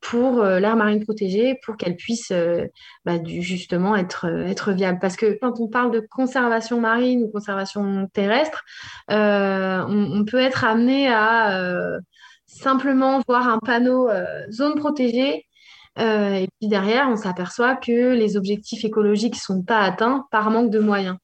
pour 0.00 0.40
euh, 0.40 0.60
l'aire 0.60 0.76
marine 0.76 1.04
protégée, 1.04 1.58
pour 1.64 1.76
qu'elle 1.76 1.96
puisse 1.96 2.30
euh, 2.30 2.66
bah, 3.04 3.22
justement 3.24 3.96
être, 3.96 4.26
euh, 4.26 4.46
être 4.46 4.72
viable. 4.72 4.98
Parce 5.00 5.16
que 5.16 5.38
quand 5.40 5.60
on 5.60 5.68
parle 5.68 5.90
de 5.90 6.00
conservation 6.10 6.80
marine 6.80 7.24
ou 7.24 7.28
conservation 7.28 8.08
terrestre, 8.12 8.62
on, 9.08 10.24
peut 10.26 10.38
être 10.38 10.64
amené 10.64 11.08
à 11.08 11.98
simplement 12.46 13.20
voir 13.26 13.48
un 13.48 13.58
panneau 13.58 14.08
zone 14.50 14.76
protégée. 14.76 15.46
et 15.98 16.48
puis 16.58 16.68
derrière, 16.68 17.08
on 17.10 17.16
s'aperçoit 17.16 17.76
que 17.76 18.14
les 18.14 18.36
objectifs 18.36 18.84
écologiques 18.84 19.34
ne 19.34 19.40
sont 19.40 19.62
pas 19.62 19.80
atteints 19.80 20.26
par 20.30 20.50
manque 20.50 20.70
de 20.70 20.78
moyens. 20.78 21.16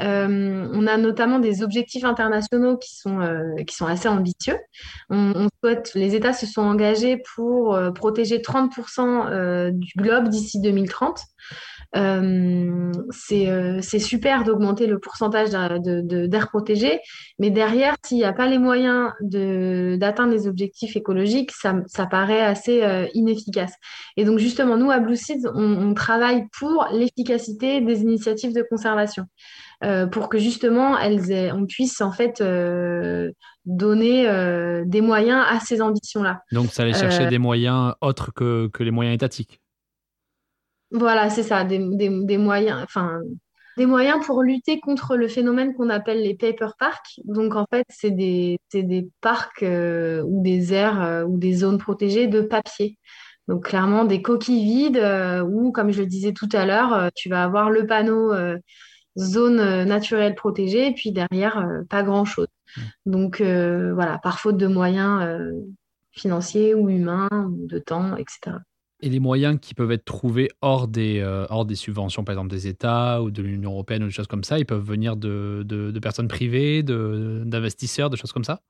Euh, 0.00 0.68
on 0.72 0.86
a 0.86 0.96
notamment 0.96 1.38
des 1.38 1.62
objectifs 1.62 2.04
internationaux 2.04 2.78
qui 2.78 2.96
sont, 2.96 3.20
euh, 3.20 3.54
assez 3.86 4.08
ambitieux. 4.08 4.56
Les 5.94 6.14
États 6.14 6.32
se 6.32 6.46
sont 6.46 6.62
engagés 6.62 7.22
pour 7.34 7.74
euh, 7.74 7.90
protéger 7.90 8.38
30% 8.38 9.70
du 9.72 9.92
globe 9.96 10.28
d'ici 10.28 10.60
2030. 10.60 11.20
c'est 13.10 13.98
super 13.98 14.44
d'augmenter 14.44 14.86
le 14.86 14.98
pourcentage 14.98 15.50
d'air 15.50 16.48
protégé, 16.48 17.00
mais 17.38 17.50
derrière, 17.50 17.96
s'il 18.04 18.18
n'y 18.18 18.24
a 18.24 18.32
pas 18.32 18.46
les 18.46 18.58
moyens 18.58 19.10
d'atteindre 19.20 20.32
les 20.32 20.46
objectifs 20.46 20.96
écologiques, 20.96 21.50
ça, 21.52 21.74
ça 21.86 22.06
paraît 22.06 22.42
assez 22.42 22.82
inefficace. 23.14 23.74
Et 24.16 24.24
donc 24.24 24.38
justement, 24.38 24.76
nous, 24.76 24.90
à 24.90 25.00
Blue 25.00 25.16
Seeds, 25.16 25.46
on 25.54 25.92
travaille 25.94 26.46
pour 26.58 26.86
l'efficacité 26.92 27.80
des 27.80 28.02
initiatives 28.02 28.54
de 28.54 28.64
conservation. 28.68 29.26
Euh, 29.82 30.06
pour 30.06 30.28
que 30.28 30.36
justement 30.36 30.98
elles 30.98 31.54
on 31.54 31.64
puisse 31.64 32.02
en 32.02 32.12
fait 32.12 32.42
euh, 32.42 33.30
donner 33.64 34.28
euh, 34.28 34.82
des 34.84 35.00
moyens 35.00 35.42
à 35.48 35.58
ces 35.58 35.80
ambitions-là. 35.80 36.42
Donc 36.52 36.70
ça 36.70 36.82
allait 36.82 36.92
chercher 36.92 37.28
des 37.28 37.38
moyens 37.38 37.94
autres 38.02 38.30
que, 38.30 38.68
que 38.68 38.82
les 38.82 38.90
moyens 38.90 39.14
étatiques. 39.14 39.62
Voilà, 40.90 41.30
c'est 41.30 41.44
ça, 41.44 41.64
des, 41.64 41.78
des, 41.78 42.36
moyens, 42.36 42.78
enfin 42.82 43.20
des 43.78 43.86
moyens 43.86 44.22
pour 44.26 44.42
lutter 44.42 44.80
contre 44.80 45.16
le 45.16 45.28
phénomène 45.28 45.72
qu'on 45.72 45.88
appelle 45.88 46.20
les 46.20 46.34
paper 46.34 46.72
parks. 46.78 47.18
Donc 47.24 47.56
en 47.56 47.64
fait, 47.72 47.86
c'est 47.88 48.10
des, 48.10 48.58
des, 48.74 49.08
parcs 49.22 49.62
ou 49.64 50.42
des 50.42 50.74
aires 50.74 51.24
ou 51.26 51.38
des 51.38 51.54
zones 51.54 51.78
protégées 51.78 52.26
de 52.26 52.42
papier. 52.42 52.98
Donc 53.48 53.64
clairement 53.64 54.04
des 54.04 54.20
coquilles 54.20 54.64
vides 54.64 55.42
où, 55.48 55.72
comme 55.72 55.90
je 55.90 56.00
le 56.00 56.06
disais 56.06 56.32
tout 56.32 56.48
à 56.52 56.66
l'heure, 56.66 57.08
tu 57.14 57.30
vas 57.30 57.44
avoir 57.44 57.70
le 57.70 57.86
panneau 57.86 58.34
zone 59.18 59.60
euh, 59.60 59.84
naturelle 59.84 60.34
protégée, 60.34 60.88
et 60.88 60.94
puis 60.94 61.12
derrière, 61.12 61.58
euh, 61.58 61.82
pas 61.88 62.02
grand-chose. 62.02 62.48
Mmh. 62.76 62.80
Donc 63.06 63.40
euh, 63.40 63.92
voilà, 63.94 64.18
par 64.18 64.40
faute 64.40 64.56
de 64.56 64.66
moyens 64.66 65.26
financiers 66.12 66.74
ou 66.74 66.88
humains, 66.88 67.28
ou 67.32 67.66
de 67.66 67.78
temps, 67.78 68.16
etc. 68.16 68.56
Et 69.02 69.08
les 69.08 69.20
moyens 69.20 69.58
qui 69.60 69.74
peuvent 69.74 69.92
être 69.92 70.04
trouvés 70.04 70.50
hors 70.60 70.86
des, 70.86 71.22
hors 71.48 71.64
des 71.64 71.74
subventions, 71.74 72.22
par 72.22 72.34
exemple 72.34 72.50
des 72.50 72.66
États 72.66 73.22
ou 73.22 73.30
de 73.30 73.40
l'Union 73.40 73.72
européenne 73.72 74.02
ou 74.02 74.06
des 74.06 74.12
choses 74.12 74.26
comme 74.26 74.44
ça, 74.44 74.58
ils 74.58 74.66
peuvent 74.66 74.84
venir 74.84 75.16
de, 75.16 75.62
de, 75.64 75.90
de 75.90 75.98
personnes 76.00 76.28
privées, 76.28 76.82
d'investisseurs, 76.82 78.10
de, 78.10 78.16
choses 78.16 78.32
comme 78.32 78.44
ça? 78.44 78.60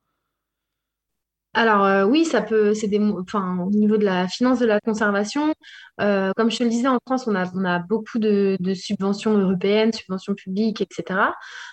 Alors 1.53 1.85
euh, 1.85 2.05
oui, 2.05 2.25
ça 2.25 2.43
peut, 2.43 2.75
c'est 2.75 2.87
des, 2.87 3.01
enfin, 3.01 3.59
au 3.59 3.71
niveau 3.71 3.97
de 3.97 4.05
la 4.05 4.29
finance 4.29 4.61
de 4.61 4.67
la 4.67 4.79
conservation, 4.79 5.53
euh, 6.01 6.31
comme 6.37 6.49
je 6.49 6.59
te 6.59 6.63
le 6.63 6.71
disais, 6.71 6.87
en 6.87 6.99
France, 7.05 7.27
on 7.27 7.35
a, 7.35 7.79
beaucoup 7.81 8.21
de, 8.21 8.57
subventions 8.75 9.37
européennes, 9.37 9.93
subventions 9.93 10.35
publiques, 10.35 10.81
etc. 10.81 11.33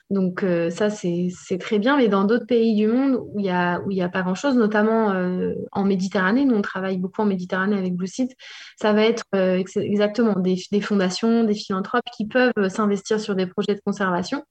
Donc 0.09 0.43
euh, 0.43 0.71
ça, 0.71 0.89
c'est, 0.89 1.29
très 1.59 1.77
bien. 1.77 1.95
Mais 1.97 2.07
dans 2.07 2.23
d'autres 2.23 2.47
pays 2.47 2.75
du 2.75 2.87
monde 2.87 3.19
où 3.33 3.39
il 3.39 3.43
n'y 3.43 3.51
a, 3.51 3.79
a 3.79 4.09
pas 4.09 4.23
grand-chose, 4.23 4.55
notamment 4.55 5.13
en 5.71 5.83
Méditerranée, 5.83 6.45
nous 6.45 6.55
on 6.55 6.61
travaille 6.63 6.97
beaucoup 6.97 7.21
en 7.21 7.25
Méditerranée 7.25 7.77
avec 7.77 7.93
Blue 7.95 8.07
ça 8.77 8.93
va 8.93 9.03
être 9.03 9.25
exactement 9.75 10.39
des, 10.39 10.55
des, 10.71 10.81
fondations, 10.81 11.43
des 11.43 11.53
philanthropes 11.53 12.05
qui 12.15 12.25
peuvent 12.25 12.69
s'investir 12.69 13.19
sur 13.19 13.35
des 13.35 13.45
projets 13.45 13.75
de 13.75 13.81
conservation, 13.85 14.43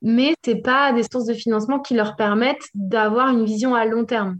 mais 0.00 0.34
c'est 0.44 0.62
pas 0.62 0.92
des 0.92 1.02
sources 1.02 1.26
de 1.26 1.34
financement 1.34 1.80
qui 1.80 1.94
leur 1.94 2.16
permettent 2.16 2.68
d'avoir 2.74 3.28
une 3.28 3.44
vision 3.44 3.74
à 3.74 3.84
long 3.84 4.04
terme. 4.04 4.38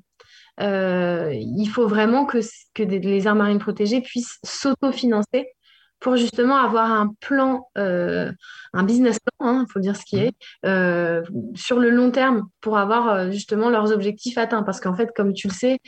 Euh, 0.61 1.33
il 1.35 1.67
faut 1.67 1.89
vraiment 1.89 2.27
que, 2.27 2.39
que 2.75 2.83
les 2.83 3.27
aires 3.27 3.35
marines 3.35 3.59
protégées 3.59 4.01
puissent 4.01 4.39
s'autofinancer 4.45 5.49
pour 6.05 6.17
justement 6.17 6.57
avoir 6.57 6.93
un 6.93 7.15
plan, 7.19 7.67
euh, 7.79 8.31
un 8.75 8.83
business 8.83 9.19
plan, 9.39 9.63
il 9.63 9.73
faut 9.73 9.81
dire 9.81 9.97
ce 9.97 10.05
qui 10.05 10.19
est, 10.19 10.35
euh, 10.67 11.23
sur 11.55 11.81
le 11.81 11.89
long 11.89 12.11
terme 12.11 12.43
pour 12.61 12.77
avoir 12.77 13.09
euh, 13.09 13.31
justement 13.31 13.71
leurs 13.71 13.91
objectifs 13.91 14.37
atteints. 14.37 14.63
Parce 14.65 14.81
qu'en 14.81 14.95
fait, 14.95 15.09
comme 15.17 15.33
tu 15.33 15.49
le 15.49 15.55
sais, 15.55 15.79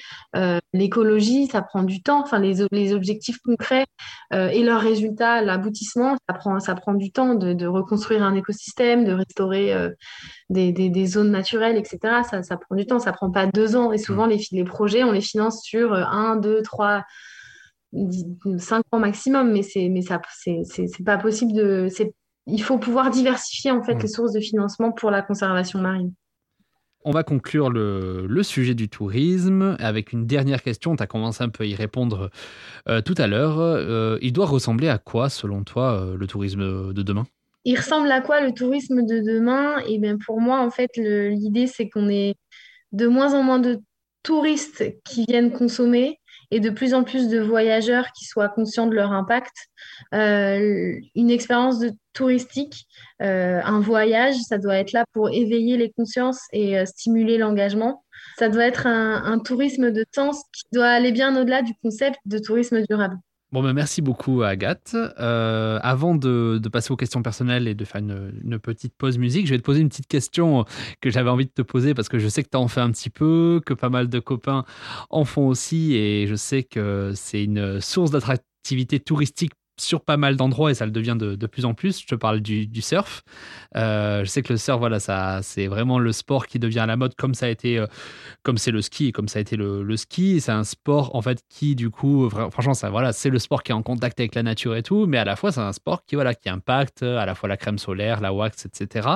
l'écologie, 0.73 1.49
ça 1.49 1.61
prend 1.61 1.83
du 1.83 2.03
temps. 2.03 2.23
Enfin, 2.23 2.39
les, 2.39 2.67
les 2.73 2.95
objectifs 2.95 3.37
concrets 3.45 3.85
et 4.33 4.63
leurs 4.65 4.81
résultats, 4.81 5.43
l'aboutissement, 5.43 6.17
ça 6.27 6.35
prend, 6.35 6.61
ça 6.61 6.75
prend 6.75 6.95
du 6.95 7.13
temps 7.13 7.35
de, 7.35 7.53
de 7.53 7.67
reconstruire 7.67 8.23
un 8.23 8.35
écosystème, 8.35 9.05
de 9.05 9.13
restaurer 9.13 9.75
des, 10.49 10.73
des, 10.73 10.89
des, 10.89 11.07
zones 11.07 11.31
naturelles, 11.31 11.77
etc. 11.77 12.23
Ça, 12.31 12.43
ça 12.43 12.57
prend 12.57 12.75
du 12.75 12.87
temps, 12.87 12.99
ça 12.99 13.13
prend 13.13 13.31
pas 13.31 13.47
deux 13.47 13.77
ans. 13.77 13.93
Et 13.93 13.99
souvent, 13.99 14.25
les, 14.25 14.41
les 14.51 14.65
projets, 14.65 15.05
on 15.05 15.13
les 15.13 15.21
finance 15.21 15.63
sur 15.63 15.93
un, 15.93 16.37
deux, 16.37 16.63
trois 16.63 17.05
5 17.93 18.83
ans 18.93 18.99
maximum, 18.99 19.53
mais 19.53 19.63
c'est 19.63 19.89
mais 19.89 20.03
ça 20.03 20.21
c'est 20.35 21.05
pas 21.05 21.19
possible 21.19 21.53
de 21.53 21.89
il 22.47 22.63
faut 22.63 22.79
pouvoir 22.79 23.11
diversifier 23.11 23.71
en 23.71 23.83
fait 23.83 23.95
mm. 23.95 24.03
les 24.03 24.09
sources 24.09 24.33
de 24.33 24.41
financement 24.41 24.93
pour 24.93 25.11
la 25.11 25.23
conservation 25.23 25.81
marine. 25.81 26.13
On 27.09 27.13
va 27.13 27.23
conclure 27.23 27.71
le, 27.71 28.27
le, 28.29 28.43
sujet 28.43 28.75
du 28.75 28.89
tourisme 28.89 29.77
avec 29.79 30.13
une 30.13 30.27
dernière 30.27 30.61
question. 30.61 30.97
Tu 30.97 31.03
as 31.05 31.07
commencé 31.07 31.45
un 31.45 31.49
peu 31.49 31.63
à 31.63 31.67
y 31.67 31.75
répondre 31.77 32.31
euh, 32.89 33.01
tout 33.01 33.15
à 33.17 33.29
l'heure. 33.29 33.61
Euh, 33.61 34.19
il 34.23 34.33
doit 34.33 34.47
ressembler 34.47 34.89
à 34.89 34.99
quoi, 34.99 35.29
selon 35.29 35.63
toi, 35.63 36.01
euh, 36.01 36.17
le 36.17 36.27
tourisme 36.27 36.93
de 36.93 37.03
demain? 37.03 37.25
Il 37.65 37.77
ressemble 37.77 38.11
à 38.11 38.21
quoi 38.21 38.41
le 38.41 38.53
tourisme 38.53 39.07
de 39.07 39.21
demain? 39.21 39.79
Et 39.87 39.95
eh 39.95 39.99
bien 39.99 40.19
pour 40.19 40.41
moi, 40.41 40.59
en 40.59 40.71
fait, 40.71 40.91
l'idée, 40.97 41.69
c'est 41.69 41.89
qu'on 41.89 42.09
ait 42.09 42.35
de 42.91 43.07
moins 43.07 43.35
en 43.35 43.45
moins 43.45 43.61
de 43.61 43.79
touristes 44.25 44.85
qui 45.05 45.27
viennent 45.27 45.53
consommer 45.53 46.19
et 46.51 46.61
de 46.61 46.71
plus 46.71 46.95
en 46.95 47.05
plus 47.05 47.29
de 47.29 47.39
voyageurs 47.41 48.13
qui 48.13 48.25
soient 48.25 48.49
conscients 48.49 48.87
de 48.87 48.95
leur 48.95 49.13
impact. 49.13 49.55
Euh, 50.15 50.95
une 51.15 51.31
expérience 51.31 51.79
de 51.79 51.93
touristique, 52.13 52.87
euh, 53.23 53.61
un 53.65 53.81
voyage, 53.81 54.37
ça 54.37 54.59
doit 54.59 54.77
être 54.77 54.93
là 54.93 55.05
pour 55.13 55.31
éveiller 55.31 55.77
les 55.77 55.91
consciences 55.91 56.41
et 56.53 56.79
euh, 56.79 56.87
stimuler 56.87 57.39
l'engagement. 57.39 58.05
Ça 58.39 58.49
doit 58.49 58.65
être 58.65 58.87
un, 58.87 59.23
un 59.25 59.39
tourisme 59.39 59.91
de 59.91 60.05
sens 60.15 60.43
qui 60.53 60.65
doit 60.73 60.89
aller 60.89 61.13
bien 61.13 61.39
au-delà 61.41 61.63
du 61.63 61.73
concept 61.83 62.19
de 62.25 62.39
tourisme 62.39 62.83
durable. 62.89 63.17
Bon, 63.53 63.63
ben 63.63 63.73
merci 63.73 64.03
beaucoup, 64.03 64.43
Agathe. 64.43 64.97
Euh, 65.21 65.79
avant 65.83 66.17
de, 66.17 66.61
passer 66.73 66.93
aux 66.93 66.97
questions 66.97 67.23
personnelles 67.23 67.69
et 67.69 67.75
de 67.75 67.85
faire 67.85 68.01
une, 68.01 68.59
petite 68.59 68.95
pause 68.97 69.19
musique, 69.19 69.47
je 69.47 69.53
vais 69.53 69.59
te 69.59 69.63
poser 69.63 69.81
une 69.81 69.89
petite 69.89 70.09
question 70.09 70.65
que 71.01 71.11
j'avais 71.11 71.31
envie 71.31 71.47
de 71.47 71.53
te 71.53 71.63
poser 71.63 71.95
parce 71.95 72.09
que 72.09 72.19
je 72.19 72.27
sais 72.27 72.43
que 72.43 72.49
tu 72.51 72.57
en 72.57 72.67
fais 72.67 72.81
un 72.81 72.91
petit 72.91 73.09
peu, 73.09 73.61
que 73.65 73.73
pas 73.73 73.89
mal 73.89 74.09
de 74.09 74.19
copains 74.19 74.65
en 75.11 75.25
font 75.25 75.47
aussi 75.47 75.95
et 75.95 76.27
je 76.27 76.35
sais 76.35 76.65
que 76.65 77.13
c'est 77.15 77.45
une 77.45 77.81
source 77.81 78.11
d'attractivité 78.11 78.99
touristique 78.99 79.53
sur 79.79 80.01
pas 80.01 80.17
mal 80.17 80.37
d'endroits 80.37 80.71
et 80.71 80.75
ça 80.75 80.87
le 80.87 80.93
devient 80.93 81.17
de, 81.19 81.47
plus 81.47 81.65
en 81.65 81.75
plus. 81.75 82.01
Je 82.01 82.07
te 82.07 82.15
parle 82.15 82.41
du, 82.41 82.83
surf. 82.83 83.23
Euh, 83.77 84.25
je 84.25 84.31
sais 84.31 84.43
que 84.43 84.53
le 84.53 84.57
surf, 84.57 84.79
voilà, 84.79 85.01
ça, 85.01 85.41
c'est 85.43 85.67
vraiment 85.67 85.99
le 85.99 86.13
sport 86.13 86.47
qui 86.47 86.59
devient 86.59 86.81
à 86.81 86.87
la 86.87 86.97
mode, 86.97 87.15
comme 87.15 87.35
ça 87.35 87.47
a 87.47 87.49
été, 87.49 87.79
euh, 87.79 87.87
comme 88.43 88.59
c'est 88.59 88.71
le 88.71 88.83
ski 88.83 89.13
comme 89.13 89.29
ça 89.29 89.39
a 89.39 89.43
été 89.43 89.57
le, 89.57 89.97
ski. 89.97 90.41
C'est 90.41 90.53
un 90.53 90.65
sport 90.65 91.15
en 91.15 91.23
fait 91.23 91.43
qui, 91.49 91.75
du 91.75 91.91
coup, 91.91 92.29
franchement, 92.31 92.75
ça, 92.75 92.91
voilà, 92.91 93.13
c'est 93.13 93.31
le 93.31 93.39
sport 93.39 93.63
qui 93.63 93.73
est 93.73 93.75
en 93.75 93.83
contact 93.83 94.21
avec 94.21 94.35
la 94.35 94.43
nature 94.43 94.77
et 94.77 94.83
tout, 94.83 95.07
mais 95.07 95.19
à 95.19 95.25
la 95.25 95.37
fois 95.37 95.53
c'est 95.53 95.61
un 95.61 95.73
sport 95.73 96.05
qui, 96.05 96.15
voilà, 96.15 96.35
qui 96.35 96.49
impacte 96.49 97.03
à 97.03 97.27
la 97.27 97.35
fois 97.35 97.49
la 97.49 97.57
crème 97.57 97.79
solaire, 97.79 98.21
la 98.21 98.33
wax, 98.33 98.67
etc. 98.67 99.09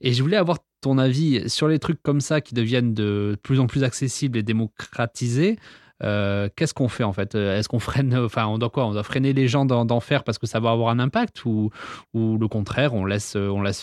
Et 0.00 0.12
je 0.12 0.22
voulais 0.22 0.36
avoir 0.36 0.58
ton 0.80 0.98
avis 0.98 1.48
sur 1.50 1.68
les 1.68 1.78
trucs 1.78 2.02
comme 2.02 2.20
ça 2.20 2.40
qui 2.40 2.54
deviennent 2.54 2.94
de 2.94 3.36
plus 3.42 3.60
en 3.60 3.66
plus 3.66 3.84
accessibles 3.84 4.38
et 4.38 4.42
démocratisés. 4.42 5.58
Euh, 6.04 6.48
qu'est-ce 6.54 6.74
qu'on 6.74 6.88
fait 6.88 7.04
en 7.04 7.12
fait? 7.12 7.34
Est-ce 7.34 7.68
qu'on 7.68 7.78
freine, 7.80 8.16
enfin, 8.16 8.46
on 8.46 8.58
doit 8.58 8.70
quoi? 8.70 8.86
On 8.86 8.92
doit 8.92 9.02
freiner 9.02 9.32
les 9.32 9.48
gens 9.48 9.64
d'en 9.64 10.00
faire 10.00 10.24
parce 10.24 10.38
que 10.38 10.46
ça 10.46 10.60
va 10.60 10.70
avoir 10.70 10.90
un 10.90 10.98
impact 10.98 11.44
ou, 11.44 11.70
le 12.14 12.46
contraire, 12.48 12.94
on 12.94 13.04
laisse, 13.04 13.36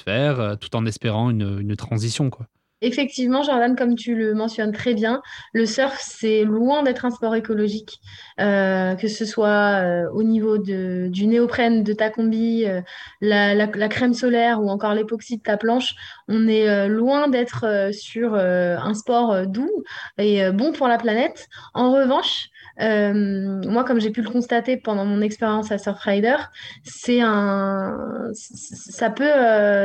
faire 0.04 0.40
euh, 0.40 0.56
tout 0.56 0.76
en 0.76 0.86
espérant 0.86 1.30
une, 1.30 1.60
une 1.60 1.76
transition 1.76 2.30
quoi? 2.30 2.48
Effectivement, 2.82 3.42
Jordan, 3.42 3.76
comme 3.76 3.96
tu 3.96 4.16
le 4.16 4.34
mentionnes 4.34 4.74
très 4.74 4.94
bien, 4.94 5.22
le 5.54 5.66
surf, 5.66 5.98
c'est 6.02 6.44
loin 6.44 6.84
d'être 6.84 7.06
un 7.06 7.10
sport 7.10 7.34
écologique, 7.34 8.02
euh, 8.42 8.96
que 8.96 9.08
ce 9.08 9.24
soit 9.24 9.82
euh, 9.82 10.10
au 10.12 10.24
niveau 10.24 10.58
du 10.58 11.26
néoprène 11.26 11.84
de 11.84 11.94
ta 11.94 12.10
combi, 12.10 12.66
euh, 12.66 12.82
la, 13.22 13.88
crème 13.88 14.14
solaire 14.14 14.62
ou 14.62 14.70
encore 14.70 14.94
l'époxy 14.94 15.38
de 15.38 15.42
ta 15.42 15.56
planche. 15.56 15.96
On 16.28 16.50
est 16.50 16.90
loin 16.90 17.30
d'être 17.30 17.92
sur 17.94 18.36
un 18.36 18.94
sport 18.94 19.48
doux 19.48 19.72
et 20.18 20.52
bon 20.52 20.74
pour 20.74 20.90
la 20.90 20.98
planète. 20.98 21.48
En 21.74 21.94
revanche, 21.94 22.50
moi, 22.78 23.86
comme 23.86 24.02
j'ai 24.02 24.12
pu 24.12 24.22
le 24.22 24.30
constater 24.30 24.76
pendant 24.76 25.06
mon 25.06 25.22
expérience 25.22 25.72
à 25.72 25.78
Surfrider, 25.78 26.36
c'est 26.84 27.22
un, 27.22 28.32
ça 28.34 29.10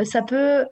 ça 0.05 0.23
peut 0.23 0.65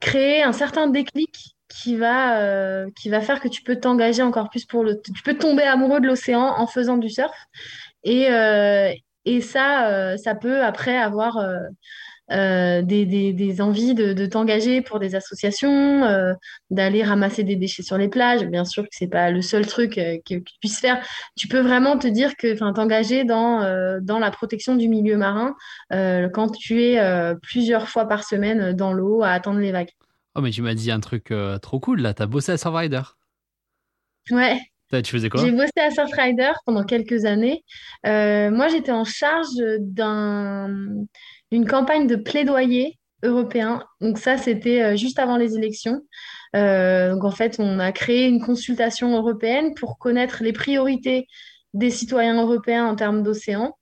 créer 0.00 0.42
un 0.42 0.52
certain 0.52 0.88
déclic 0.88 1.56
qui 1.68 1.96
va, 1.96 2.40
euh, 2.40 2.88
qui 2.96 3.10
va 3.10 3.20
faire 3.20 3.40
que 3.40 3.48
tu 3.48 3.62
peux 3.62 3.76
t'engager 3.76 4.22
encore 4.22 4.50
plus 4.50 4.64
pour 4.64 4.82
le... 4.82 5.00
Tu 5.00 5.22
peux 5.22 5.36
tomber 5.38 5.62
amoureux 5.62 6.00
de 6.00 6.06
l'océan 6.06 6.54
en 6.58 6.66
faisant 6.66 6.96
du 6.96 7.08
surf. 7.08 7.36
Et, 8.04 8.30
euh, 8.30 8.92
et 9.24 9.40
ça, 9.40 9.88
euh, 9.88 10.16
ça 10.16 10.34
peut 10.34 10.64
après 10.64 10.96
avoir 10.96 11.38
des, 12.30 13.06
des, 13.06 13.32
des, 13.32 13.60
envies 13.60 13.94
de, 13.94 14.12
de 14.12 14.26
t'engager 14.26 14.82
pour 14.82 14.98
des 14.98 15.14
associations, 15.14 16.34
d'aller 16.70 17.02
ramasser 17.02 17.44
des 17.44 17.56
déchets 17.56 17.82
sur 17.82 17.98
les 17.98 18.08
plages. 18.08 18.44
Bien 18.44 18.64
sûr 18.64 18.84
que 18.84 18.90
c'est 18.92 19.08
pas 19.08 19.30
le 19.30 19.42
seul 19.42 19.66
truc 19.66 19.94
que, 19.94 20.20
tu 20.38 20.42
puisses 20.60 20.80
faire. 20.80 21.04
Tu 21.36 21.48
peux 21.48 21.60
vraiment 21.60 21.98
te 21.98 22.06
dire 22.06 22.36
que, 22.36 22.52
enfin, 22.54 22.72
t'engager 22.72 23.24
dans, 23.24 24.00
dans 24.00 24.18
la 24.18 24.30
protection 24.30 24.76
du 24.76 24.88
milieu 24.88 25.16
marin 25.16 25.54
quand 25.90 26.50
tu 26.56 26.82
es 26.82 27.34
plusieurs 27.42 27.88
fois 27.88 28.06
par 28.06 28.24
semaine 28.24 28.72
dans 28.72 28.92
l'eau 28.92 29.22
à 29.22 29.30
attendre 29.30 29.58
les 29.58 29.72
vagues. 29.72 29.90
Oh, 30.34 30.40
mais 30.40 30.50
tu 30.50 30.62
m'as 30.62 30.74
dit 30.74 30.90
un 30.90 31.00
truc 31.00 31.32
euh, 31.32 31.58
trop 31.58 31.80
cool 31.80 32.00
là. 32.00 32.14
T'as 32.14 32.26
bossé 32.26 32.52
à 32.52 32.56
Surfrider. 32.56 33.02
Ouais. 34.30 34.60
Tu 34.90 35.12
faisais 35.12 35.28
quoi? 35.28 35.40
J'ai 35.40 35.52
bossé 35.52 35.70
à 35.76 35.90
Surfrider 35.90 36.52
pendant 36.66 36.84
quelques 36.84 37.24
années. 37.24 37.64
Euh, 38.06 38.50
moi, 38.50 38.68
j'étais 38.68 38.90
en 38.90 39.04
charge 39.04 39.48
d'un, 39.78 40.68
d'une 41.50 41.66
campagne 41.66 42.06
de 42.06 42.16
plaidoyer 42.16 42.98
européen. 43.22 43.82
Donc 44.00 44.18
ça, 44.18 44.38
c'était 44.38 44.82
euh, 44.82 44.96
juste 44.96 45.18
avant 45.18 45.36
les 45.36 45.56
élections. 45.56 46.00
donc 46.54 47.24
en 47.24 47.30
fait, 47.30 47.56
on 47.58 47.78
a 47.78 47.92
créé 47.92 48.26
une 48.26 48.40
consultation 48.40 49.16
européenne 49.16 49.74
pour 49.74 49.98
connaître 49.98 50.42
les 50.42 50.52
priorités 50.52 51.26
des 51.74 51.90
citoyens 51.90 52.40
européens 52.42 52.86
en 52.86 52.96
termes 52.96 53.22
d'océan 53.22 53.74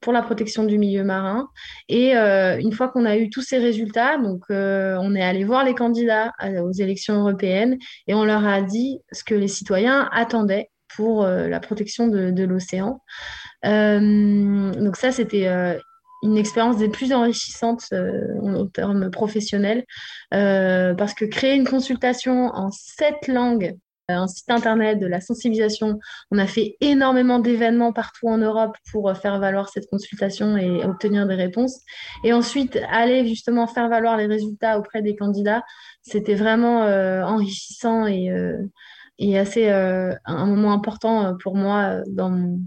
pour 0.00 0.12
la 0.12 0.22
protection 0.22 0.64
du 0.64 0.78
milieu 0.78 1.04
marin. 1.04 1.48
Et 1.88 2.16
euh, 2.16 2.58
une 2.58 2.72
fois 2.72 2.88
qu'on 2.88 3.04
a 3.04 3.16
eu 3.16 3.30
tous 3.30 3.42
ces 3.42 3.58
résultats, 3.58 4.18
donc 4.18 4.44
euh, 4.50 4.96
on 5.00 5.14
est 5.14 5.22
allé 5.22 5.44
voir 5.44 5.64
les 5.64 5.74
candidats 5.74 6.32
aux 6.62 6.72
élections 6.72 7.20
européennes 7.20 7.78
et 8.06 8.14
on 8.14 8.24
leur 8.24 8.46
a 8.46 8.62
dit 8.62 8.98
ce 9.12 9.24
que 9.24 9.34
les 9.34 9.48
citoyens 9.48 10.08
attendaient 10.12 10.70
pour 10.96 11.24
euh, 11.24 11.48
la 11.48 11.60
protection 11.60 12.08
de, 12.08 12.44
l'océan. 12.44 13.00
donc 13.62 14.96
ça, 14.96 15.12
c'était 15.12 15.78
une 16.24 16.36
expérience 16.36 16.78
des 16.78 16.88
plus 16.88 17.12
enrichissantes 17.12 17.92
en 18.42 18.66
termes 18.66 19.10
professionnels, 19.10 19.84
parce 20.30 21.14
que 21.14 21.24
créer 21.24 21.54
une 21.54 21.66
consultation 21.66 22.46
en 22.54 22.70
sept 22.72 23.28
langues 23.28 23.76
un 24.08 24.26
site 24.26 24.50
internet, 24.50 24.98
de 24.98 25.06
la 25.06 25.20
sensibilisation. 25.20 25.98
On 26.30 26.38
a 26.38 26.46
fait 26.46 26.76
énormément 26.80 27.38
d'événements 27.38 27.92
partout 27.92 28.28
en 28.28 28.38
Europe 28.38 28.76
pour 28.90 29.08
euh, 29.08 29.14
faire 29.14 29.38
valoir 29.38 29.68
cette 29.68 29.88
consultation 29.88 30.56
et 30.56 30.84
obtenir 30.84 31.26
des 31.26 31.34
réponses. 31.34 31.80
Et 32.22 32.32
ensuite, 32.32 32.78
aller 32.90 33.26
justement 33.26 33.66
faire 33.66 33.88
valoir 33.88 34.16
les 34.16 34.26
résultats 34.26 34.78
auprès 34.78 35.02
des 35.02 35.16
candidats, 35.16 35.62
c'était 36.02 36.34
vraiment 36.34 36.82
euh, 36.82 37.22
enrichissant 37.22 38.06
et, 38.06 38.30
euh, 38.30 38.58
et 39.18 39.38
assez 39.38 39.70
un 39.70 40.46
moment 40.46 40.72
important 40.72 41.36
pour 41.40 41.54
moi 41.56 42.00
dans 42.08 42.30
mon, 42.30 42.60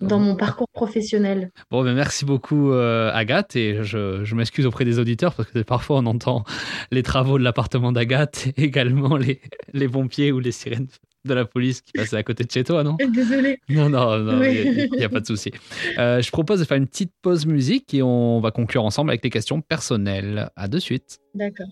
dans 0.00 0.18
mon 0.18 0.36
parcours 0.36 0.68
professionnel. 0.68 1.50
Bon, 1.70 1.84
ben 1.84 1.94
merci 1.94 2.24
beaucoup 2.24 2.72
euh, 2.72 3.10
Agathe 3.12 3.56
et 3.56 3.82
je, 3.82 4.24
je 4.24 4.34
m'excuse 4.34 4.66
auprès 4.66 4.84
des 4.84 4.98
auditeurs 4.98 5.34
parce 5.34 5.50
que 5.50 5.60
parfois 5.60 5.98
on 5.98 6.06
entend 6.06 6.44
les 6.90 7.02
travaux 7.02 7.38
de 7.38 7.44
l'appartement 7.44 7.92
d'Agathe 7.92 8.48
et 8.56 8.64
également 8.64 9.16
les, 9.16 9.40
les 9.72 9.88
pompiers 9.88 10.32
ou 10.32 10.40
les 10.40 10.52
sirènes 10.52 10.88
de 11.24 11.34
la 11.34 11.44
police 11.44 11.80
qui 11.80 11.92
passaient 11.92 12.16
à 12.16 12.22
côté 12.22 12.44
de 12.44 12.50
chez 12.50 12.64
toi, 12.64 12.82
non? 12.82 12.96
Désolée. 13.14 13.58
Non, 13.68 13.88
non, 13.88 14.18
non, 14.18 14.42
il 14.42 14.90
n'y 14.96 15.04
a, 15.04 15.08
pas 15.08 15.20
de 15.20 15.26
souci. 15.26 15.50
Euh, 15.98 16.20
je 16.20 16.30
propose 16.30 16.60
de 16.60 16.64
faire 16.64 16.76
une 16.76 16.86
petite 16.86 17.12
pause 17.22 17.46
musique 17.46 17.94
et 17.94 18.02
on 18.02 18.40
va 18.40 18.50
conclure 18.50 18.84
ensemble 18.84 19.10
avec 19.10 19.24
les 19.24 19.30
questions 19.30 19.60
personnelles. 19.60 20.50
À 20.56 20.68
de 20.68 20.78
suite. 20.78 21.18
D'accord. 21.34 21.66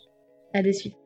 À 0.54 0.62
de 0.62 0.72
suite. 0.72 1.01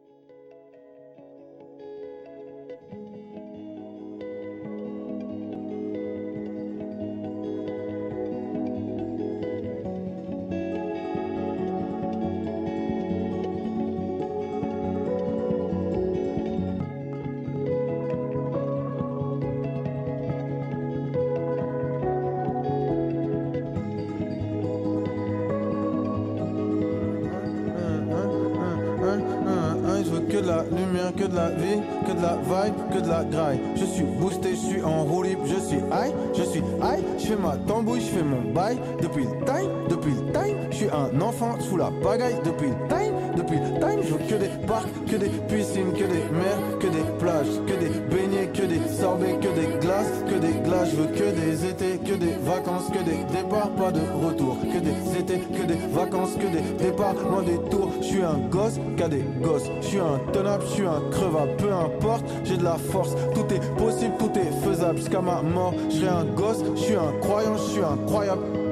Lumière, 30.70 31.12
que 31.16 31.24
de 31.24 31.36
la 31.36 31.50
vie, 31.50 31.80
que 32.06 32.12
de 32.12 32.22
la 32.22 32.36
vibe, 32.36 32.74
que 32.92 33.00
de 33.00 33.08
la 33.08 33.24
graille. 33.24 33.60
Je 33.76 33.84
suis 33.84 34.04
boosté, 34.04 34.50
je 34.50 34.56
suis 34.56 34.82
en 34.82 35.04
roue 35.04 35.24
je 35.24 35.60
suis 35.60 35.78
high, 35.78 36.14
je 36.34 36.42
suis 36.42 36.60
high, 36.82 37.02
je 37.18 37.26
fais 37.26 37.36
ma 37.36 37.56
tambouille, 37.66 38.00
je 38.00 38.06
fais 38.06 38.22
mon 38.22 38.52
bail. 38.52 38.78
Depuis 39.02 39.24
le 39.24 39.44
time, 39.44 39.70
depuis 39.88 40.12
le 40.12 40.32
time, 40.32 40.56
je 40.70 40.76
suis 40.76 40.88
un 40.90 41.20
enfant 41.20 41.58
sous 41.60 41.76
la 41.76 41.90
pagaille. 42.02 42.36
Depuis 42.44 42.68
le 42.68 42.88
time, 42.88 43.14
depuis 43.36 43.58
time, 43.80 44.00
je 44.02 44.12
veux 44.14 44.18
que 44.18 44.34
des 44.34 44.66
parcs, 44.66 44.88
que 45.06 45.16
des 45.16 45.28
piscines, 45.48 45.92
que 45.92 46.04
des 46.04 46.24
mers, 46.32 46.78
que 46.80 46.86
des 46.86 47.06
plages, 47.18 47.46
que 47.66 47.74
des 47.74 47.92
beignets, 48.10 48.48
que 48.48 48.62
des 48.62 48.80
sorbets, 48.88 49.38
que 49.40 49.48
des 49.48 49.78
glaces, 49.80 50.24
que 50.28 50.34
des 50.34 50.58
glaces. 50.64 50.90
Je 50.90 50.96
veux 50.96 51.06
que 51.08 51.30
des 51.30 51.66
étés, 51.66 51.98
que 51.98 52.14
des 52.14 52.34
vacances, 52.42 52.88
que 52.88 53.02
des 53.04 53.18
départs, 53.32 53.70
pas 53.70 53.92
de 53.92 54.00
retour. 54.24 54.56
Que 54.60 54.78
des 54.78 55.18
étés, 55.18 55.40
que 55.40 55.66
des 55.66 55.78
vacances, 55.92 56.34
que 56.34 56.46
des 56.46 56.84
départs, 56.84 57.14
loin 57.14 57.42
des 57.42 57.58
tours. 57.70 57.90
Je 58.00 58.06
suis 58.06 58.22
un 58.22 58.38
gosse, 58.50 58.78
qu'a 58.96 59.08
des 59.08 59.24
gosses. 59.42 59.70
Je 59.80 59.86
suis 59.86 59.98
un 59.98 60.18
tenable, 60.32 60.64
je 60.68 60.72
suis 60.72 60.86
un 60.86 61.02
crevable, 61.10 61.56
peu 61.58 61.72
importe, 61.72 62.24
j'ai 62.44 62.56
de 62.56 62.64
la 62.64 62.76
force. 62.76 63.14
Tout 63.34 63.46
est 63.52 63.76
possible, 63.76 64.14
tout 64.18 64.32
est 64.38 64.66
faisable 64.66 64.98
jusqu'à 64.98 65.20
ma 65.20 65.42
mort. 65.42 65.74
Je 65.90 65.96
serai 65.96 66.08
un 66.08 66.24
gosse, 66.24 66.62
je 66.74 66.80
suis 66.80 66.94
un 66.94 67.12
croyant, 67.20 67.56
je 67.56 67.72
suis 67.72 67.82
incroyable. 67.82 68.65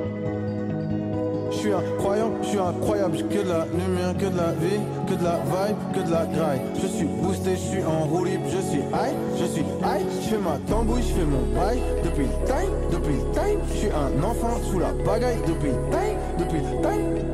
Je 1.64 1.70
suis 1.70 1.78
un 1.78 1.96
croyant, 1.96 2.30
je 2.42 2.48
suis 2.48 2.58
incroyable, 2.58 3.16
que 3.16 3.42
de 3.42 3.48
la 3.48 3.64
lumière, 3.64 4.14
que 4.18 4.26
de 4.26 4.36
la 4.36 4.52
vie, 4.52 4.80
que 5.08 5.14
de 5.14 5.24
la 5.24 5.38
vibe, 5.38 5.76
que 5.94 6.06
de 6.06 6.10
la 6.10 6.26
graille. 6.26 6.60
Je 6.74 6.86
suis 6.86 7.06
boosté, 7.06 7.52
je 7.52 7.56
suis 7.56 7.82
en 7.82 8.04
roue 8.04 8.26
je 8.26 8.60
suis 8.68 8.80
high, 8.80 9.16
je 9.40 9.46
suis 9.46 9.62
high, 9.62 10.04
je 10.20 10.28
fais 10.28 10.36
ma 10.36 10.58
tambouille, 10.68 11.00
je 11.00 11.14
fais 11.14 11.24
mon 11.24 11.58
bail. 11.58 11.78
Depuis 12.04 12.24
le 12.24 12.44
time, 12.44 12.70
depuis 12.92 13.14
le 13.14 13.32
time, 13.32 13.60
je 13.72 13.78
suis 13.78 13.88
un 13.88 14.22
enfant 14.22 14.60
sous 14.70 14.78
la 14.78 14.92
bagaille. 14.92 15.38
Depuis 15.48 15.70
le 15.70 15.90
time, 15.90 16.18
depuis 16.38 16.58
le 16.58 16.82
time. 16.82 17.33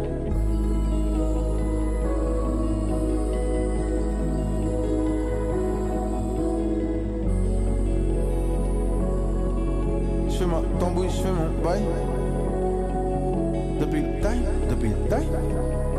Time, 14.80 14.96
depuis 15.08 15.89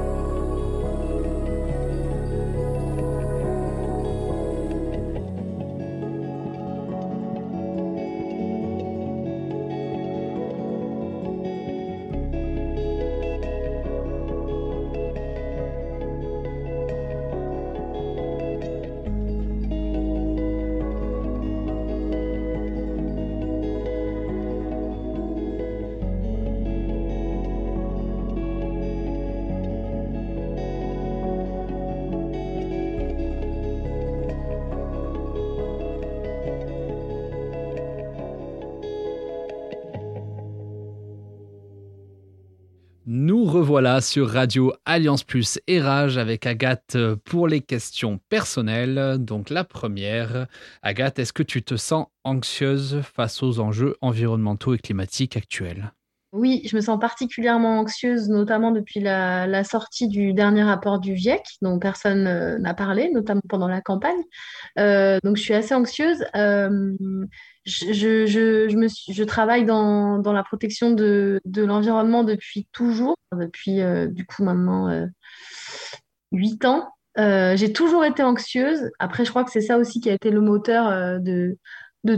revoilà 43.62 44.02
sur 44.02 44.28
Radio 44.28 44.74
Alliance 44.86 45.24
Plus 45.24 45.60
et 45.68 45.80
Rage 45.80 46.18
avec 46.18 46.48
Agathe 46.48 46.98
pour 47.26 47.48
les 47.48 47.62
questions 47.62 48.20
personnelles. 48.28 49.18
Donc 49.20 49.52
la 49.52 49.64
première, 49.64 50.48
Agathe, 50.82 51.20
est-ce 51.20 51.32
que 51.32 51.44
tu 51.44 51.62
te 51.62 51.76
sens 51.76 52.08
anxieuse 52.24 53.02
face 53.04 53.44
aux 53.44 53.60
enjeux 53.60 53.98
environnementaux 54.02 54.74
et 54.74 54.80
climatiques 54.80 55.38
actuels? 55.38 55.94
Oui, 56.34 56.62
je 56.66 56.78
me 56.78 56.82
sens 56.82 56.98
particulièrement 56.98 57.80
anxieuse, 57.80 58.30
notamment 58.30 58.72
depuis 58.72 59.02
la, 59.02 59.64
sortie 59.66 60.08
du 60.08 60.34
dernier 60.34 60.64
rapport 60.64 61.00
du 61.00 61.18
GIEC, 61.18 61.42
dont 61.62 61.78
personne 61.78 62.26
euh, 62.26 62.58
n'a 62.58 62.74
parlé, 62.74 63.12
notamment 63.12 63.42
pendant 63.50 63.68
la 63.68 63.82
campagne. 63.82 64.22
Euh, 64.80 65.20
donc 65.26 65.36
je 65.36 65.42
suis 65.42 65.54
assez 65.54 65.74
anxieuse. 65.74 66.24
Euh, 66.36 66.96
je, 67.66 69.24
travaille 69.24 69.66
dans, 69.66 70.22
la 70.24 70.44
protection 70.44 70.92
de, 70.92 71.42
l'environnement 71.58 72.24
depuis 72.24 72.66
toujours, 72.72 73.18
depuis 73.38 73.82
du 74.08 74.26
coup 74.26 74.44
maintenant 74.44 75.06
8 76.32 76.64
ans. 76.64 76.94
J'ai 77.18 77.74
toujours 77.74 78.06
été 78.06 78.24
anxieuse. 78.24 78.90
Après, 79.00 79.26
je 79.26 79.32
crois 79.32 79.44
que 79.44 79.52
c'est 79.52 79.60
ça 79.60 79.78
aussi 79.78 80.00
qui 80.00 80.10
a 80.10 80.14
été 80.14 80.32
le 80.32 80.40
moteur 80.40 81.20
de, 81.20 81.58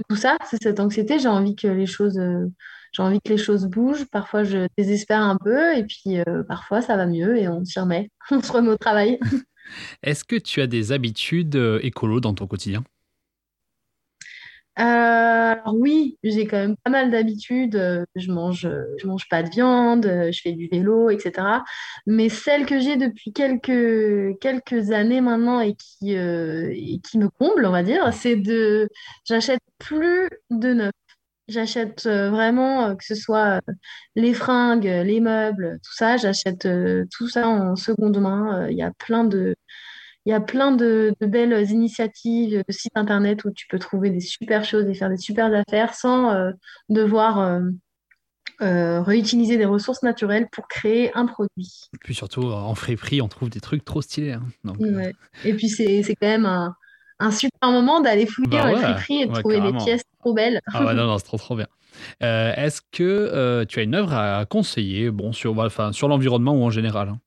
tout 0.07 0.15
ça, 0.15 0.37
c'est 0.45 0.61
cette 0.61 0.79
anxiété. 0.79 1.17
J'ai 1.17 1.29
envie 1.29 1.55
que 1.55 1.67
les 1.67 1.87
choses, 1.87 2.19
j'ai 2.93 3.01
envie 3.01 3.19
que 3.21 3.29
les 3.29 3.37
choses 3.37 3.65
bougent. 3.65 4.05
Parfois, 4.05 4.43
je 4.43 4.67
désespère 4.77 5.21
un 5.21 5.37
peu 5.37 5.75
et 5.75 5.83
puis 5.83 6.19
euh, 6.19 6.43
parfois, 6.43 6.81
ça 6.81 6.95
va 6.95 7.05
mieux 7.07 7.37
et 7.37 7.47
on 7.47 7.65
s'y 7.65 7.79
remet. 7.79 8.09
On 8.31 8.41
se 8.41 8.51
remet 8.51 8.69
au 8.69 8.77
travail. 8.77 9.19
Est-ce 10.03 10.23
que 10.23 10.35
tu 10.35 10.61
as 10.61 10.67
des 10.67 10.91
habitudes 10.91 11.55
euh, 11.55 11.79
écolo 11.81 12.19
dans 12.19 12.33
ton 12.33 12.47
quotidien? 12.47 12.83
Euh, 14.79 14.83
alors 14.83 15.75
oui, 15.75 16.17
j'ai 16.23 16.47
quand 16.47 16.57
même 16.57 16.75
pas 16.83 16.89
mal 16.89 17.11
d'habitudes. 17.11 18.05
Je 18.15 18.31
mange, 18.31 18.67
je 18.97 19.07
mange 19.07 19.29
pas 19.29 19.43
de 19.43 19.49
viande, 19.49 20.03
je 20.03 20.39
fais 20.41 20.51
du 20.51 20.67
vélo, 20.67 21.11
etc. 21.11 21.61
Mais 22.07 22.27
celle 22.27 22.65
que 22.65 22.79
j'ai 22.79 22.97
depuis 22.97 23.33
quelques, 23.33 24.39
quelques 24.39 24.91
années 24.91 25.21
maintenant 25.21 25.59
et 25.61 25.75
qui, 25.75 26.17
euh, 26.17 26.71
et 26.73 26.99
qui 26.99 27.19
me 27.19 27.29
comble, 27.29 27.65
on 27.65 27.71
va 27.71 27.83
dire, 27.83 28.11
c'est 28.13 28.35
de, 28.35 28.89
j'achète 29.25 29.61
plus 29.77 30.27
de 30.49 30.73
neuf. 30.73 30.91
J'achète 31.47 32.05
euh, 32.05 32.29
vraiment, 32.29 32.87
euh, 32.87 32.95
que 32.95 33.03
ce 33.03 33.15
soit 33.15 33.59
euh, 33.67 33.73
les 34.15 34.33
fringues, 34.33 34.85
les 34.85 35.19
meubles, 35.19 35.79
tout 35.83 35.93
ça, 35.93 36.17
j'achète 36.17 36.67
tout 37.11 37.27
ça 37.27 37.47
en 37.47 37.75
seconde 37.75 38.17
main. 38.19 38.67
Il 38.69 38.77
y 38.77 38.81
a 38.81 38.91
plein 38.91 39.23
de, 39.25 39.55
il 40.25 40.29
y 40.29 40.33
a 40.33 40.39
plein 40.39 40.71
de, 40.71 41.13
de 41.19 41.25
belles 41.27 41.69
initiatives, 41.69 42.63
de 42.65 42.71
sites 42.71 42.95
internet 42.95 43.43
où 43.43 43.51
tu 43.51 43.67
peux 43.67 43.79
trouver 43.79 44.09
des 44.09 44.21
super 44.21 44.63
choses 44.63 44.87
et 44.87 44.93
faire 44.93 45.09
des 45.09 45.17
super 45.17 45.53
affaires 45.53 45.93
sans 45.93 46.31
euh, 46.31 46.51
devoir 46.87 47.39
euh, 47.39 47.61
euh, 48.61 49.01
réutiliser 49.01 49.57
des 49.57 49.65
ressources 49.65 50.01
naturelles 50.01 50.47
pour 50.49 50.67
créer 50.69 51.11
un 51.13 51.25
produit. 51.25 51.89
Et 51.93 51.97
puis 51.99 52.15
surtout, 52.15 52.43
en 52.43 52.73
friperie, 52.73 53.21
on 53.21 53.27
trouve 53.27 53.49
des 53.49 53.59
trucs 53.59 53.83
trop 53.83 54.01
stylés. 54.01 54.33
hein. 54.33 54.43
Donc, 54.63 54.77
Ouais. 54.79 55.13
Et 55.43 55.53
puis 55.53 55.67
c'est 55.67 56.01
quand 56.21 56.27
même 56.27 56.45
un, 56.45 56.73
un 57.19 57.31
super 57.31 57.71
moment 57.71 58.01
d'aller 58.01 58.25
fouiller 58.25 58.49
Bah 58.49 58.63
dans 58.63 58.67
les 58.67 58.75
ouais, 58.75 58.81
friperies 58.81 59.21
et 59.23 59.25
de 59.27 59.31
ouais, 59.31 59.39
trouver 59.39 59.55
carrément. 59.57 59.79
des 59.79 59.83
pièces 59.85 60.03
trop 60.19 60.33
belles. 60.33 60.59
Ah 60.73 60.85
ouais, 60.85 60.93
non, 60.93 61.05
non, 61.07 61.17
c'est 61.17 61.25
trop 61.25 61.37
trop 61.37 61.55
bien. 61.55 61.67
Euh, 62.23 62.53
Est-ce 62.55 62.81
que 62.91 63.03
euh, 63.03 63.65
tu 63.65 63.79
as 63.79 63.83
une 63.83 63.95
œuvre 63.95 64.13
à 64.13 64.45
conseiller 64.45 65.11
bon, 65.11 65.33
sur, 65.33 65.57
enfin, 65.59 65.91
sur 65.93 66.07
l'environnement 66.09 66.53
ou 66.55 66.63
en 66.63 66.69
général 66.71 67.09
hein? 67.09 67.19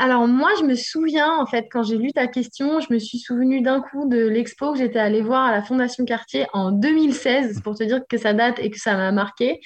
Alors 0.00 0.28
moi, 0.28 0.50
je 0.60 0.64
me 0.64 0.76
souviens, 0.76 1.36
en 1.38 1.46
fait, 1.46 1.66
quand 1.72 1.82
j'ai 1.82 1.98
lu 1.98 2.12
ta 2.12 2.28
question, 2.28 2.78
je 2.78 2.92
me 2.92 3.00
suis 3.00 3.18
souvenu 3.18 3.62
d'un 3.62 3.80
coup 3.80 4.08
de 4.08 4.28
l'expo 4.28 4.72
que 4.72 4.78
j'étais 4.78 5.00
allée 5.00 5.22
voir 5.22 5.44
à 5.46 5.50
la 5.50 5.60
Fondation 5.60 6.04
Cartier 6.04 6.46
en 6.52 6.70
2016, 6.70 7.62
pour 7.62 7.74
te 7.74 7.82
dire 7.82 8.02
que 8.08 8.16
ça 8.16 8.32
date 8.32 8.60
et 8.60 8.70
que 8.70 8.78
ça 8.78 8.96
m'a 8.96 9.10
marqué. 9.10 9.60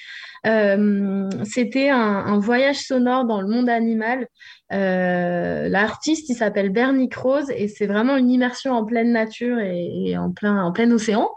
Euh, 0.47 1.29
c'était 1.43 1.89
un, 1.89 2.39
voyage 2.39 2.77
sonore 2.77 3.25
dans 3.25 3.41
le 3.41 3.47
monde 3.47 3.69
animal. 3.69 4.27
Euh, 4.73 5.69
l'artiste, 5.69 6.27
il 6.29 6.35
s'appelle 6.35 6.69
Bernie 6.69 7.09
Krause 7.09 7.51
et 7.55 7.67
c'est 7.67 7.85
vraiment 7.85 8.17
une 8.17 8.31
immersion 8.31 8.73
en 8.73 8.85
pleine 8.85 9.11
nature 9.11 9.59
et, 9.59 10.09
et 10.09 10.17
en 10.17 10.31
plein, 10.31 10.63
en 10.63 10.71
plein 10.71 10.89
océan. 10.91 11.29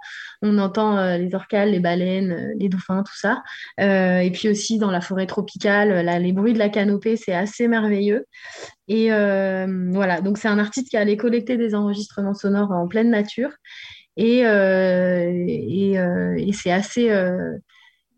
On 0.46 0.58
entend 0.58 0.96
euh, 0.96 1.18
les 1.18 1.34
orcales, 1.34 1.70
les 1.70 1.80
baleines, 1.80 2.32
euh, 2.32 2.54
les 2.56 2.68
dauphins, 2.68 3.02
tout 3.02 3.16
ça. 3.16 3.42
Euh, 3.80 4.18
et 4.18 4.30
puis 4.30 4.48
aussi 4.48 4.78
dans 4.78 4.90
la 4.90 5.00
forêt 5.00 5.26
tropicale, 5.26 6.06
les 6.22 6.32
bruits 6.32 6.52
de 6.52 6.58
la 6.58 6.68
canopée, 6.68 7.16
c'est 7.16 7.34
assez 7.34 7.68
merveilleux. 7.68 8.26
Et 8.88 9.08
voilà, 9.08 10.20
donc 10.20 10.38
c'est 10.38 10.48
un 10.48 10.58
artiste 10.58 10.88
qui 10.88 10.96
allait 10.96 11.16
collecter 11.16 11.56
des 11.56 11.74
enregistrements 11.74 12.34
sonores 12.34 12.70
en 12.70 12.86
pleine 12.86 13.10
nature. 13.10 13.50
Et, 14.16 14.44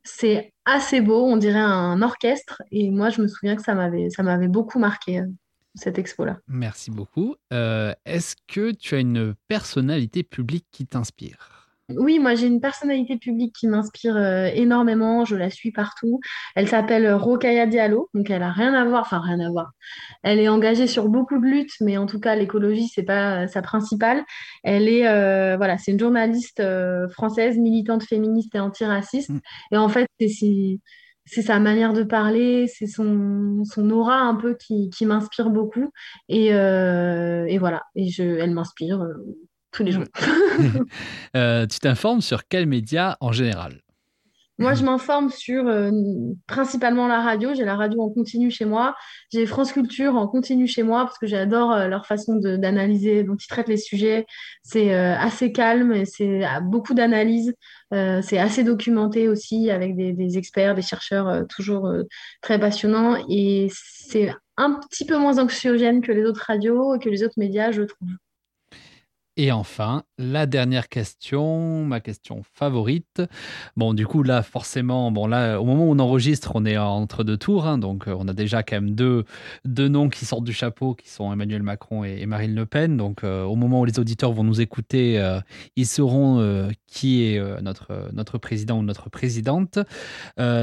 c'est 0.05 0.53
assez, 0.65 1.01
beau, 1.01 1.27
on 1.27 1.37
dirait 1.37 1.59
un 1.59 2.03
orchestre. 2.03 2.63
Et 2.71 2.91
moi, 2.91 3.11
je 3.11 3.23
me 3.23 3.29
souviens 3.29 3.57
que 3.57 3.63
ça 3.63 3.75
m'avait, 3.75 4.49
beaucoup 4.49 4.79
marqué, 4.79 5.23
cette 5.75 5.99
expo-là. 5.99 6.39
Merci 6.47 6.91
beaucoup. 6.91 7.37
Est-ce 7.51 8.37
que 8.47 8.73
tu 8.73 8.95
as 8.95 8.99
une 8.99 9.35
personnalité 9.49 10.23
publique 10.23 10.67
qui 10.71 10.87
t'inspire? 10.87 11.58
Oui, 11.97 12.19
moi 12.19 12.35
j'ai 12.35 12.47
une 12.49 12.61
personnalité 12.61 13.17
publique 13.17 13.55
qui 13.59 13.67
m'inspire 13.67 14.15
euh, 14.17 14.51
énormément, 14.55 15.25
je 15.25 15.37
la 15.37 15.49
suis 15.49 15.73
partout. 15.73 16.21
Elle 16.55 16.69
s'appelle 16.69 17.11
Rokhaya 17.15 17.67
Diallo, 17.67 18.11
donc 18.13 18.29
elle 18.29 18.43
a 18.43 18.53
rien 18.53 18.75
à 18.75 18.85
voir, 18.85 19.01
enfin 19.01 19.21
rien 19.21 19.41
à 19.41 19.51
voir. 19.51 19.73
Elle 20.23 20.39
est 20.39 20.49
engagée 20.51 20.87
sur 20.87 21.09
beaucoup 21.09 21.39
de 21.39 21.47
luttes, 21.47 21.73
mais 21.81 21.97
en 21.97 22.05
tout 22.05 22.21
cas 22.21 22.35
l'écologie 22.37 22.89
c'est 22.95 23.05
pas 23.05 23.45
euh, 23.45 23.47
sa 23.47 23.63
principale. 23.63 24.23
Elle 24.65 24.87
est 24.87 25.07
euh, 25.09 25.57
voilà, 25.57 25.79
c'est 25.79 25.93
une 25.93 25.99
journaliste 25.99 26.61
euh, 26.61 27.09
française, 27.09 27.57
militante 27.57 28.03
féministe 28.05 28.55
et 28.55 28.61
antiraciste. 28.61 29.31
Mm. 29.31 29.41
Et 29.73 29.77
en 29.79 29.89
fait 29.89 30.09
c'est 31.27 31.43
sa 31.43 31.59
manière 31.61 31.93
de 31.93 32.03
parler, 32.03 32.67
c'est 32.69 32.87
son, 32.87 33.63
son 33.65 33.91
aura 33.91 34.21
un 34.21 34.35
peu 34.35 34.55
qui, 34.55 34.91
qui 34.91 35.05
m'inspire 35.07 35.51
beaucoup. 35.51 35.91
Et, 36.29 36.55
euh, 36.55 37.45
et 37.47 37.59
voilà, 37.59 37.83
et 37.95 38.09
je, 38.09 38.23
elle 38.23 38.53
m'inspire 38.53 39.03
euh, 39.03 39.15
tous 39.79 39.85
les 39.85 39.93
jours. 39.93 40.05
Euh, 41.37 41.67
tu 41.67 41.79
t'informes 41.79 42.21
sur 42.21 42.49
quels 42.49 42.67
médias 42.67 43.17
en 43.21 43.33
général? 43.33 43.83
Moi, 44.59 44.75
je 44.75 44.83
m'informe 44.83 45.31
sur 45.31 45.69
euh, 45.69 45.91
principalement 46.49 47.07
la 47.07 47.21
radio. 47.21 47.55
J'ai 47.55 47.65
la 47.65 47.77
radio 47.77 48.01
en 48.01 48.11
continu 48.11 48.51
chez 48.51 48.65
moi. 48.65 48.97
J'ai 49.31 49.47
France 49.47 49.73
Culture 49.73 50.17
en 50.17 50.27
continu 50.27 50.67
chez 50.67 50.83
moi 50.83 51.05
parce 51.05 51.19
que 51.19 51.29
j'adore 51.29 51.71
euh, 51.71 51.87
leur 51.87 52.07
façon 52.07 52.35
d'analyser, 52.37 53.23
dont 53.23 53.37
ils 53.37 53.47
traitent 53.47 53.69
les 53.69 53.77
sujets. 53.77 54.27
C'est 54.63 54.95
euh, 54.95 55.17
assez 55.17 55.53
calme 55.53 55.93
et 55.93 56.07
c'est 56.07 56.43
beaucoup 56.63 56.95
d'analyse. 56.95 57.55
Euh, 57.95 58.21
c'est 58.21 58.39
assez 58.39 58.65
documenté 58.65 59.29
aussi 59.29 59.71
avec 59.71 59.97
des, 59.97 60.13
des 60.13 60.39
experts, 60.39 60.75
des 60.75 60.83
chercheurs 60.83 61.29
euh, 61.29 61.45
toujours 61.45 61.87
euh, 61.87 62.03
très 62.43 62.59
passionnants. 62.59 63.17
Et 63.29 63.69
c'est 63.73 64.33
un 64.57 64.75
petit 64.75 65.07
peu 65.07 65.17
moins 65.19 65.39
anxiogène 65.39 66.01
que 66.03 66.11
les 66.11 66.25
autres 66.25 66.45
radios 66.47 66.97
et 66.97 66.99
que 66.99 67.09
les 67.09 67.23
autres 67.23 67.39
médias, 67.39 67.71
je 67.71 67.83
trouve. 67.83 68.09
Et 69.41 69.53
enfin, 69.53 70.03
la 70.19 70.47
dernière 70.47 70.89
question, 70.89 71.85
ma 71.85 72.01
question 72.01 72.43
favorite. 72.43 73.23
Bon, 73.77 73.95
du 73.95 74.05
coup, 74.05 74.25
là, 74.25 74.43
forcément, 74.43 75.13
bon, 75.13 75.29
là, 75.29 75.61
au 75.61 75.65
moment 75.65 75.85
où 75.85 75.93
on 75.93 76.01
enregistre, 76.01 76.51
on 76.57 76.67
est 76.67 76.77
entre 76.77 77.23
deux 77.23 77.37
tours. 77.37 77.65
hein, 77.65 77.79
donc, 77.79 78.09
euh, 78.09 78.17
on 78.19 78.27
a 78.27 78.33
déjà 78.33 78.65
quand 78.65 78.75
même 78.75 78.97
deux, 78.97 79.25
noms 79.65 80.09
qui 80.09 80.25
sortent 80.25 80.43
du 80.43 80.53
chapeau, 80.53 80.97
qui 80.97 81.09
sont 81.09 81.33
Emmanuel 81.33 81.63
Macron 81.63 82.03
et, 82.03 82.27
Marine 82.27 82.53
Le 82.57 82.67
Pen. 82.67 82.97
Donc, 82.97 83.23
euh, 83.23 83.45
au 83.45 83.55
moment 83.55 83.83
où 83.83 83.85
les 83.85 84.01
auditeurs 84.01 84.33
vont 84.33 84.43
nous 84.43 84.61
écouter, 84.61 85.21
euh, 85.21 85.39
ils 85.77 85.87
sauront 85.87 86.69
qui 86.89 87.23
est 87.23 87.63
notre, 87.63 88.11
notre 88.13 88.39
président 88.39 88.81
ou 88.81 88.83
notre 88.83 89.09
présidente. 89.09 89.79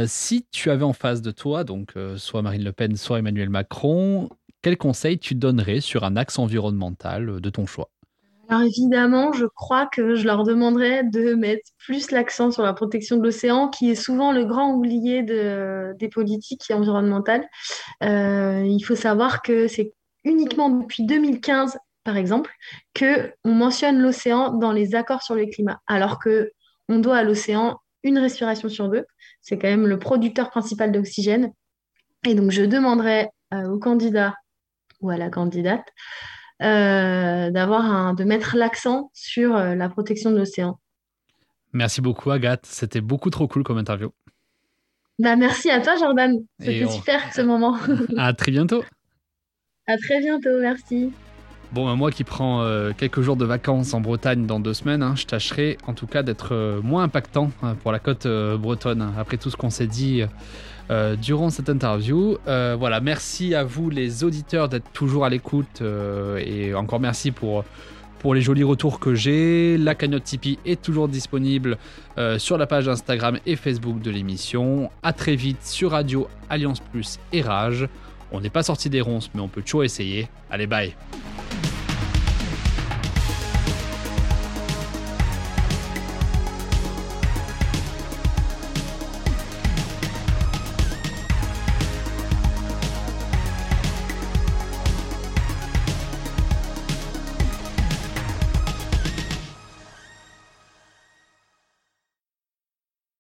Si 0.06 0.48
tu 0.52 0.70
avais 0.70 0.84
en 0.84 0.92
face 0.92 1.22
de 1.22 1.32
toi, 1.32 1.64
donc, 1.64 1.94
soit 2.18 2.42
Marine 2.42 2.66
Le 2.66 2.74
Pen, 2.74 2.98
soit 2.98 3.20
Emmanuel 3.20 3.50
Macron, 3.50 4.30
quel 4.62 4.78
conseil 4.78 5.18
tu 5.18 5.34
donnerais 5.34 5.80
sur 5.80 6.04
un 6.04 6.18
axe 6.18 6.40
environnemental 6.40 7.40
de 7.40 7.50
ton 7.50 7.66
choix? 7.66 7.90
Alors 8.56 8.68
évidemment, 8.68 9.34
je 9.34 9.46
crois 9.46 9.86
que 9.86 10.16
je 10.16 10.24
leur 10.26 10.46
demanderais 10.46 11.04
de 11.04 11.34
mettre 11.34 11.70
plus 11.78 12.12
l'accent 12.12 12.52
sur 12.52 12.64
la 12.64 12.72
protection 12.72 13.18
de 13.18 13.24
l'océan, 13.24 13.68
qui 13.68 13.92
est 13.92 13.96
souvent 13.96 14.32
le 14.32 14.46
grand 14.46 14.72
oublié 14.72 15.24
de- 15.24 15.94
des 16.00 16.08
politiques 16.08 16.64
environnementales. 16.72 17.46
Euh, 18.02 18.64
il 18.66 18.80
faut 18.82 18.96
savoir 18.96 19.42
que 19.42 19.68
c'est 19.68 19.94
uniquement 20.24 20.70
depuis 20.70 21.04
2015, 21.04 21.78
par 22.06 22.16
exemple, 22.16 22.50
que 22.94 23.34
on 23.44 23.52
mentionne 23.52 24.00
l'océan 24.00 24.54
dans 24.54 24.72
les 24.72 24.96
accords 24.96 25.22
sur 25.24 25.36
le 25.36 25.48
climat, 25.48 25.82
alors 25.86 26.18
que 26.20 26.52
on 26.88 27.00
doit 27.00 27.18
à 27.18 27.24
l'océan 27.24 27.78
une 28.04 28.20
respiration 28.20 28.70
sur 28.70 28.88
deux. 28.88 29.04
C'est 29.42 29.58
quand 29.58 29.68
même 29.68 29.86
le 29.86 30.00
producteur 30.00 30.50
principal 30.50 30.94
d'oxygène. 30.94 31.52
Et 32.26 32.36
donc, 32.36 32.52
je 32.52 32.64
demanderais 32.64 33.32
euh, 33.54 33.68
au 33.68 33.80
candidat 33.80 34.34
ou 35.02 35.10
à 35.10 35.18
la 35.18 35.30
candidate 35.30 35.86
d'avoir 36.60 37.86
un, 37.86 38.14
de 38.14 38.24
mettre 38.24 38.56
l'accent 38.56 39.12
sur 39.14 39.56
euh, 39.56 39.76
la 39.76 39.90
protection 39.90 40.32
de 40.32 40.38
l'océan. 40.38 40.80
Merci 41.74 42.02
beaucoup, 42.02 42.32
Agathe. 42.32 42.66
C'était 42.66 43.02
beaucoup 43.02 43.30
trop 43.30 43.48
cool 43.48 43.64
comme 43.64 43.78
interview. 43.78 44.12
Bah, 45.20 45.36
merci 45.36 45.70
à 45.70 45.82
toi, 45.82 45.96
Jordan. 45.98 46.44
C'était 46.60 46.86
on- 46.86 46.90
super 46.90 47.34
ce 47.34 47.42
moment. 47.42 47.78
À 48.18 48.34
très 48.34 48.52
bientôt. 48.52 48.84
À 49.88 49.98
très 49.98 50.20
bientôt, 50.20 50.60
merci. 50.60 51.12
Bon, 51.72 51.86
bah, 51.86 51.96
moi 51.96 52.12
qui 52.12 52.24
prends 52.24 52.62
euh, 52.62 52.92
quelques 52.98 53.22
jours 53.22 53.36
de 53.36 53.46
vacances 53.46 53.94
en 53.94 54.02
Bretagne 54.02 54.46
dans 54.46 54.60
deux 54.60 54.74
semaines, 54.74 55.04
hein, 55.04 55.14
je 55.16 55.26
tâcherai 55.26 55.78
en 55.88 55.94
tout 55.94 56.08
cas 56.08 56.24
d'être 56.24 56.54
euh, 56.54 56.82
moins 56.82 57.04
impactant 57.04 57.52
hein, 57.64 57.76
pour 57.82 57.92
la 57.92 58.00
côte 58.00 58.26
euh, 58.26 58.58
bretonne, 58.58 59.02
hein, 59.02 59.14
après 59.18 59.38
tout 59.38 59.50
ce 59.50 59.58
qu'on 59.58 59.70
s'est 59.70 59.88
dit 59.88 60.24
durant 61.20 61.50
cette 61.50 61.68
interview. 61.68 62.38
Voilà, 62.46 63.00
merci 63.00 63.56
à 63.56 63.64
vous 63.64 63.90
les 63.90 64.24
auditeurs 64.24 64.70
d'être 64.70 64.88
toujours 64.94 65.26
à 65.26 65.30
l'écoute 65.30 65.82
et 66.38 66.76
encore 66.76 67.00
merci 67.00 67.32
pour, 67.32 67.64
les 68.24 68.42
jolis 68.42 68.64
retours 68.64 69.00
que 69.00 69.16
j'ai. 69.16 69.78
La 69.80 69.96
cagnotte 69.96 70.26
Tipeee 70.26 70.60
est 70.64 70.80
toujours 70.80 71.08
disponible 71.08 71.80
sur 72.38 72.60
la 72.60 72.68
page 72.68 72.88
Instagram 72.88 73.40
et 73.48 73.56
Facebook 73.56 74.00
de 74.00 74.12
l'émission. 74.12 74.92
À 75.02 75.12
très 75.12 75.36
vite 75.36 75.64
sur 75.64 75.90
Radio 75.90 76.28
Alliance 76.52 76.82
Plus 76.92 77.18
et 77.34 77.42
Rage. 77.42 77.88
On 78.32 78.42
n'est 78.42 78.50
pas 78.50 78.64
sorti 78.64 78.90
des 78.90 79.02
ronces, 79.02 79.30
mais 79.34 79.42
on 79.42 79.48
peut 79.48 79.62
toujours 79.62 79.84
essayer. 79.84 80.28
Allez, 80.50 80.68
bye 80.68 80.96